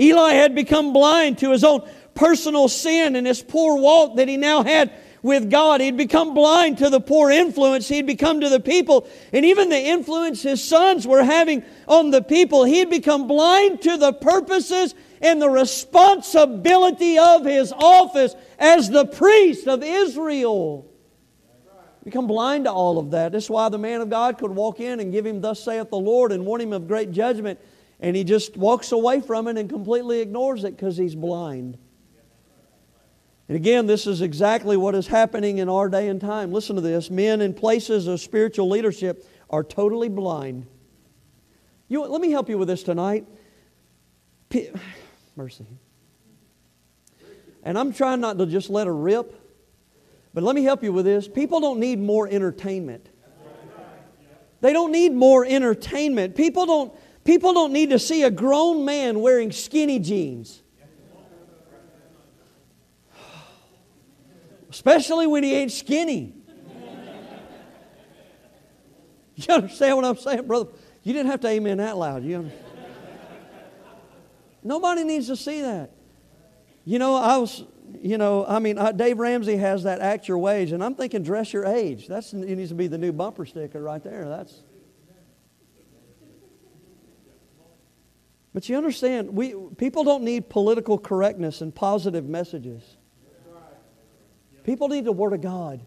Eli 0.00 0.32
had 0.32 0.54
become 0.54 0.92
blind 0.92 1.38
to 1.38 1.50
his 1.50 1.62
own 1.62 1.88
personal 2.14 2.68
sin 2.68 3.16
and 3.16 3.26
his 3.26 3.42
poor 3.42 3.78
walk 3.78 4.16
that 4.16 4.28
he 4.28 4.36
now 4.36 4.62
had 4.62 4.92
with 5.22 5.50
God. 5.50 5.80
He'd 5.80 5.96
become 5.96 6.34
blind 6.34 6.78
to 6.78 6.90
the 6.90 7.00
poor 7.00 7.30
influence 7.30 7.88
he'd 7.88 8.06
become 8.06 8.40
to 8.40 8.48
the 8.48 8.60
people, 8.60 9.06
and 9.32 9.44
even 9.44 9.68
the 9.68 9.78
influence 9.78 10.42
his 10.42 10.62
sons 10.62 11.06
were 11.06 11.22
having 11.22 11.62
on 11.86 12.10
the 12.10 12.22
people. 12.22 12.64
He'd 12.64 12.90
become 12.90 13.26
blind 13.26 13.82
to 13.82 13.96
the 13.96 14.12
purposes 14.12 14.94
and 15.20 15.40
the 15.40 15.50
responsibility 15.50 17.18
of 17.18 17.44
his 17.44 17.72
office 17.72 18.34
as 18.58 18.88
the 18.88 19.04
priest 19.04 19.68
of 19.68 19.82
Israel. 19.82 20.86
Become 22.04 22.26
blind 22.26 22.64
to 22.64 22.72
all 22.72 22.98
of 22.98 23.10
that. 23.10 23.32
That's 23.32 23.50
why 23.50 23.68
the 23.68 23.76
man 23.76 24.00
of 24.00 24.08
God 24.08 24.38
could 24.38 24.50
walk 24.50 24.80
in 24.80 25.00
and 25.00 25.12
give 25.12 25.26
him, 25.26 25.42
Thus 25.42 25.62
saith 25.62 25.90
the 25.90 25.98
Lord, 25.98 26.32
and 26.32 26.46
warn 26.46 26.62
him 26.62 26.72
of 26.72 26.88
great 26.88 27.12
judgment. 27.12 27.60
And 28.00 28.16
he 28.16 28.24
just 28.24 28.56
walks 28.56 28.92
away 28.92 29.20
from 29.20 29.46
it 29.46 29.58
and 29.58 29.68
completely 29.68 30.20
ignores 30.20 30.64
it 30.64 30.76
because 30.76 30.96
he's 30.96 31.14
blind. 31.14 31.78
And 33.46 33.56
again, 33.56 33.86
this 33.86 34.06
is 34.06 34.22
exactly 34.22 34.76
what 34.76 34.94
is 34.94 35.06
happening 35.06 35.58
in 35.58 35.68
our 35.68 35.88
day 35.88 36.08
and 36.08 36.20
time. 36.20 36.52
Listen 36.52 36.76
to 36.76 36.82
this 36.82 37.10
men 37.10 37.40
in 37.40 37.52
places 37.52 38.06
of 38.06 38.20
spiritual 38.20 38.68
leadership 38.68 39.26
are 39.50 39.64
totally 39.64 40.08
blind. 40.08 40.66
You, 41.88 42.04
let 42.04 42.20
me 42.20 42.30
help 42.30 42.48
you 42.48 42.56
with 42.56 42.68
this 42.68 42.84
tonight. 42.84 43.26
P- 44.48 44.70
mercy. 45.36 45.66
And 47.62 47.76
I'm 47.76 47.92
trying 47.92 48.20
not 48.20 48.38
to 48.38 48.46
just 48.46 48.70
let 48.70 48.86
her 48.86 48.94
rip, 48.94 49.34
but 50.32 50.42
let 50.42 50.54
me 50.54 50.62
help 50.62 50.82
you 50.82 50.92
with 50.92 51.04
this. 51.04 51.28
People 51.28 51.60
don't 51.60 51.80
need 51.80 51.98
more 51.98 52.28
entertainment. 52.28 53.08
They 54.60 54.72
don't 54.72 54.92
need 54.92 55.12
more 55.12 55.44
entertainment. 55.44 56.36
People 56.36 56.66
don't, 56.66 56.94
People 57.24 57.52
don't 57.52 57.72
need 57.72 57.90
to 57.90 57.98
see 57.98 58.22
a 58.22 58.30
grown 58.30 58.84
man 58.84 59.20
wearing 59.20 59.52
skinny 59.52 59.98
jeans. 59.98 60.62
Especially 64.70 65.26
when 65.26 65.42
he 65.42 65.54
ain't 65.54 65.72
skinny. 65.72 66.34
You 69.36 69.54
understand 69.54 69.96
what 69.96 70.04
I'm 70.04 70.16
saying, 70.16 70.46
brother? 70.46 70.70
You 71.02 71.12
didn't 71.12 71.30
have 71.30 71.40
to 71.40 71.48
amen 71.48 71.78
that 71.78 71.96
loud. 71.96 72.24
You 72.24 72.50
Nobody 74.62 75.04
needs 75.04 75.28
to 75.28 75.36
see 75.36 75.62
that. 75.62 75.90
You 76.84 76.98
know, 76.98 77.14
I 77.16 77.38
was, 77.38 77.64
you 78.02 78.18
know, 78.18 78.44
I 78.46 78.58
mean, 78.58 78.78
Dave 78.96 79.18
Ramsey 79.18 79.56
has 79.56 79.84
that 79.84 80.00
act 80.00 80.28
your 80.28 80.38
wage, 80.38 80.72
and 80.72 80.84
I'm 80.84 80.94
thinking 80.94 81.22
dress 81.22 81.52
your 81.52 81.64
age. 81.64 82.06
That's 82.06 82.32
it 82.32 82.56
needs 82.56 82.68
to 82.68 82.74
be 82.74 82.86
the 82.86 82.98
new 82.98 83.12
bumper 83.12 83.46
sticker 83.46 83.80
right 83.80 84.02
there. 84.02 84.28
That's 84.28 84.62
But 88.52 88.68
you 88.68 88.76
understand, 88.76 89.30
we, 89.30 89.54
people 89.76 90.02
don't 90.02 90.24
need 90.24 90.48
political 90.48 90.98
correctness 90.98 91.60
and 91.60 91.74
positive 91.74 92.28
messages. 92.28 92.96
People 94.64 94.88
need 94.88 95.04
the 95.04 95.12
Word 95.12 95.32
of 95.32 95.40
God. 95.40 95.80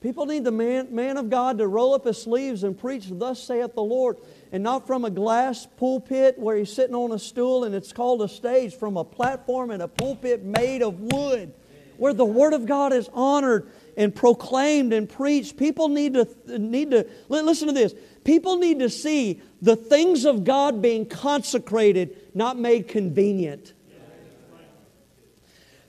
People 0.00 0.24
need 0.24 0.44
the 0.44 0.52
man, 0.52 0.94
man 0.94 1.18
of 1.18 1.28
God 1.28 1.58
to 1.58 1.66
roll 1.66 1.92
up 1.92 2.06
his 2.06 2.20
sleeves 2.20 2.64
and 2.64 2.78
preach, 2.78 3.08
Thus 3.10 3.42
saith 3.42 3.74
the 3.74 3.82
Lord, 3.82 4.16
and 4.50 4.62
not 4.62 4.86
from 4.86 5.04
a 5.04 5.10
glass 5.10 5.66
pulpit 5.76 6.38
where 6.38 6.56
he's 6.56 6.72
sitting 6.72 6.94
on 6.94 7.12
a 7.12 7.18
stool 7.18 7.64
and 7.64 7.74
it's 7.74 7.92
called 7.92 8.22
a 8.22 8.28
stage, 8.28 8.74
from 8.74 8.96
a 8.96 9.04
platform 9.04 9.70
and 9.70 9.82
a 9.82 9.88
pulpit 9.88 10.42
made 10.42 10.82
of 10.82 11.00
wood 11.00 11.52
where 11.98 12.14
the 12.14 12.24
Word 12.24 12.54
of 12.54 12.64
God 12.64 12.94
is 12.94 13.10
honored 13.12 13.70
and 14.00 14.14
proclaimed 14.14 14.94
and 14.94 15.06
preached. 15.06 15.58
People 15.58 15.90
need 15.90 16.14
to, 16.14 16.26
need 16.58 16.90
to 16.90 17.06
listen 17.28 17.68
to 17.68 17.74
this. 17.74 17.94
People 18.24 18.56
need 18.56 18.78
to 18.78 18.88
see 18.88 19.42
the 19.60 19.76
things 19.76 20.24
of 20.24 20.42
God 20.42 20.80
being 20.80 21.04
consecrated, 21.04 22.16
not 22.34 22.58
made 22.58 22.88
convenient. 22.88 23.74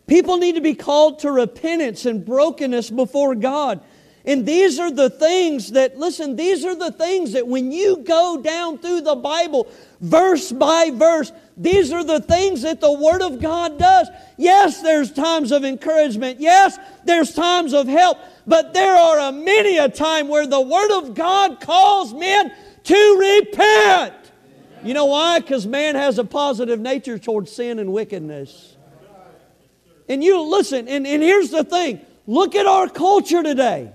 People 0.08 0.36
need 0.36 0.56
to 0.56 0.62
be 0.62 0.76
called 0.76 1.20
to 1.20 1.32
repentance 1.32 2.06
and 2.06 2.26
brokenness 2.26 2.90
before 2.90 3.34
God. 3.34 3.80
And 4.26 4.46
these 4.46 4.80
are 4.80 4.92
the 4.92 5.10
things 5.10 5.72
that, 5.72 5.98
listen, 5.98 6.36
these 6.36 6.64
are 6.64 6.76
the 6.76 6.92
things 6.92 7.34
that 7.34 7.48
when 7.48 7.72
you 7.72 7.98
go 7.98 8.40
down 8.42 8.78
through 8.78 9.02
the 9.02 9.16
Bible, 9.16 9.68
verse 10.00 10.52
by 10.52 10.92
verse, 10.94 11.32
these 11.58 11.92
are 11.92 12.04
the 12.04 12.20
things 12.20 12.62
that 12.62 12.82
the 12.82 12.92
Word 12.92 13.24
of 13.24 13.42
God 13.42 13.80
does. 13.80 14.08
Yes, 14.38 14.82
there's 14.82 15.12
times 15.12 15.52
of 15.52 15.66
encouragement. 15.66 16.40
Yes, 16.40 16.78
there's 17.04 17.34
times 17.34 17.74
of 17.74 17.88
help. 17.88 18.20
But 18.46 18.74
there 18.74 18.96
are 18.96 19.30
a 19.30 19.32
many 19.32 19.78
a 19.78 19.90
time 19.90 20.28
where 20.28 20.46
the 20.46 20.62
Word 20.62 20.92
of 20.98 21.16
God 21.16 21.60
calls 21.60 22.14
men 22.14 22.54
to 22.84 23.40
repent. 23.42 24.14
You 24.84 24.94
know 24.94 25.06
why? 25.06 25.40
Because 25.40 25.66
man 25.66 25.96
has 25.96 26.20
a 26.20 26.24
positive 26.24 26.80
nature 26.80 27.18
towards 27.18 27.52
sin 27.52 27.80
and 27.80 27.92
wickedness. 27.92 28.78
And 30.08 30.24
you 30.24 30.42
listen, 30.42 30.88
and, 30.88 31.08
and 31.08 31.24
here's 31.24 31.50
the 31.50 31.64
thing 31.64 32.02
look 32.28 32.54
at 32.54 32.66
our 32.68 32.88
culture 32.88 33.42
today. 33.42 33.94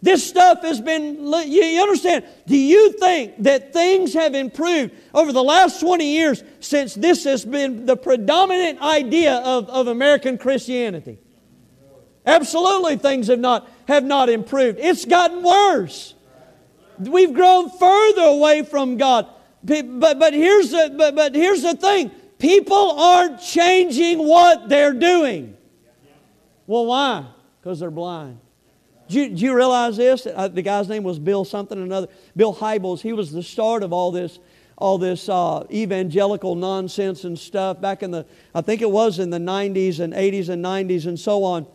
This 0.00 0.28
stuff 0.28 0.62
has 0.62 0.80
been, 0.80 1.26
you 1.46 1.82
understand? 1.82 2.24
Do 2.46 2.56
you 2.56 2.92
think 2.92 3.42
that 3.42 3.72
things 3.72 4.14
have 4.14 4.34
improved 4.34 4.94
over 5.12 5.32
the 5.32 5.42
last 5.42 5.80
20 5.80 6.04
years 6.04 6.44
since 6.60 6.94
this 6.94 7.24
has 7.24 7.44
been 7.44 7.84
the 7.84 7.96
predominant 7.96 8.80
idea 8.80 9.38
of, 9.38 9.68
of 9.68 9.88
American 9.88 10.38
Christianity? 10.38 11.18
Absolutely, 12.24 12.96
things 12.96 13.26
have 13.26 13.40
not, 13.40 13.68
have 13.88 14.04
not 14.04 14.28
improved. 14.28 14.78
It's 14.78 15.04
gotten 15.04 15.42
worse. 15.42 16.14
We've 17.00 17.32
grown 17.32 17.70
further 17.70 18.22
away 18.22 18.62
from 18.62 18.98
God. 18.98 19.26
But, 19.64 20.18
but, 20.18 20.32
here's, 20.32 20.70
the, 20.70 20.94
but, 20.96 21.16
but 21.16 21.34
here's 21.34 21.62
the 21.62 21.74
thing 21.74 22.10
people 22.38 22.92
aren't 23.00 23.40
changing 23.40 24.18
what 24.18 24.68
they're 24.68 24.92
doing. 24.92 25.56
Well, 26.68 26.86
why? 26.86 27.26
Because 27.60 27.80
they're 27.80 27.90
blind. 27.90 28.38
Do 29.08 29.20
you, 29.20 29.28
do 29.30 29.44
you 29.44 29.56
realize 29.56 29.96
this? 29.96 30.26
Uh, 30.26 30.48
the 30.48 30.62
guy's 30.62 30.88
name 30.88 31.02
was 31.02 31.18
Bill 31.18 31.44
something 31.44 31.80
another. 31.80 32.08
Bill 32.36 32.54
Hybels. 32.54 33.00
He 33.00 33.12
was 33.12 33.32
the 33.32 33.42
start 33.42 33.82
of 33.82 33.92
all 33.92 34.10
this, 34.10 34.38
all 34.76 34.98
this 34.98 35.28
uh, 35.28 35.64
evangelical 35.70 36.54
nonsense 36.54 37.24
and 37.24 37.38
stuff 37.38 37.80
back 37.80 38.02
in 38.02 38.10
the, 38.10 38.26
I 38.54 38.60
think 38.60 38.82
it 38.82 38.90
was 38.90 39.18
in 39.18 39.30
the 39.30 39.38
90s 39.38 40.00
and 40.00 40.12
80s 40.12 40.50
and 40.50 40.62
90s 40.62 41.06
and 41.06 41.18
so 41.18 41.42
on. 41.44 41.66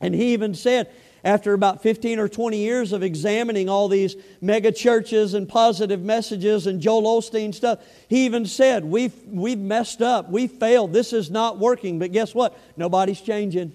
And 0.00 0.14
he 0.14 0.32
even 0.32 0.54
said, 0.54 0.92
after 1.24 1.54
about 1.54 1.82
15 1.82 2.20
or 2.20 2.28
20 2.28 2.56
years 2.56 2.92
of 2.92 3.02
examining 3.02 3.68
all 3.68 3.88
these 3.88 4.14
mega 4.40 4.70
churches 4.70 5.34
and 5.34 5.48
positive 5.48 6.00
messages 6.00 6.68
and 6.68 6.80
Joel 6.80 7.20
Osteen 7.20 7.52
stuff, 7.52 7.80
he 8.08 8.26
even 8.26 8.46
said, 8.46 8.84
we've, 8.84 9.14
we've 9.26 9.58
messed 9.58 10.02
up. 10.02 10.30
We 10.30 10.46
failed. 10.46 10.92
This 10.92 11.12
is 11.12 11.28
not 11.28 11.58
working. 11.58 11.98
But 11.98 12.12
guess 12.12 12.32
what? 12.32 12.56
Nobody's 12.76 13.20
changing. 13.20 13.74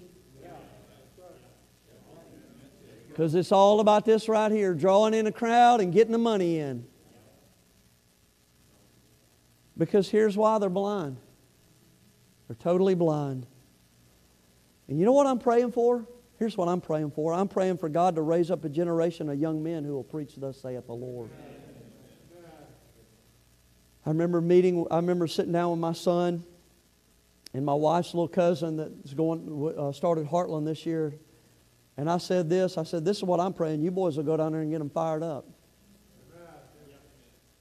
Because 3.12 3.34
it's 3.34 3.52
all 3.52 3.80
about 3.80 4.06
this 4.06 4.26
right 4.26 4.50
here 4.50 4.72
drawing 4.72 5.12
in 5.12 5.26
a 5.26 5.32
crowd 5.32 5.82
and 5.82 5.92
getting 5.92 6.12
the 6.12 6.18
money 6.18 6.58
in. 6.58 6.86
Because 9.76 10.08
here's 10.08 10.34
why 10.34 10.58
they're 10.58 10.70
blind 10.70 11.18
they're 12.48 12.56
totally 12.56 12.94
blind. 12.94 13.46
And 14.88 14.98
you 14.98 15.04
know 15.04 15.12
what 15.12 15.26
I'm 15.26 15.38
praying 15.38 15.72
for? 15.72 16.06
Here's 16.38 16.56
what 16.56 16.68
I'm 16.68 16.80
praying 16.80 17.10
for 17.10 17.34
I'm 17.34 17.48
praying 17.48 17.78
for 17.78 17.90
God 17.90 18.16
to 18.16 18.22
raise 18.22 18.50
up 18.50 18.64
a 18.64 18.68
generation 18.70 19.28
of 19.28 19.38
young 19.38 19.62
men 19.62 19.84
who 19.84 19.92
will 19.92 20.04
preach, 20.04 20.34
Thus 20.36 20.60
saith 20.60 20.86
the 20.86 20.94
Lord. 20.94 21.28
I 24.06 24.08
remember 24.08 24.40
meeting, 24.40 24.86
I 24.90 24.96
remember 24.96 25.26
sitting 25.26 25.52
down 25.52 25.70
with 25.70 25.80
my 25.80 25.92
son 25.92 26.44
and 27.52 27.64
my 27.64 27.74
wife's 27.74 28.14
little 28.14 28.26
cousin 28.26 28.78
that's 28.78 29.12
going, 29.12 29.74
uh, 29.78 29.92
started 29.92 30.26
Heartland 30.26 30.64
this 30.64 30.86
year. 30.86 31.14
And 31.96 32.10
I 32.10 32.18
said 32.18 32.48
this 32.48 32.78
I 32.78 32.84
said, 32.84 33.04
This 33.04 33.18
is 33.18 33.24
what 33.24 33.40
I'm 33.40 33.52
praying. 33.52 33.82
You 33.82 33.90
boys 33.90 34.16
will 34.16 34.24
go 34.24 34.36
down 34.36 34.52
there 34.52 34.62
and 34.62 34.70
get 34.70 34.78
them 34.78 34.90
fired 34.90 35.22
up. 35.22 35.46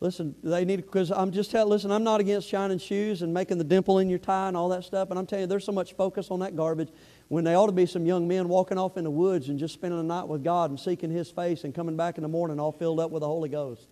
Listen, 0.01 0.34
they 0.43 0.65
need 0.65 0.77
because 0.77 1.11
I'm 1.11 1.32
just 1.32 1.51
telling. 1.51 1.69
Listen, 1.69 1.91
I'm 1.91 2.03
not 2.03 2.19
against 2.19 2.49
shining 2.49 2.79
shoes 2.79 3.21
and 3.21 3.32
making 3.32 3.59
the 3.59 3.63
dimple 3.63 3.99
in 3.99 4.09
your 4.09 4.17
tie 4.17 4.47
and 4.47 4.57
all 4.57 4.67
that 4.69 4.84
stuff. 4.84 5.11
And 5.11 5.19
I'm 5.19 5.27
telling 5.27 5.43
you, 5.43 5.47
there's 5.47 5.63
so 5.63 5.71
much 5.71 5.93
focus 5.93 6.32
on 6.32 6.39
that 6.39 6.55
garbage 6.55 6.89
when 7.27 7.43
they 7.43 7.53
ought 7.53 7.67
to 7.67 7.71
be 7.71 7.86
some 7.86 8.07
young 8.07 8.27
men 8.27 8.49
walking 8.49 8.79
off 8.79 8.97
in 8.97 9.03
the 9.03 9.11
woods 9.11 9.49
and 9.49 9.59
just 9.59 9.75
spending 9.75 9.99
the 9.99 10.03
night 10.03 10.27
with 10.27 10.43
God 10.43 10.71
and 10.71 10.79
seeking 10.79 11.11
His 11.11 11.29
face 11.29 11.65
and 11.65 11.75
coming 11.75 11.95
back 11.95 12.17
in 12.17 12.23
the 12.23 12.27
morning 12.27 12.59
all 12.59 12.71
filled 12.71 12.99
up 12.99 13.11
with 13.11 13.21
the 13.21 13.27
Holy 13.27 13.47
Ghost. 13.47 13.89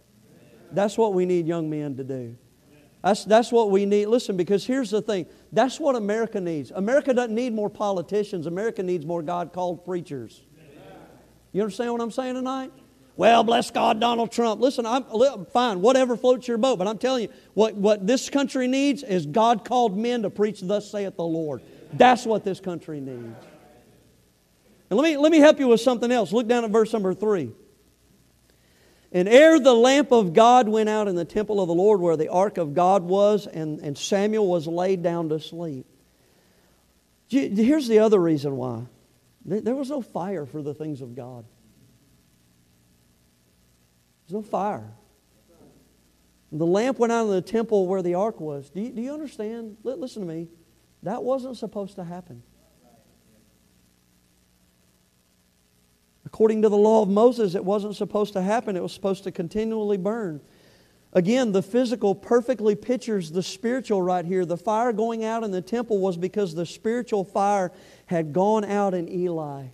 That's 0.72 0.98
what 0.98 1.14
we 1.14 1.28
need 1.28 1.46
young 1.46 1.70
men 1.70 1.96
to 1.98 2.04
do. 2.04 2.36
That's, 3.04 3.24
that's 3.24 3.52
what 3.52 3.72
we 3.72 3.86
need. 3.86 4.08
Listen, 4.08 4.36
because 4.36 4.66
here's 4.66 4.92
the 4.92 5.02
thing 5.02 5.26
that's 5.52 5.80
what 5.80 5.96
America 5.96 6.42
needs. 6.42 6.72
America 6.72 7.14
doesn't 7.14 7.34
need 7.34 7.54
more 7.54 7.70
politicians, 7.70 8.46
America 8.46 8.84
needs 8.84 9.06
more 9.06 9.22
God 9.22 9.54
called 9.54 9.86
preachers. 9.86 10.42
You 11.52 11.62
understand 11.62 11.92
what 11.92 12.02
I'm 12.02 12.12
saying 12.12 12.36
tonight? 12.36 12.72
Well, 13.16 13.44
bless 13.44 13.70
God, 13.72 14.00
Donald 14.00 14.32
Trump. 14.32 14.62
Listen, 14.62 14.86
I'm 14.86 15.46
fine, 15.48 15.82
whatever 15.82 16.16
floats 16.16 16.48
your 16.48 16.58
boat, 16.58 16.78
but 16.78 16.88
I'm 16.88 16.98
telling 16.98 17.24
you, 17.24 17.30
what, 17.54 17.76
what 17.76 18.08
this 18.08 18.30
country 18.30 18.68
needs 18.68 19.04
is 19.04 19.26
God 19.26 19.66
called 19.66 19.98
men 19.98 20.22
to 20.22 20.30
preach, 20.30 20.62
Thus 20.62 20.90
saith 20.90 21.18
the 21.18 21.26
Lord. 21.26 21.62
That's 21.92 22.26
what 22.26 22.46
this 22.46 22.60
country 22.60 23.02
needs. 23.02 23.36
And 24.90 24.98
let 24.98 25.04
me, 25.04 25.18
let 25.18 25.32
me 25.32 25.40
help 25.40 25.60
you 25.60 25.68
with 25.68 25.82
something 25.82 26.12
else. 26.12 26.32
Look 26.32 26.48
down 26.48 26.64
at 26.64 26.72
verse 26.72 26.94
number 26.94 27.14
three. 27.14 27.52
And 29.12 29.28
ere 29.28 29.60
the 29.60 29.74
lamp 29.74 30.12
of 30.12 30.34
God 30.34 30.70
went 30.70 30.88
out 30.88 31.08
in 31.08 31.16
the 31.16 31.26
temple 31.26 31.60
of 31.60 31.68
the 31.68 31.74
Lord 31.74 32.00
where 32.00 32.16
the 32.16 32.30
ark 32.30 32.58
of 32.58 32.76
God 32.76 33.04
was, 33.04 33.48
and, 33.48 33.80
and 33.80 33.98
Samuel 33.98 34.48
was 34.48 34.68
laid 34.68 35.02
down 35.02 35.30
to 35.30 35.40
sleep. 35.40 35.88
Here's 37.28 37.88
the 37.88 38.00
other 38.00 38.20
reason 38.20 38.58
why 38.58 38.84
there 39.46 39.76
was 39.76 39.90
no 39.90 40.02
fire 40.02 40.46
for 40.46 40.62
the 40.62 40.74
things 40.74 41.02
of 41.02 41.16
God. 41.16 41.46
There's 44.28 44.44
no 44.44 44.48
fire. 44.48 44.92
The 46.52 46.66
lamp 46.66 46.98
went 46.98 47.12
out 47.12 47.26
in 47.26 47.32
the 47.32 47.42
temple 47.42 47.88
where 47.88 48.02
the 48.02 48.16
ark 48.16 48.40
was. 48.40 48.70
Do 48.70 48.82
you, 48.82 48.92
do 48.92 49.02
you 49.02 49.14
understand? 49.14 49.78
Listen 49.84 50.24
to 50.24 50.28
me. 50.28 50.48
That 51.04 51.24
wasn't 51.24 51.58
supposed 51.58 51.96
to 51.96 52.04
happen. 52.04 52.44
According 56.32 56.62
to 56.62 56.70
the 56.70 56.78
law 56.78 57.02
of 57.02 57.10
Moses, 57.10 57.56
it 57.56 57.66
wasn't 57.66 57.96
supposed 57.96 58.34
to 58.34 58.42
happen. 58.44 58.76
It 58.76 58.84
was 58.84 58.94
supposed 58.94 59.24
to 59.24 59.32
continually 59.32 59.98
burn. 59.98 60.42
Again, 61.12 61.54
the 61.54 61.64
physical 61.64 62.14
perfectly 62.14 62.76
pictures 62.76 63.32
the 63.32 63.42
spiritual 63.42 64.00
right 64.00 64.24
here. 64.24 64.46
The 64.46 64.56
fire 64.56 64.94
going 64.94 65.26
out 65.26 65.44
in 65.44 65.50
the 65.50 65.62
temple 65.62 65.98
was 65.98 66.18
because 66.18 66.54
the 66.54 66.68
spiritual 66.68 67.24
fire 67.24 67.72
had 68.06 68.32
gone 68.32 68.64
out 68.64 68.94
in 68.94 69.10
Eli. 69.10 69.66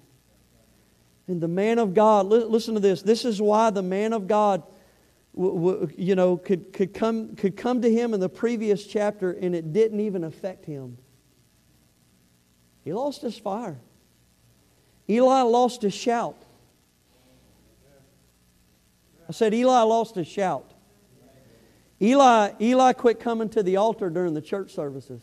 And 1.27 1.41
the 1.41 1.49
man 1.49 1.77
of 1.77 1.93
God, 1.93 2.27
listen 2.27 2.73
to 2.75 2.79
this. 2.79 3.01
This 3.01 3.25
is 3.25 3.41
why 3.41 3.69
the 3.69 3.81
man 3.81 4.13
of 4.13 4.25
God, 4.25 4.63
you 5.35 6.15
know, 6.15 6.37
could, 6.37 6.71
could, 6.71 6.93
come, 6.93 7.35
could 7.35 7.57
come 7.57 7.81
to 7.81 7.91
him 7.91 8.13
in 8.13 8.21
the 8.21 8.29
previous 8.29 8.87
chapter 8.87 9.33
and 9.33 9.53
it 9.53 9.73
didn't 9.73 9.99
even 9.99 10.23
affect 10.23 10.63
him. 10.63 10.97
He 12.85 12.93
lost 12.93 13.21
his 13.21 13.37
fire. 13.37 13.77
Eli 15.09 15.41
lost 15.41 15.81
his 15.81 15.93
shout. 15.93 16.44
I 19.27 19.31
said, 19.31 19.53
Eli 19.53 19.81
lost 19.81 20.15
his 20.15 20.27
shout. 20.27 20.73
Eli, 22.01 22.51
Eli 22.59 22.93
quit 22.93 23.19
coming 23.19 23.49
to 23.49 23.63
the 23.63 23.77
altar 23.77 24.09
during 24.09 24.33
the 24.33 24.41
church 24.41 24.73
services. 24.73 25.21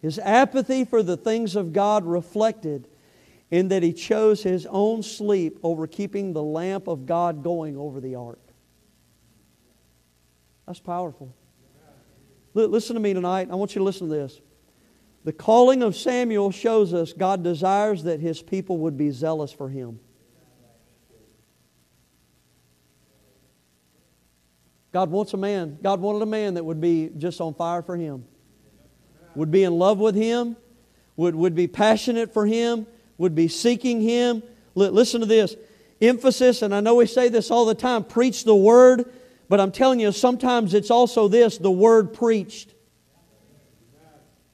His 0.00 0.18
apathy 0.20 0.84
for 0.84 1.02
the 1.02 1.16
things 1.16 1.56
of 1.56 1.72
God 1.72 2.06
reflected 2.06 2.86
in 3.50 3.68
that 3.68 3.82
he 3.82 3.92
chose 3.92 4.42
his 4.42 4.66
own 4.66 5.02
sleep 5.02 5.58
over 5.62 5.86
keeping 5.86 6.32
the 6.32 6.42
lamp 6.42 6.86
of 6.86 7.06
God 7.06 7.42
going 7.42 7.76
over 7.76 8.00
the 8.00 8.14
ark. 8.14 8.40
That's 10.66 10.80
powerful. 10.80 11.34
Listen 12.54 12.94
to 12.94 13.00
me 13.00 13.14
tonight. 13.14 13.48
I 13.50 13.54
want 13.54 13.74
you 13.74 13.80
to 13.80 13.84
listen 13.84 14.08
to 14.08 14.14
this. 14.14 14.40
The 15.28 15.34
calling 15.34 15.82
of 15.82 15.94
Samuel 15.94 16.50
shows 16.50 16.94
us 16.94 17.12
God 17.12 17.42
desires 17.42 18.04
that 18.04 18.18
his 18.18 18.40
people 18.40 18.78
would 18.78 18.96
be 18.96 19.10
zealous 19.10 19.52
for 19.52 19.68
him. 19.68 20.00
God 24.90 25.10
wants 25.10 25.34
a 25.34 25.36
man. 25.36 25.76
God 25.82 26.00
wanted 26.00 26.22
a 26.22 26.26
man 26.26 26.54
that 26.54 26.64
would 26.64 26.80
be 26.80 27.10
just 27.18 27.42
on 27.42 27.52
fire 27.52 27.82
for 27.82 27.94
him, 27.94 28.24
would 29.34 29.50
be 29.50 29.64
in 29.64 29.78
love 29.78 29.98
with 29.98 30.14
him, 30.14 30.56
would, 31.16 31.34
would 31.34 31.54
be 31.54 31.66
passionate 31.66 32.32
for 32.32 32.46
him, 32.46 32.86
would 33.18 33.34
be 33.34 33.48
seeking 33.48 34.00
him. 34.00 34.42
Listen 34.74 35.20
to 35.20 35.26
this 35.26 35.56
emphasis, 36.00 36.62
and 36.62 36.74
I 36.74 36.80
know 36.80 36.94
we 36.94 37.04
say 37.04 37.28
this 37.28 37.50
all 37.50 37.66
the 37.66 37.74
time 37.74 38.02
preach 38.02 38.44
the 38.44 38.56
word, 38.56 39.12
but 39.50 39.60
I'm 39.60 39.72
telling 39.72 40.00
you, 40.00 40.10
sometimes 40.10 40.72
it's 40.72 40.90
also 40.90 41.28
this 41.28 41.58
the 41.58 41.70
word 41.70 42.14
preached. 42.14 42.72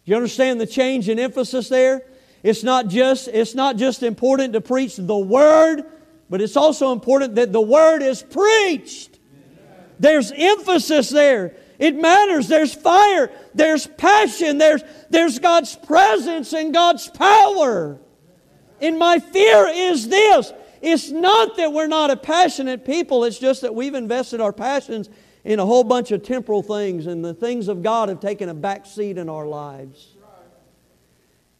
Do 0.05 0.11
you 0.11 0.17
understand 0.17 0.61
the 0.61 0.67
change 0.67 1.09
in 1.09 1.19
emphasis 1.19 1.69
there? 1.69 2.03
It's 2.43 2.63
not 2.63 2.89
just, 2.89 3.29
it's 3.29 3.55
not 3.55 3.77
just 3.77 4.03
important 4.03 4.53
to 4.53 4.61
preach 4.61 4.97
the 4.97 5.17
word, 5.17 5.85
but 6.29 6.43
it's 6.43 6.57
also 6.57 6.93
important 6.93 7.37
that 7.37 7.53
the 7.53 7.61
word 7.61 8.03
is 8.03 8.23
preached. 8.23 9.19
There's 9.99 10.31
emphasis 10.31 11.09
there. 11.09 11.57
It 11.79 11.97
matters. 11.97 12.49
There's 12.49 12.75
fire. 12.75 13.31
There's 13.55 13.87
passion. 13.87 14.59
There's, 14.59 14.83
there's 15.09 15.39
God's 15.39 15.75
presence 15.75 16.53
and 16.53 16.75
God's 16.75 17.09
power. 17.09 17.99
And 18.81 18.99
my 18.99 19.19
fear 19.19 19.67
is 19.69 20.09
this 20.09 20.53
it's 20.83 21.11
not 21.11 21.57
that 21.57 21.73
we're 21.73 21.87
not 21.87 22.11
a 22.11 22.17
passionate 22.17 22.85
people, 22.85 23.25
it's 23.25 23.39
just 23.39 23.63
that 23.63 23.75
we've 23.75 23.95
invested 23.95 24.43
our 24.43 24.53
passions 24.53 25.09
in 25.45 25.59
a 25.59 25.67
whole 25.67 25.85
bunch 25.85 26.11
of 26.11 26.23
temporal 26.23 26.63
things, 26.63 27.07
and 27.07 27.25
the 27.25 27.35
things 27.35 27.69
of 27.69 27.83
God 27.83 28.09
have 28.09 28.21
taken 28.21 28.49
a 28.49 28.55
back 28.55 28.87
seat 28.87 29.19
in 29.19 29.29
our 29.29 29.47
lives. 29.47 30.09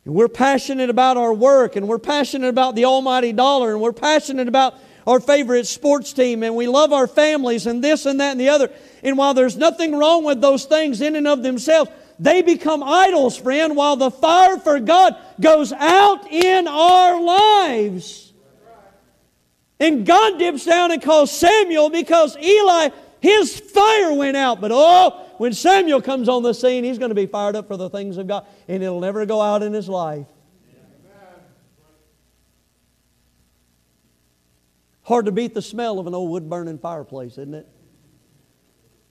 And 0.05 0.15
we're 0.15 0.29
passionate 0.29 0.91
about 0.91 1.17
our 1.17 1.33
work, 1.33 1.77
and 1.77 1.87
we're 1.87 1.99
passionate 1.99 2.49
about 2.49 2.75
the 2.75 2.87
almighty 2.87 3.33
dollar, 3.33 3.73
and 3.73 3.81
we're 3.81 3.93
passionate 3.93 4.49
about 4.49 4.75
our 5.07 5.21
favorite 5.21 5.67
sports 5.67 6.13
team, 6.13 6.43
and 6.43 6.57
we 6.57 6.67
love 6.67 6.93
our 6.93 7.07
families, 7.07 7.67
and 7.67 7.85
this 7.85 8.07
and 8.07 8.21
that 8.21 8.33
and 8.33 8.41
the 8.41 8.49
other. 8.49 8.71
And 9.03 9.19
while 9.19 9.35
there's 9.35 9.57
nothing 9.57 9.97
wrong 9.97 10.25
with 10.25 10.41
those 10.41 10.65
things 10.65 11.01
in 11.01 11.15
and 11.17 11.29
of 11.29 11.43
themselves, 11.43 11.91
they 12.19 12.43
become 12.43 12.83
idols, 12.83 13.37
friend, 13.37 13.77
while 13.77 13.97
the 13.97 14.11
fire 14.11 14.59
for 14.59 14.81
God 14.81 15.17
goes 15.41 15.73
out 15.73 16.31
in 16.31 16.69
our 16.69 17.21
lives. 17.21 18.33
And 19.81 20.07
God 20.07 20.39
dips 20.39 20.65
down 20.65 20.93
and 20.93 21.03
calls 21.03 21.33
Samuel 21.33 21.91
because 21.91 22.37
Eli, 22.39 22.91
his 23.25 23.59
fire 23.59 24.13
went 24.13 24.37
out. 24.37 24.61
But 24.61 24.71
oh, 24.71 25.27
when 25.39 25.55
Samuel 25.55 26.03
comes 26.03 26.29
on 26.29 26.43
the 26.43 26.53
scene, 26.53 26.85
he's 26.85 26.99
going 26.99 27.09
to 27.09 27.15
be 27.15 27.25
fired 27.25 27.57
up 27.57 27.67
for 27.69 27.79
the 27.79 27.89
things 27.89 28.19
of 28.19 28.27
God, 28.27 28.47
and 28.69 28.83
it'll 28.83 29.01
never 29.01 29.25
go 29.25 29.41
out 29.41 29.63
in 29.63 29.73
his 29.73 29.89
life. 29.89 30.27
Hard 35.05 35.25
to 35.25 35.33
beat 35.33 35.55
the 35.55 35.63
smell 35.63 35.99
of 35.99 36.07
an 36.07 36.15
old 36.15 36.31
wood 36.31 36.51
burning 36.51 36.79
fireplace, 36.79 37.33
isn't 37.33 37.55
it? 37.55 37.67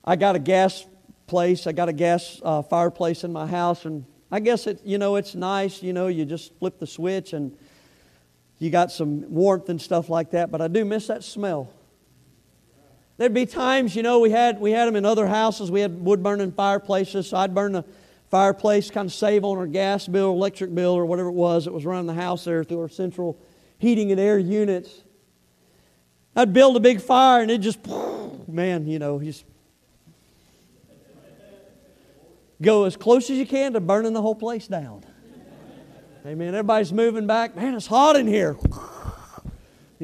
I 0.04 0.14
got 0.14 0.36
a 0.36 0.38
gas 0.38 0.86
place. 1.26 1.66
I 1.66 1.72
got 1.72 1.88
a 1.88 1.92
gas 1.92 2.40
uh, 2.44 2.62
fireplace 2.62 3.24
in 3.24 3.32
my 3.32 3.48
house, 3.48 3.84
and 3.84 4.04
I 4.30 4.38
guess 4.38 4.68
it, 4.68 4.80
you 4.84 4.98
know, 4.98 5.16
it's 5.16 5.34
nice. 5.34 5.82
You 5.82 5.92
know, 5.92 6.06
you 6.06 6.24
just 6.24 6.56
flip 6.60 6.78
the 6.78 6.86
switch 6.86 7.32
and 7.32 7.56
you 8.60 8.70
got 8.70 8.92
some 8.92 9.28
warmth 9.28 9.68
and 9.70 9.82
stuff 9.82 10.08
like 10.08 10.30
that. 10.30 10.52
But 10.52 10.60
I 10.60 10.68
do 10.68 10.84
miss 10.84 11.08
that 11.08 11.24
smell. 11.24 11.72
There'd 13.16 13.34
be 13.34 13.46
times, 13.46 13.94
you 13.94 14.02
know, 14.02 14.18
we 14.18 14.30
had 14.30 14.60
we 14.60 14.72
had 14.72 14.86
them 14.86 14.96
in 14.96 15.04
other 15.04 15.26
houses. 15.26 15.70
We 15.70 15.80
had 15.80 16.04
wood 16.04 16.22
burning 16.22 16.50
fireplaces, 16.52 17.28
so 17.28 17.36
I'd 17.36 17.54
burn 17.54 17.72
the 17.72 17.84
fireplace, 18.28 18.90
kind 18.90 19.06
of 19.06 19.12
save 19.12 19.44
on 19.44 19.56
our 19.56 19.66
gas 19.66 20.08
bill, 20.08 20.32
electric 20.32 20.74
bill, 20.74 20.90
or 20.92 21.06
whatever 21.06 21.28
it 21.28 21.34
was 21.34 21.66
that 21.66 21.72
was 21.72 21.86
running 21.86 22.06
the 22.06 22.14
house 22.14 22.44
there 22.44 22.64
through 22.64 22.80
our 22.80 22.88
central 22.88 23.38
heating 23.78 24.10
and 24.10 24.20
air 24.20 24.38
units. 24.38 25.02
I'd 26.34 26.52
build 26.52 26.76
a 26.76 26.80
big 26.80 27.00
fire, 27.00 27.42
and 27.42 27.50
it 27.50 27.58
just, 27.58 27.78
man, 28.48 28.88
you 28.88 28.98
know, 28.98 29.20
just 29.20 29.44
go 32.60 32.84
as 32.84 32.96
close 32.96 33.30
as 33.30 33.38
you 33.38 33.46
can 33.46 33.74
to 33.74 33.80
burning 33.80 34.12
the 34.12 34.22
whole 34.22 34.34
place 34.34 34.66
down. 34.66 35.04
Amen. 36.26 36.48
Everybody's 36.48 36.92
moving 36.92 37.26
back. 37.26 37.54
Man, 37.54 37.74
it's 37.74 37.86
hot 37.86 38.16
in 38.16 38.26
here. 38.26 38.56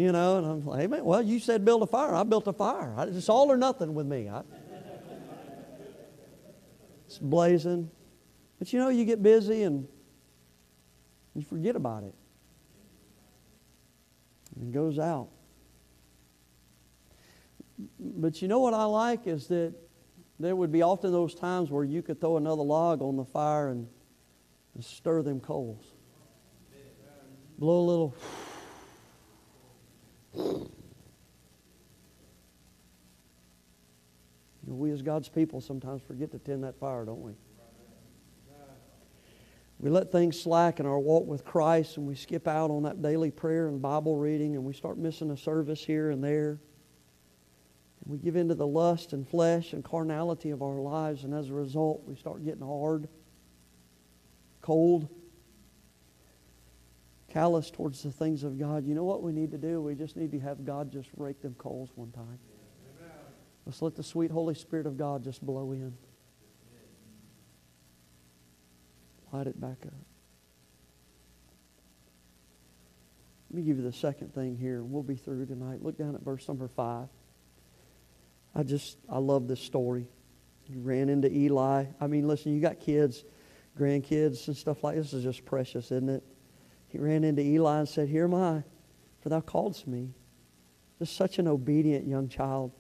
You 0.01 0.13
know, 0.13 0.39
and 0.39 0.47
I'm 0.47 0.65
like, 0.65 0.81
Amen. 0.85 1.05
Well, 1.05 1.21
you 1.21 1.39
said 1.39 1.63
build 1.63 1.83
a 1.83 1.87
fire. 1.87 2.15
I 2.15 2.23
built 2.23 2.47
a 2.47 2.55
fire. 2.55 2.95
It's 3.01 3.29
all 3.29 3.53
or 3.53 3.59
nothing 3.59 3.93
with 3.93 4.07
me. 4.07 4.31
I, 4.31 4.41
it's 7.05 7.19
blazing. 7.19 7.91
But 8.59 8.73
you 8.73 8.79
know, 8.79 8.89
you 8.89 9.05
get 9.05 9.23
busy 9.23 9.65
and 9.65 9.87
you 11.35 11.43
forget 11.43 11.77
about 11.77 12.05
it. 12.05 12.15
And 14.57 14.69
it 14.69 14.73
goes 14.73 14.99
out. 14.99 15.29
But 17.99 18.41
you 18.41 18.49
know 18.49 18.61
what 18.61 18.73
I 18.73 18.85
like 18.85 19.27
is 19.27 19.49
that 19.49 19.75
there 20.39 20.57
would 20.57 20.73
be 20.73 20.81
often 20.81 21.13
those 21.13 21.35
times 21.35 21.71
where 21.71 21.85
you 21.85 22.01
could 22.01 22.23
throw 22.23 22.39
another 22.39 22.63
log 22.63 23.03
on 23.03 23.19
the 23.19 23.25
fire 23.27 23.69
and, 23.69 23.87
and 24.75 24.83
stir 24.83 25.21
them 25.21 25.41
coals. 25.41 25.85
Blow 27.59 27.81
a 27.81 27.85
little. 27.85 28.17
You 30.35 30.71
know, 34.67 34.75
we 34.75 34.91
as 34.91 35.03
God's 35.03 35.29
people 35.29 35.61
sometimes 35.61 36.03
forget 36.03 36.31
to 36.33 36.39
tend 36.39 36.65
that 36.65 36.79
fire, 36.79 37.05
don't 37.05 37.23
we? 37.23 37.33
We 39.79 39.89
let 39.89 40.13
things 40.13 40.39
slack 40.39 40.79
in 40.79 40.85
our 40.85 40.99
walk 40.99 41.27
with 41.27 41.43
Christ 41.43 41.97
and 41.97 42.07
we 42.07 42.15
skip 42.15 42.47
out 42.47 42.71
on 42.71 42.83
that 42.83 43.01
daily 43.01 43.31
prayer 43.31 43.69
and 43.69 43.81
Bible 43.81 44.17
reading 44.17 44.55
and 44.55 44.65
we 44.65 44.75
start 44.75 44.99
missing 44.99 45.31
a 45.31 45.37
service 45.39 45.83
here 45.83 46.11
and 46.11 46.23
there. 46.23 46.61
And 48.05 48.13
we 48.13 48.19
give 48.19 48.37
into 48.37 48.55
the 48.55 48.67
lust 48.67 49.15
and 49.15 49.27
flesh 49.27 49.73
and 49.73 49.83
carnality 49.83 50.51
of 50.51 50.63
our 50.63 50.81
lives, 50.81 51.25
and 51.25 51.35
as 51.35 51.49
a 51.49 51.55
result, 51.55 52.03
we 52.07 52.15
start 52.15 52.45
getting 52.45 52.67
hard, 52.67 53.09
cold, 54.61 55.09
callous 57.31 57.71
towards 57.71 58.03
the 58.03 58.11
things 58.11 58.43
of 58.43 58.59
God. 58.59 58.85
You 58.85 58.95
know 58.95 59.05
what 59.05 59.23
we 59.23 59.33
need 59.33 59.51
to 59.53 59.59
do? 59.59 59.81
We 59.81 59.95
just 59.95 60.17
need 60.17 60.33
to 60.33 60.41
have 60.41 60.65
God 60.65 60.93
just 60.93 61.09
rake 61.17 61.41
them 61.41 61.55
coals 61.55 61.91
one 61.95 62.11
time. 62.11 62.39
Let's 63.65 63.83
let 63.83 63.95
the 63.95 64.03
sweet 64.03 64.31
Holy 64.31 64.55
Spirit 64.55 64.87
of 64.87 64.97
God 64.97 65.23
just 65.23 65.45
blow 65.45 65.73
in. 65.73 65.97
Light 69.33 69.47
it 69.47 69.61
back 69.61 69.79
up. 69.87 69.93
Let 73.51 73.57
me 73.57 73.63
give 73.63 73.79
you 73.79 73.83
the 73.83 73.93
second 73.93 74.35
thing 74.35 74.57
here, 74.57 74.83
we'll 74.83 75.03
be 75.03 75.17
through 75.17 75.47
tonight. 75.47 75.83
Look 75.83 75.99
down 75.99 76.15
at 76.15 76.23
verse 76.23 76.47
number 76.49 76.69
5. 76.69 77.09
I 78.55 78.63
just, 78.63 78.97
I 79.09 79.19
love 79.19 79.47
this 79.47 79.61
story. 79.61 80.09
He 80.63 80.77
ran 80.77 81.09
into 81.09 81.33
Eli. 81.33 81.87
I 82.01 82.07
mean, 82.07 82.27
listen, 82.27 82.55
you 82.55 82.61
got 82.61 82.81
kids, 82.81 83.25
grandkids, 83.79 84.47
and 84.49 84.57
stuff 84.57 84.83
like 84.83 84.97
this. 84.97 85.13
is 85.13 85.23
just 85.23 85.45
precious, 85.45 85.87
isn't 85.87 86.09
it? 86.09 86.25
He 86.91 86.99
ran 86.99 87.25
into 87.25 87.43
Eli 87.43 87.79
and 87.79 87.89
said, 87.89 88.09
Here 88.09 88.25
am 88.25 88.35
I, 88.35 88.63
for 89.23 89.29
thou 89.29 89.41
calledst 89.41 89.87
me. 89.87 90.11
Just 90.99 91.17
such 91.17 91.39
an 91.39 91.49
obedient 91.49 92.07
young 92.07 92.29
child. 92.29 92.73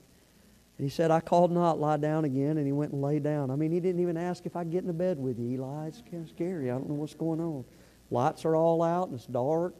And 0.76 0.84
he 0.88 0.90
said, 0.90 1.10
I 1.10 1.20
called 1.20 1.52
not, 1.52 1.78
lie 1.78 1.96
down 1.96 2.24
again. 2.24 2.56
And 2.56 2.66
he 2.66 2.72
went 2.72 2.92
and 2.92 3.02
lay 3.02 3.18
down. 3.18 3.50
I 3.50 3.56
mean, 3.56 3.70
he 3.70 3.80
didn't 3.80 4.00
even 4.00 4.16
ask 4.16 4.46
if 4.46 4.56
I'd 4.56 4.70
get 4.70 4.82
into 4.82 4.92
bed 4.92 5.18
with 5.18 5.38
you, 5.38 5.50
Eli. 5.50 5.86
It's 5.86 6.02
kind 6.10 6.22
of 6.24 6.28
scary. 6.28 6.70
I 6.70 6.74
don't 6.74 6.88
know 6.88 6.94
what's 6.94 7.14
going 7.14 7.40
on. 7.40 7.64
Lights 8.10 8.44
are 8.44 8.56
all 8.56 8.82
out 8.82 9.08
and 9.08 9.14
it's 9.14 9.26
dark. 9.26 9.74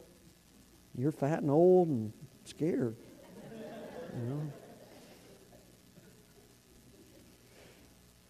You're 0.95 1.11
fat 1.11 1.41
and 1.41 1.51
old 1.51 1.87
and 1.89 2.13
scared. 2.45 2.95
You 4.15 4.29
know? 4.29 4.51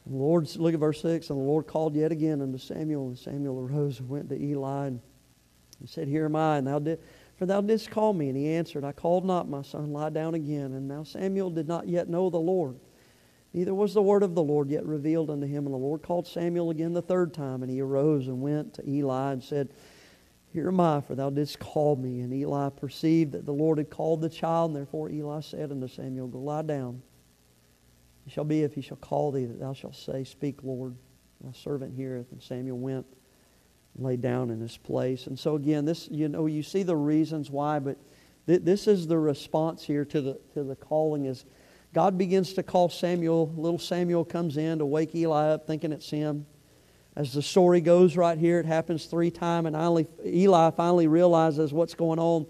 The 0.08 0.16
Lord, 0.16 0.56
look 0.56 0.74
at 0.74 0.80
verse 0.80 1.02
6. 1.02 1.30
And 1.30 1.40
the 1.40 1.44
Lord 1.44 1.68
called 1.68 1.96
yet 1.96 2.12
again 2.12 2.42
unto 2.42 2.58
Samuel, 2.58 3.08
and 3.08 3.18
Samuel 3.18 3.60
arose 3.60 4.00
and 4.00 4.10
went 4.10 4.30
to 4.30 4.42
Eli 4.42 4.88
and 4.88 5.00
he 5.82 5.88
said, 5.88 6.08
Here 6.08 6.26
am 6.26 6.36
I, 6.36 6.58
and 6.58 6.68
thou 6.68 6.80
did, 6.80 7.00
for 7.38 7.46
thou 7.46 7.60
didst 7.62 7.90
call 7.90 8.14
me. 8.14 8.30
And 8.30 8.38
he 8.38 8.50
answered, 8.50 8.84
I 8.84 8.92
called 8.92 9.26
not, 9.26 9.50
my 9.50 9.64
son, 9.64 9.92
lie 9.92 10.10
down 10.10 10.36
again. 10.36 10.74
And 10.74 10.88
now 10.88 11.04
Samuel 11.04 11.50
did 11.50 11.68
not 11.68 11.88
yet 11.88 12.08
know 12.08 12.30
the 12.30 12.38
Lord. 12.38 12.78
Neither 13.54 13.74
was 13.74 13.94
the 13.94 14.02
word 14.02 14.24
of 14.24 14.36
the 14.36 14.44
Lord 14.44 14.70
yet 14.70 14.86
revealed 14.86 15.30
unto 15.30 15.48
him. 15.48 15.66
And 15.66 15.74
the 15.74 15.80
Lord 15.80 16.04
called 16.04 16.28
Samuel 16.28 16.70
again 16.70 16.94
the 16.94 17.02
third 17.02 17.34
time, 17.34 17.64
and 17.64 17.72
he 17.72 17.82
arose 17.82 18.28
and 18.28 18.42
went 18.42 18.76
to 18.76 18.88
Eli 18.88 19.34
and 19.34 19.44
said, 19.44 19.70
Here 20.54 20.68
am 20.68 20.80
I, 20.80 21.02
for 21.02 21.16
thou 21.16 21.30
didst 21.32 21.60
call 21.60 21.96
me. 21.96 22.22
And 22.22 22.32
Eli 22.32 22.70
perceived 22.70 23.32
that 23.34 23.46
the 23.46 23.54
Lord 23.54 23.80
had 23.80 23.90
called 23.90 24.22
the 24.22 24.30
child, 24.30 24.70
and 24.72 24.78
therefore 24.78 25.10
Eli 25.10 25.42
said 25.42 25.72
unto 25.72 25.88
Samuel, 25.88 26.28
Go 26.28 26.40
lie 26.40 26.62
down. 26.62 27.02
It 28.26 28.32
shall 28.32 28.44
be 28.44 28.62
if 28.62 28.76
he 28.76 28.82
shall 28.82 28.98
call 28.98 29.32
thee 29.32 29.46
that 29.46 29.60
thou 29.60 29.74
shalt 29.74 29.96
say, 29.96 30.24
Speak, 30.24 30.64
Lord, 30.64 30.96
thy 31.44 31.52
servant 31.54 31.96
heareth. 31.96 32.32
And 32.32 32.42
Samuel 32.42 32.78
went 32.78 33.06
lay 34.04 34.18
down 34.18 34.50
in 34.50 34.60
his 34.60 34.78
place. 34.78 35.28
And 35.28 35.38
so 35.38 35.56
again, 35.56 35.86
this 35.86 36.08
you 36.10 36.28
know 36.30 36.46
you 36.46 36.64
see 36.64 36.84
the 36.84 36.96
reasons 36.96 37.50
why, 37.50 37.80
but 37.80 37.98
th- 38.48 38.62
this 38.64 38.88
is 38.88 39.08
the 39.08 39.18
response 39.18 39.84
here 39.84 40.06
to 40.06 40.22
the 40.22 40.40
to 40.54 40.64
the 40.64 40.76
calling 40.76 41.26
is 41.26 41.46
God 41.94 42.18
begins 42.18 42.54
to 42.54 42.64
call 42.64 42.90
Samuel. 42.90 43.52
Little 43.56 43.80
Samuel 43.80 44.24
comes 44.24 44.58
in 44.58 44.80
to 44.80 44.86
wake 44.86 45.14
Eli 45.14 45.50
up, 45.50 45.68
thinking 45.68 45.92
it's 45.92 46.10
him. 46.10 46.46
As 47.16 47.34
the 47.34 47.42
story 47.42 47.82
goes 47.82 48.16
right 48.16 48.38
here, 48.38 48.60
it 48.60 48.66
happens 48.66 49.06
three 49.06 49.32
times, 49.32 49.68
and 49.68 50.08
Eli 50.26 50.72
finally 50.72 51.08
realizes 51.08 51.74
what's 51.74 51.94
going 51.94 52.20
on. 52.20 52.46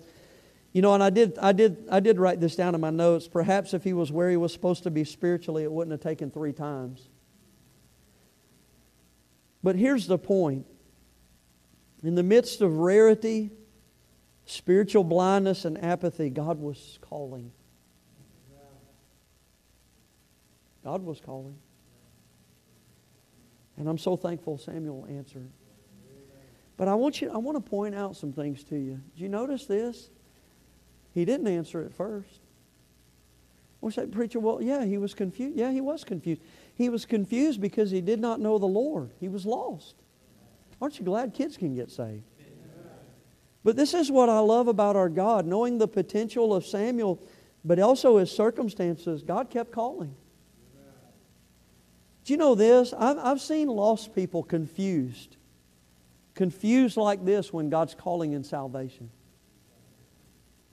You 0.72 0.84
know, 0.84 0.94
and 0.94 1.04
I 1.04 1.10
did, 1.10 1.38
I 1.40 1.52
did, 1.52 1.88
I 1.92 2.00
did 2.00 2.20
write 2.20 2.40
this 2.40 2.56
down 2.56 2.76
in 2.76 2.82
my 2.82 2.92
notes. 2.92 3.28
Perhaps 3.28 3.74
if 3.74 3.84
he 3.84 3.94
was 3.94 4.12
where 4.12 4.30
he 4.30 4.38
was 4.38 4.54
supposed 4.54 4.84
to 4.84 4.92
be 4.92 5.04
spiritually, 5.04 5.64
it 5.64 5.72
wouldn't 5.72 5.92
have 5.92 6.02
taken 6.02 6.30
three 6.30 6.54
times. 6.54 7.10
But 9.64 9.76
here's 9.76 10.08
the 10.08 10.18
point. 10.18 10.66
In 12.04 12.16
the 12.16 12.24
midst 12.24 12.62
of 12.62 12.78
rarity, 12.78 13.52
spiritual 14.46 15.04
blindness, 15.04 15.66
and 15.66 15.84
apathy, 15.84 16.30
God 16.30 16.60
was 16.60 17.00
calling. 17.02 17.52
God 20.84 21.04
was 21.04 21.20
calling. 21.20 21.56
And 23.78 23.88
I'm 23.88 23.98
so 23.98 24.16
thankful 24.16 24.58
Samuel 24.58 25.08
answered. 25.10 25.50
But 26.78 26.88
I 26.88 26.96
want 26.96 27.22
you 27.22 27.32
I 27.32 27.38
want 27.38 27.64
to 27.64 27.70
point 27.70 27.94
out 27.94 28.16
some 28.16 28.34
things 28.34 28.64
to 28.66 28.76
you. 28.76 29.00
Did 29.14 29.22
you 29.22 29.30
notice 29.30 29.66
this? 29.66 30.10
He 31.14 31.26
didn't 31.26 31.48
answer 31.48 31.84
at 31.84 31.94
first. 31.94 32.40
We 33.82 33.92
say, 33.92 34.06
preacher, 34.06 34.40
well, 34.40 34.62
yeah, 34.62 34.86
he 34.86 34.98
was 34.98 35.14
confused. 35.14 35.58
Yeah, 35.58 35.72
he 35.72 35.82
was 35.82 36.04
confused. 36.04 36.42
He 36.76 36.90
was 36.90 37.06
confused 37.06 37.60
because 37.60 37.90
he 37.90 38.00
did 38.00 38.20
not 38.20 38.40
know 38.40 38.60
the 38.60 38.68
Lord. 38.68 39.10
He 39.20 39.28
was 39.28 39.46
lost. 39.46 39.96
Aren't 40.82 41.00
you 41.00 41.06
glad 41.06 41.34
kids 41.34 41.58
can 41.58 41.76
get 41.76 41.92
saved? 41.92 42.24
But 43.64 43.76
this 43.76 43.94
is 43.94 44.10
what 44.10 44.28
I 44.28 44.40
love 44.40 44.68
about 44.68 44.96
our 44.96 45.10
God, 45.10 45.46
knowing 45.46 45.78
the 45.78 45.88
potential 45.88 46.54
of 46.56 46.66
Samuel, 46.66 47.22
but 47.64 47.78
also 47.80 48.18
his 48.18 48.32
circumstances. 48.32 49.22
God 49.22 49.52
kept 49.52 49.72
calling. 49.72 50.16
Do 52.24 52.34
you 52.34 52.38
know 52.38 52.56
this? 52.56 52.94
I've, 52.98 53.18
I've 53.20 53.42
seen 53.42 53.68
lost 53.68 54.16
people 54.16 54.42
confused 54.44 55.38
confused 56.34 56.98
like 56.98 57.24
this 57.26 57.52
when 57.54 57.70
God's 57.70 57.94
calling 57.94 58.34
in 58.34 58.44
salvation. 58.44 59.10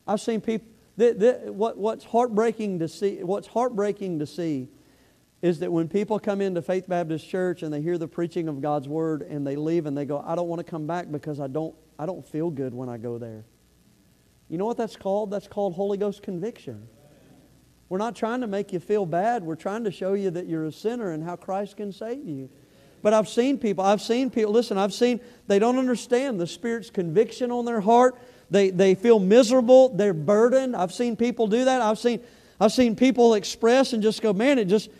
I've 0.06 0.20
seen 0.20 0.40
people. 0.40 0.66
That, 0.96 1.20
that, 1.20 1.54
what, 1.54 1.76
what's 1.78 2.04
heartbreaking 2.04 2.80
to 2.80 2.88
see? 2.88 3.22
What's 3.22 3.46
heartbreaking 3.46 4.18
to 4.18 4.26
see 4.26 4.68
is 5.40 5.60
that 5.60 5.70
when 5.70 5.88
people 5.88 6.18
come 6.18 6.40
into 6.40 6.60
Faith 6.60 6.88
Baptist 6.88 7.28
Church 7.28 7.62
and 7.62 7.72
they 7.72 7.80
hear 7.80 7.96
the 7.96 8.08
preaching 8.08 8.48
of 8.48 8.60
God's 8.60 8.88
Word 8.88 9.22
and 9.22 9.46
they 9.46 9.54
leave 9.54 9.86
and 9.86 9.96
they 9.96 10.04
go, 10.04 10.22
I 10.26 10.34
don't 10.34 10.48
want 10.48 10.58
to 10.58 10.68
come 10.68 10.86
back 10.86 11.10
because 11.10 11.38
I 11.38 11.46
don't, 11.46 11.74
I 11.98 12.06
don't 12.06 12.26
feel 12.26 12.50
good 12.50 12.74
when 12.74 12.88
I 12.88 12.96
go 12.96 13.18
there. 13.18 13.44
You 14.48 14.58
know 14.58 14.64
what 14.64 14.76
that's 14.76 14.96
called? 14.96 15.30
That's 15.30 15.46
called 15.46 15.74
Holy 15.74 15.96
Ghost 15.96 16.22
conviction. 16.22 16.88
We're 17.88 17.98
not 17.98 18.16
trying 18.16 18.40
to 18.40 18.46
make 18.46 18.72
you 18.72 18.80
feel 18.80 19.06
bad. 19.06 19.42
We're 19.42 19.54
trying 19.54 19.84
to 19.84 19.90
show 19.92 20.14
you 20.14 20.30
that 20.32 20.46
you're 20.46 20.66
a 20.66 20.72
sinner 20.72 21.12
and 21.12 21.22
how 21.22 21.36
Christ 21.36 21.76
can 21.76 21.92
save 21.92 22.26
you. 22.26 22.50
But 23.00 23.14
I've 23.14 23.28
seen 23.28 23.58
people, 23.58 23.84
I've 23.84 24.02
seen 24.02 24.28
people, 24.30 24.52
listen, 24.52 24.76
I've 24.76 24.92
seen, 24.92 25.20
they 25.46 25.60
don't 25.60 25.78
understand 25.78 26.40
the 26.40 26.48
Spirit's 26.48 26.90
conviction 26.90 27.52
on 27.52 27.64
their 27.64 27.80
heart. 27.80 28.18
They, 28.50 28.70
they 28.70 28.96
feel 28.96 29.20
miserable. 29.20 29.90
They're 29.90 30.12
burdened. 30.12 30.74
I've 30.74 30.92
seen 30.92 31.16
people 31.16 31.46
do 31.46 31.64
that. 31.64 31.80
I've 31.80 31.98
seen, 31.98 32.20
I've 32.60 32.72
seen 32.72 32.96
people 32.96 33.34
express 33.34 33.92
and 33.92 34.02
just 34.02 34.20
go, 34.20 34.32
man, 34.32 34.58
it 34.58 34.64
just, 34.64 34.90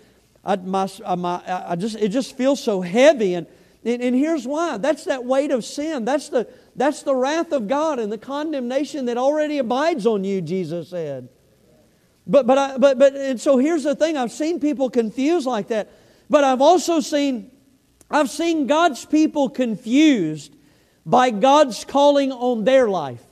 I, 0.45 0.57
my, 0.57 0.89
my, 1.16 1.43
I 1.47 1.76
just, 1.76 1.97
it 1.97 2.09
just 2.09 2.36
feels 2.36 2.62
so 2.62 2.80
heavy. 2.80 3.34
And, 3.34 3.47
and, 3.84 4.03
and 4.03 4.16
here's 4.16 4.47
why. 4.47 4.78
That's 4.78 5.05
that 5.05 5.24
weight 5.24 5.51
of 5.51 5.64
sin. 5.64 6.05
That's 6.05 6.28
the, 6.28 6.49
that's 6.76 7.03
the 7.03 7.14
wrath 7.14 7.53
of 7.53 7.68
God 7.68 7.99
and 7.99 8.11
the 8.11 8.18
condemnation 8.18 9.07
that 9.07 9.16
already 9.16 9.59
abides 9.59 10.07
on 10.07 10.24
you, 10.24 10.41
Jesus 10.41 10.91
said. 10.91 11.28
But, 12.26 12.47
but, 12.47 12.59
I, 12.59 12.78
but, 12.78 12.99
but, 12.99 13.14
and 13.14 13.41
so 13.41 13.57
here's 13.57 13.84
the 13.84 13.95
thing 13.95 14.16
I've 14.16 14.32
seen 14.32 14.61
people 14.61 14.91
confused 14.91 15.47
like 15.47 15.68
that. 15.68 15.91
But 16.28 16.45
I've 16.45 16.61
also 16.61 17.01
seen, 17.01 17.51
I've 18.11 18.28
seen 18.28 18.66
God's 18.66 19.05
people 19.07 19.49
confused 19.49 20.55
by 21.07 21.30
God's 21.30 21.84
calling 21.84 22.32
on 22.32 22.64
their 22.64 22.89
life. 22.89 23.22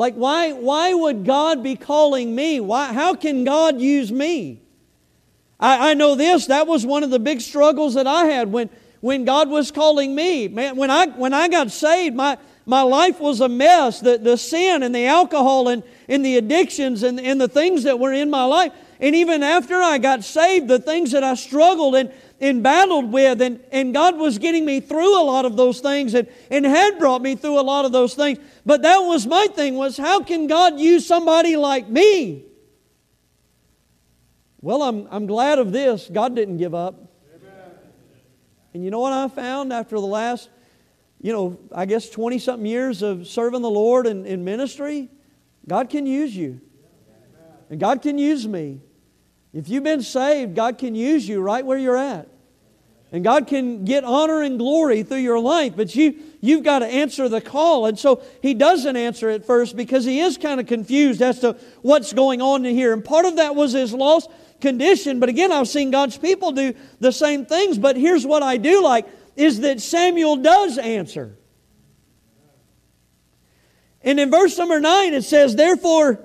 Like, 0.00 0.14
why, 0.14 0.52
why 0.52 0.94
would 0.94 1.26
God 1.26 1.62
be 1.62 1.76
calling 1.76 2.34
me? 2.34 2.58
Why, 2.58 2.90
how 2.90 3.14
can 3.14 3.44
God 3.44 3.82
use 3.82 4.10
me? 4.10 4.62
I, 5.60 5.90
I 5.90 5.94
know 5.94 6.14
this, 6.14 6.46
that 6.46 6.66
was 6.66 6.86
one 6.86 7.02
of 7.02 7.10
the 7.10 7.18
big 7.18 7.42
struggles 7.42 7.92
that 7.96 8.06
I 8.06 8.24
had 8.24 8.50
when, 8.50 8.70
when 9.02 9.26
God 9.26 9.50
was 9.50 9.70
calling 9.70 10.14
me. 10.14 10.48
Man, 10.48 10.76
when 10.76 10.90
I, 10.90 11.08
when 11.08 11.34
I 11.34 11.48
got 11.48 11.70
saved, 11.70 12.16
my, 12.16 12.38
my 12.64 12.80
life 12.80 13.20
was 13.20 13.42
a 13.42 13.48
mess. 13.50 14.00
The, 14.00 14.16
the 14.16 14.38
sin 14.38 14.82
and 14.82 14.94
the 14.94 15.04
alcohol 15.04 15.68
and, 15.68 15.82
and 16.08 16.24
the 16.24 16.38
addictions 16.38 17.02
and, 17.02 17.20
and 17.20 17.38
the 17.38 17.48
things 17.48 17.82
that 17.82 17.98
were 17.98 18.14
in 18.14 18.30
my 18.30 18.44
life. 18.44 18.72
And 19.00 19.14
even 19.14 19.42
after 19.42 19.74
I 19.74 19.98
got 19.98 20.24
saved, 20.24 20.66
the 20.66 20.78
things 20.78 21.10
that 21.10 21.24
I 21.24 21.34
struggled 21.34 21.94
and, 21.94 22.10
and 22.40 22.62
battled 22.62 23.12
with, 23.12 23.42
and, 23.42 23.62
and 23.70 23.92
God 23.92 24.16
was 24.16 24.38
getting 24.38 24.64
me 24.64 24.80
through 24.80 25.20
a 25.20 25.24
lot 25.24 25.44
of 25.44 25.56
those 25.56 25.80
things 25.80 26.14
and, 26.14 26.26
and 26.50 26.64
had 26.64 26.98
brought 26.98 27.20
me 27.20 27.36
through 27.36 27.60
a 27.60 27.62
lot 27.62 27.84
of 27.84 27.92
those 27.92 28.14
things. 28.14 28.38
But 28.64 28.82
that 28.82 28.98
was 28.98 29.26
my 29.26 29.46
thing 29.54 29.76
was 29.76 29.96
how 29.96 30.22
can 30.22 30.46
God 30.46 30.80
use 30.80 31.06
somebody 31.06 31.56
like 31.56 31.88
me? 31.88 32.44
Well, 34.62 34.82
I'm, 34.82 35.06
I'm 35.10 35.26
glad 35.26 35.58
of 35.58 35.72
this. 35.72 36.08
God 36.10 36.34
didn't 36.34 36.56
give 36.56 36.74
up. 36.74 36.94
Amen. 37.34 37.52
And 38.74 38.84
you 38.84 38.90
know 38.90 39.00
what 39.00 39.12
I 39.12 39.28
found 39.28 39.72
after 39.72 39.96
the 39.96 40.06
last, 40.06 40.48
you 41.20 41.32
know, 41.32 41.58
I 41.74 41.84
guess 41.84 42.08
20 42.08 42.38
something 42.38 42.66
years 42.66 43.02
of 43.02 43.26
serving 43.26 43.62
the 43.62 43.70
Lord 43.70 44.06
in, 44.06 44.24
in 44.26 44.44
ministry? 44.44 45.08
God 45.68 45.90
can 45.90 46.06
use 46.06 46.34
you. 46.34 46.60
And 47.68 47.78
God 47.78 48.02
can 48.02 48.18
use 48.18 48.48
me. 48.48 48.80
If 49.52 49.68
you've 49.68 49.84
been 49.84 50.02
saved, 50.02 50.54
God 50.54 50.78
can 50.78 50.94
use 50.94 51.26
you 51.28 51.40
right 51.40 51.64
where 51.64 51.78
you're 51.78 51.96
at. 51.96 52.28
And 53.12 53.24
God 53.24 53.48
can 53.48 53.84
get 53.84 54.04
honor 54.04 54.42
and 54.42 54.56
glory 54.56 55.02
through 55.02 55.18
your 55.18 55.40
life, 55.40 55.74
but 55.76 55.96
you, 55.96 56.14
you've 56.40 56.62
got 56.62 56.78
to 56.78 56.86
answer 56.86 57.28
the 57.28 57.40
call. 57.40 57.86
And 57.86 57.98
so 57.98 58.22
He 58.40 58.54
doesn't 58.54 58.96
answer 58.96 59.28
at 59.30 59.44
first 59.44 59.76
because 59.76 60.04
He 60.04 60.20
is 60.20 60.38
kind 60.38 60.60
of 60.60 60.66
confused 60.68 61.20
as 61.20 61.40
to 61.40 61.56
what's 61.82 62.12
going 62.12 62.40
on 62.40 62.64
in 62.64 62.74
here. 62.74 62.92
And 62.92 63.04
part 63.04 63.24
of 63.24 63.36
that 63.36 63.56
was 63.56 63.72
His 63.72 63.92
lost 63.92 64.30
condition. 64.60 65.18
But 65.18 65.28
again, 65.28 65.50
I've 65.50 65.66
seen 65.66 65.90
God's 65.90 66.18
people 66.18 66.52
do 66.52 66.72
the 67.00 67.10
same 67.10 67.46
things. 67.46 67.78
But 67.78 67.96
here's 67.96 68.24
what 68.24 68.44
I 68.44 68.58
do 68.58 68.80
like 68.82 69.08
is 69.34 69.60
that 69.60 69.80
Samuel 69.80 70.36
does 70.36 70.78
answer. 70.78 71.36
And 74.02 74.20
in 74.20 74.30
verse 74.30 74.56
number 74.56 74.80
9 74.80 75.14
it 75.14 75.24
says, 75.24 75.56
Therefore, 75.56 76.20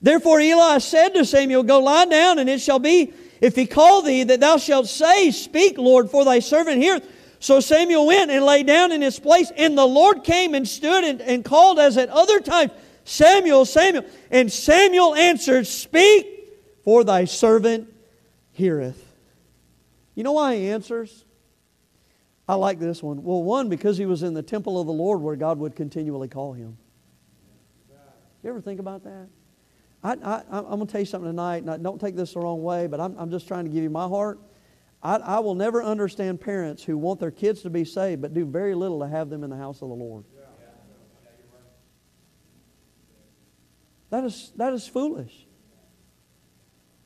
therefore 0.00 0.40
Eli 0.40 0.78
said 0.78 1.10
to 1.10 1.24
Samuel, 1.24 1.62
Go 1.62 1.80
lie 1.80 2.06
down, 2.06 2.38
and 2.38 2.48
it 2.48 2.60
shall 2.60 2.78
be 2.78 3.12
if 3.40 3.54
he 3.54 3.66
call 3.66 4.02
thee, 4.02 4.24
that 4.24 4.40
thou 4.40 4.56
shalt 4.56 4.88
say, 4.88 5.30
Speak, 5.30 5.78
Lord, 5.78 6.10
for 6.10 6.24
thy 6.24 6.40
servant 6.40 6.82
heareth. 6.82 7.08
So 7.40 7.60
Samuel 7.60 8.06
went 8.06 8.30
and 8.30 8.44
lay 8.44 8.64
down 8.64 8.90
in 8.90 9.00
his 9.00 9.18
place, 9.20 9.52
and 9.56 9.78
the 9.78 9.86
Lord 9.86 10.24
came 10.24 10.54
and 10.54 10.66
stood 10.66 11.04
and, 11.04 11.20
and 11.20 11.44
called 11.44 11.78
as 11.78 11.96
at 11.96 12.08
other 12.08 12.40
times, 12.40 12.72
Samuel, 13.04 13.64
Samuel. 13.64 14.04
And 14.30 14.50
Samuel 14.50 15.14
answered, 15.14 15.66
Speak, 15.66 16.26
for 16.82 17.04
thy 17.04 17.26
servant 17.26 17.92
heareth. 18.52 19.04
You 20.14 20.24
know 20.24 20.32
why 20.32 20.56
he 20.56 20.68
answers? 20.68 21.24
I 22.48 22.54
like 22.54 22.80
this 22.80 23.02
one. 23.02 23.22
Well, 23.22 23.42
one, 23.42 23.68
because 23.68 23.98
he 23.98 24.06
was 24.06 24.22
in 24.22 24.34
the 24.34 24.42
temple 24.42 24.80
of 24.80 24.86
the 24.86 24.92
Lord 24.92 25.20
where 25.20 25.36
God 25.36 25.58
would 25.58 25.76
continually 25.76 26.28
call 26.28 26.54
him. 26.54 26.76
You 28.42 28.50
ever 28.50 28.60
think 28.60 28.80
about 28.80 29.04
that? 29.04 29.28
I, 30.02 30.12
I, 30.12 30.42
I'm 30.50 30.64
going 30.64 30.86
to 30.86 30.92
tell 30.92 31.00
you 31.00 31.06
something 31.06 31.30
tonight, 31.30 31.62
and 31.62 31.70
I, 31.70 31.76
don't 31.76 32.00
take 32.00 32.14
this 32.14 32.34
the 32.34 32.40
wrong 32.40 32.62
way, 32.62 32.86
but 32.86 33.00
I'm, 33.00 33.16
I'm 33.18 33.30
just 33.30 33.48
trying 33.48 33.64
to 33.64 33.70
give 33.70 33.82
you 33.82 33.90
my 33.90 34.06
heart. 34.06 34.38
I, 35.02 35.16
I 35.16 35.38
will 35.40 35.54
never 35.54 35.82
understand 35.82 36.40
parents 36.40 36.82
who 36.84 36.96
want 36.96 37.20
their 37.20 37.30
kids 37.30 37.62
to 37.62 37.70
be 37.70 37.84
saved 37.84 38.22
but 38.22 38.34
do 38.34 38.44
very 38.44 38.74
little 38.74 39.00
to 39.00 39.08
have 39.08 39.30
them 39.30 39.44
in 39.44 39.50
the 39.50 39.56
house 39.56 39.82
of 39.82 39.88
the 39.88 39.94
Lord. 39.94 40.24
That 44.10 44.24
is, 44.24 44.52
that 44.56 44.72
is 44.72 44.88
foolish. 44.88 45.46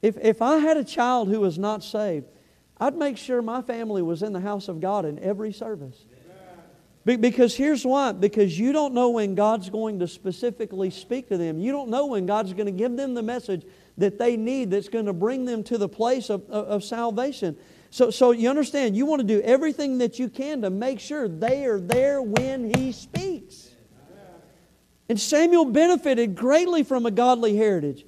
If, 0.03 0.17
if 0.19 0.41
I 0.41 0.59
had 0.59 0.77
a 0.77 0.85
child 0.85 1.29
who 1.29 1.41
was 1.41 1.59
not 1.59 1.83
saved, 1.83 2.27
I'd 2.79 2.97
make 2.97 3.17
sure 3.17 3.43
my 3.43 3.63
family 3.63 4.03
was 4.03 4.23
in 4.23 4.33
the 4.33 4.41
house 4.41 4.69
of 4.69 4.81
God 4.81 5.05
in 5.05 5.19
every 5.19 5.53
service. 5.53 6.07
Because 7.05 7.57
here's 7.57 7.85
why 7.85 8.13
because 8.13 8.57
you 8.57 8.73
don't 8.73 8.95
know 8.95 9.11
when 9.11 9.35
God's 9.35 9.69
going 9.69 9.99
to 9.99 10.07
specifically 10.07 10.91
speak 10.91 11.29
to 11.31 11.37
them. 11.37 11.59
You 11.59 11.73
don't 11.73 11.91
know 11.91 12.07
when 12.07 12.27
God's 12.27 12.53
going 12.53 12.67
to 12.67 12.73
give 12.73 12.97
them 12.97 13.15
the 13.15 13.23
message 13.23 13.65
that 13.99 14.19
they 14.19 14.37
need 14.37 14.71
that's 14.71 14.89
going 14.89 15.07
to 15.07 15.13
bring 15.13 15.45
them 15.45 15.65
to 15.65 15.79
the 15.79 15.89
place 15.89 16.31
of, 16.31 16.49
of, 16.49 16.67
of, 16.67 16.85
salvation. 16.85 17.57
So, 17.91 18.11
so 18.11 18.31
you 18.31 18.49
understand, 18.49 18.97
you 18.97 19.05
want 19.05 19.21
to 19.21 19.27
do 19.27 19.41
everything 19.43 19.99
that 19.99 20.19
you 20.19 20.29
can 20.29 20.63
to 20.63 20.71
make 20.71 21.01
sure 21.01 21.27
they 21.27 21.65
are 21.65 21.81
there 21.81 22.23
when 22.23 22.73
He 22.73 22.93
speaks. 22.93 23.71
And 25.09 25.21
Samuel 25.21 25.67
benefited 25.67 26.37
greatly 26.37 26.85
from 26.85 27.05
a 27.05 27.11
godly 27.11 27.57
heritage. 27.57 28.07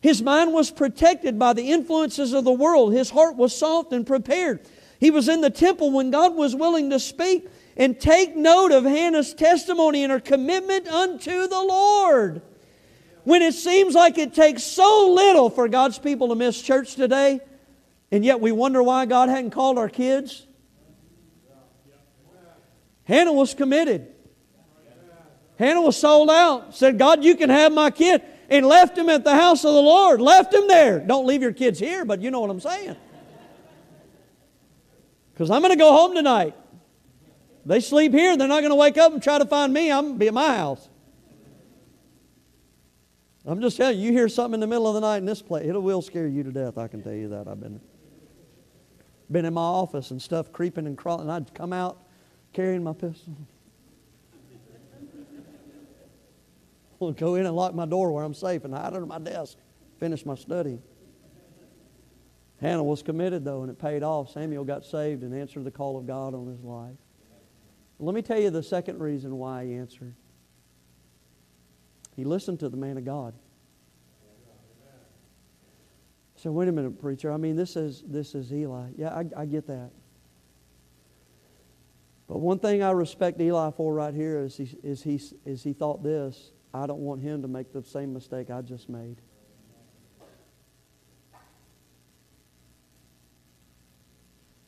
His 0.00 0.22
mind 0.22 0.52
was 0.52 0.70
protected 0.70 1.38
by 1.38 1.52
the 1.52 1.72
influences 1.72 2.32
of 2.32 2.44
the 2.44 2.52
world, 2.52 2.92
his 2.92 3.10
heart 3.10 3.36
was 3.36 3.54
soft 3.56 3.92
and 3.92 4.06
prepared. 4.06 4.64
He 5.00 5.10
was 5.10 5.28
in 5.28 5.40
the 5.40 5.50
temple 5.50 5.90
when 5.90 6.10
God 6.10 6.34
was 6.34 6.54
willing 6.54 6.90
to 6.90 7.00
speak. 7.00 7.48
And 7.76 8.00
take 8.00 8.34
note 8.34 8.72
of 8.72 8.84
Hannah's 8.84 9.34
testimony 9.34 10.02
and 10.02 10.10
her 10.10 10.20
commitment 10.20 10.88
unto 10.88 11.46
the 11.46 11.60
Lord. 11.60 12.42
When 13.24 13.42
it 13.42 13.54
seems 13.54 13.94
like 13.94 14.18
it 14.18 14.34
takes 14.34 14.62
so 14.62 15.12
little 15.14 15.50
for 15.50 15.68
God's 15.68 15.98
people 15.98 16.28
to 16.28 16.34
miss 16.34 16.60
church 16.62 16.94
today, 16.94 17.40
and 18.10 18.24
yet 18.24 18.40
we 18.40 18.52
wonder 18.52 18.82
why 18.82 19.04
God 19.04 19.28
hadn't 19.28 19.50
called 19.50 19.78
our 19.78 19.88
kids. 19.88 20.46
Hannah 23.04 23.32
was 23.32 23.54
committed. 23.54 24.08
Hannah 25.58 25.80
was 25.80 25.96
sold 25.96 26.30
out. 26.30 26.74
Said, 26.74 26.98
God, 26.98 27.24
you 27.24 27.36
can 27.36 27.50
have 27.50 27.72
my 27.72 27.90
kid. 27.90 28.22
And 28.48 28.64
left 28.64 28.96
him 28.96 29.08
at 29.08 29.24
the 29.24 29.34
house 29.34 29.64
of 29.64 29.74
the 29.74 29.82
Lord. 29.82 30.20
Left 30.20 30.54
him 30.54 30.68
there. 30.68 31.00
Don't 31.00 31.26
leave 31.26 31.42
your 31.42 31.52
kids 31.52 31.78
here, 31.78 32.04
but 32.04 32.20
you 32.20 32.30
know 32.30 32.40
what 32.40 32.50
I'm 32.50 32.60
saying. 32.60 32.96
Because 35.32 35.50
I'm 35.50 35.62
going 35.62 35.72
to 35.72 35.78
go 35.78 35.92
home 35.92 36.14
tonight. 36.14 36.54
They 37.66 37.80
sleep 37.80 38.12
here, 38.12 38.36
they're 38.36 38.46
not 38.46 38.60
going 38.60 38.70
to 38.70 38.76
wake 38.76 38.96
up 38.96 39.12
and 39.12 39.20
try 39.20 39.38
to 39.38 39.44
find 39.44 39.72
me. 39.72 39.90
I'm 39.90 40.04
going 40.04 40.14
to 40.14 40.18
be 40.20 40.28
at 40.28 40.34
my 40.34 40.56
house. 40.56 40.88
I'm 43.44 43.60
just 43.60 43.76
telling 43.76 43.98
you, 43.98 44.06
you 44.06 44.12
hear 44.12 44.28
something 44.28 44.54
in 44.54 44.60
the 44.60 44.68
middle 44.68 44.86
of 44.86 44.94
the 44.94 45.00
night 45.00 45.16
in 45.18 45.24
this 45.24 45.42
place, 45.42 45.66
it 45.66 45.72
will 45.72 46.00
scare 46.00 46.28
you 46.28 46.44
to 46.44 46.52
death. 46.52 46.78
I 46.78 46.86
can 46.86 47.02
tell 47.02 47.12
you 47.12 47.28
that. 47.30 47.48
I've 47.48 47.58
been, 47.60 47.80
been 49.32 49.44
in 49.44 49.54
my 49.54 49.60
office 49.60 50.12
and 50.12 50.22
stuff 50.22 50.52
creeping 50.52 50.86
and 50.86 50.96
crawling, 50.96 51.28
I'd 51.28 51.52
come 51.54 51.72
out 51.72 52.06
carrying 52.52 52.84
my 52.84 52.92
pistol. 52.92 53.36
I'll 57.02 57.10
go 57.12 57.34
in 57.34 57.46
and 57.46 57.56
lock 57.56 57.74
my 57.74 57.86
door 57.86 58.12
where 58.12 58.22
I'm 58.22 58.34
safe 58.34 58.64
and 58.64 58.74
hide 58.74 58.94
under 58.94 59.06
my 59.06 59.18
desk, 59.18 59.58
finish 59.98 60.24
my 60.24 60.36
study. 60.36 60.78
Hannah 62.60 62.84
was 62.84 63.02
committed, 63.02 63.44
though, 63.44 63.62
and 63.62 63.70
it 63.70 63.78
paid 63.78 64.04
off. 64.04 64.30
Samuel 64.30 64.64
got 64.64 64.84
saved 64.84 65.24
and 65.24 65.34
answered 65.34 65.64
the 65.64 65.70
call 65.72 65.98
of 65.98 66.06
God 66.06 66.32
on 66.32 66.46
his 66.46 66.62
life. 66.62 66.96
Let 67.98 68.14
me 68.14 68.22
tell 68.22 68.38
you 68.38 68.50
the 68.50 68.62
second 68.62 69.00
reason 69.00 69.36
why 69.36 69.64
he 69.64 69.74
answered. 69.74 70.14
He 72.14 72.24
listened 72.24 72.60
to 72.60 72.68
the 72.68 72.76
man 72.76 72.98
of 72.98 73.04
God. 73.04 73.34
So 76.36 76.52
wait 76.52 76.68
a 76.68 76.72
minute, 76.72 77.00
preacher. 77.00 77.32
I 77.32 77.38
mean, 77.38 77.56
this 77.56 77.76
is 77.76 78.02
this 78.06 78.34
is 78.34 78.52
Eli. 78.52 78.88
Yeah, 78.96 79.08
I, 79.08 79.24
I 79.36 79.46
get 79.46 79.66
that. 79.68 79.90
But 82.28 82.38
one 82.38 82.58
thing 82.58 82.82
I 82.82 82.90
respect 82.90 83.40
Eli 83.40 83.70
for 83.70 83.94
right 83.94 84.12
here 84.12 84.40
is 84.40 84.56
he, 84.56 84.76
is 84.82 85.02
he, 85.02 85.20
is 85.44 85.62
he 85.62 85.72
thought 85.72 86.02
this 86.02 86.50
I 86.74 86.86
don't 86.86 87.00
want 87.00 87.22
him 87.22 87.42
to 87.42 87.48
make 87.48 87.72
the 87.72 87.82
same 87.82 88.12
mistake 88.12 88.50
I 88.50 88.60
just 88.62 88.88
made. 88.88 89.16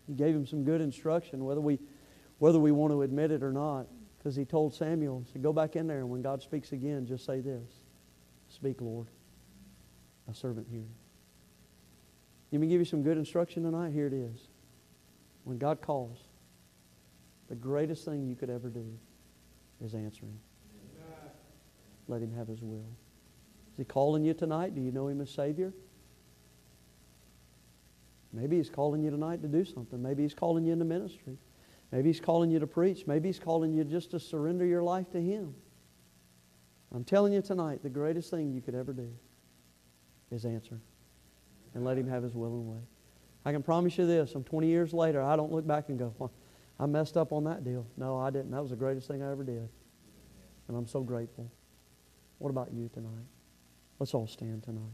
He 0.06 0.14
gave 0.14 0.34
him 0.34 0.46
some 0.46 0.64
good 0.64 0.80
instruction, 0.80 1.44
whether 1.44 1.60
we, 1.60 1.78
whether 2.38 2.58
we 2.58 2.72
want 2.72 2.92
to 2.92 3.02
admit 3.02 3.30
it 3.30 3.42
or 3.42 3.52
not. 3.52 3.86
Because 4.18 4.34
he 4.34 4.44
told 4.44 4.74
Samuel, 4.74 5.24
said, 5.32 5.42
Go 5.42 5.52
back 5.52 5.76
in 5.76 5.86
there, 5.86 5.98
and 5.98 6.10
when 6.10 6.22
God 6.22 6.42
speaks 6.42 6.72
again, 6.72 7.06
just 7.06 7.24
say 7.24 7.40
this 7.40 7.70
Speak, 8.48 8.80
Lord. 8.80 9.06
A 10.30 10.34
servant 10.34 10.66
here. 10.70 10.84
Let 12.52 12.60
me 12.60 12.66
give 12.66 12.80
you 12.80 12.84
some 12.84 13.02
good 13.02 13.16
instruction 13.16 13.62
tonight. 13.62 13.92
Here 13.92 14.06
it 14.06 14.12
is. 14.12 14.48
When 15.44 15.56
God 15.56 15.80
calls, 15.80 16.18
the 17.48 17.54
greatest 17.54 18.04
thing 18.04 18.26
you 18.26 18.34
could 18.34 18.50
ever 18.50 18.68
do 18.68 18.84
is 19.82 19.94
answer 19.94 20.26
Him. 20.26 20.38
Let 22.08 22.20
Him 22.20 22.34
have 22.36 22.48
His 22.48 22.60
will. 22.62 22.84
Is 23.72 23.78
He 23.78 23.84
calling 23.84 24.24
you 24.24 24.34
tonight? 24.34 24.74
Do 24.74 24.82
you 24.82 24.92
know 24.92 25.08
Him 25.08 25.20
as 25.20 25.30
Savior? 25.30 25.72
Maybe 28.32 28.56
He's 28.56 28.70
calling 28.70 29.02
you 29.02 29.10
tonight 29.10 29.40
to 29.42 29.48
do 29.48 29.64
something. 29.64 30.02
Maybe 30.02 30.22
He's 30.22 30.34
calling 30.34 30.64
you 30.64 30.72
into 30.72 30.84
ministry. 30.84 31.38
Maybe 31.92 32.08
He's 32.10 32.20
calling 32.20 32.50
you 32.50 32.58
to 32.58 32.66
preach. 32.66 33.06
Maybe 33.06 33.28
He's 33.28 33.38
calling 33.38 33.72
you 33.72 33.84
just 33.84 34.10
to 34.12 34.20
surrender 34.20 34.64
your 34.64 34.82
life 34.82 35.10
to 35.12 35.20
Him. 35.20 35.54
I'm 36.94 37.04
telling 37.04 37.32
you 37.32 37.42
tonight, 37.42 37.82
the 37.82 37.88
greatest 37.88 38.30
thing 38.30 38.52
you 38.52 38.60
could 38.60 38.74
ever 38.74 38.92
do 38.92 39.10
is 40.30 40.44
answer 40.44 40.80
and 41.74 41.84
let 41.84 41.98
Him 41.98 42.08
have 42.08 42.22
His 42.22 42.34
will 42.34 42.54
and 42.54 42.68
way. 42.68 42.80
I 43.44 43.52
can 43.52 43.62
promise 43.62 43.96
you 43.96 44.06
this, 44.06 44.34
I'm 44.34 44.44
20 44.44 44.66
years 44.66 44.92
later, 44.92 45.22
I 45.22 45.36
don't 45.36 45.52
look 45.52 45.66
back 45.66 45.88
and 45.88 45.98
go, 45.98 46.14
well, 46.18 46.32
I 46.78 46.86
messed 46.86 47.16
up 47.16 47.32
on 47.32 47.44
that 47.44 47.64
deal. 47.64 47.86
No, 47.96 48.18
I 48.18 48.30
didn't. 48.30 48.50
That 48.50 48.60
was 48.60 48.70
the 48.70 48.76
greatest 48.76 49.08
thing 49.08 49.22
I 49.22 49.30
ever 49.30 49.42
did. 49.42 49.68
And 50.68 50.76
I'm 50.76 50.86
so 50.86 51.00
grateful. 51.00 51.50
What 52.38 52.50
about 52.50 52.72
you 52.72 52.88
tonight? 52.92 53.26
Let's 53.98 54.14
all 54.14 54.26
stand 54.26 54.62
tonight. 54.62 54.92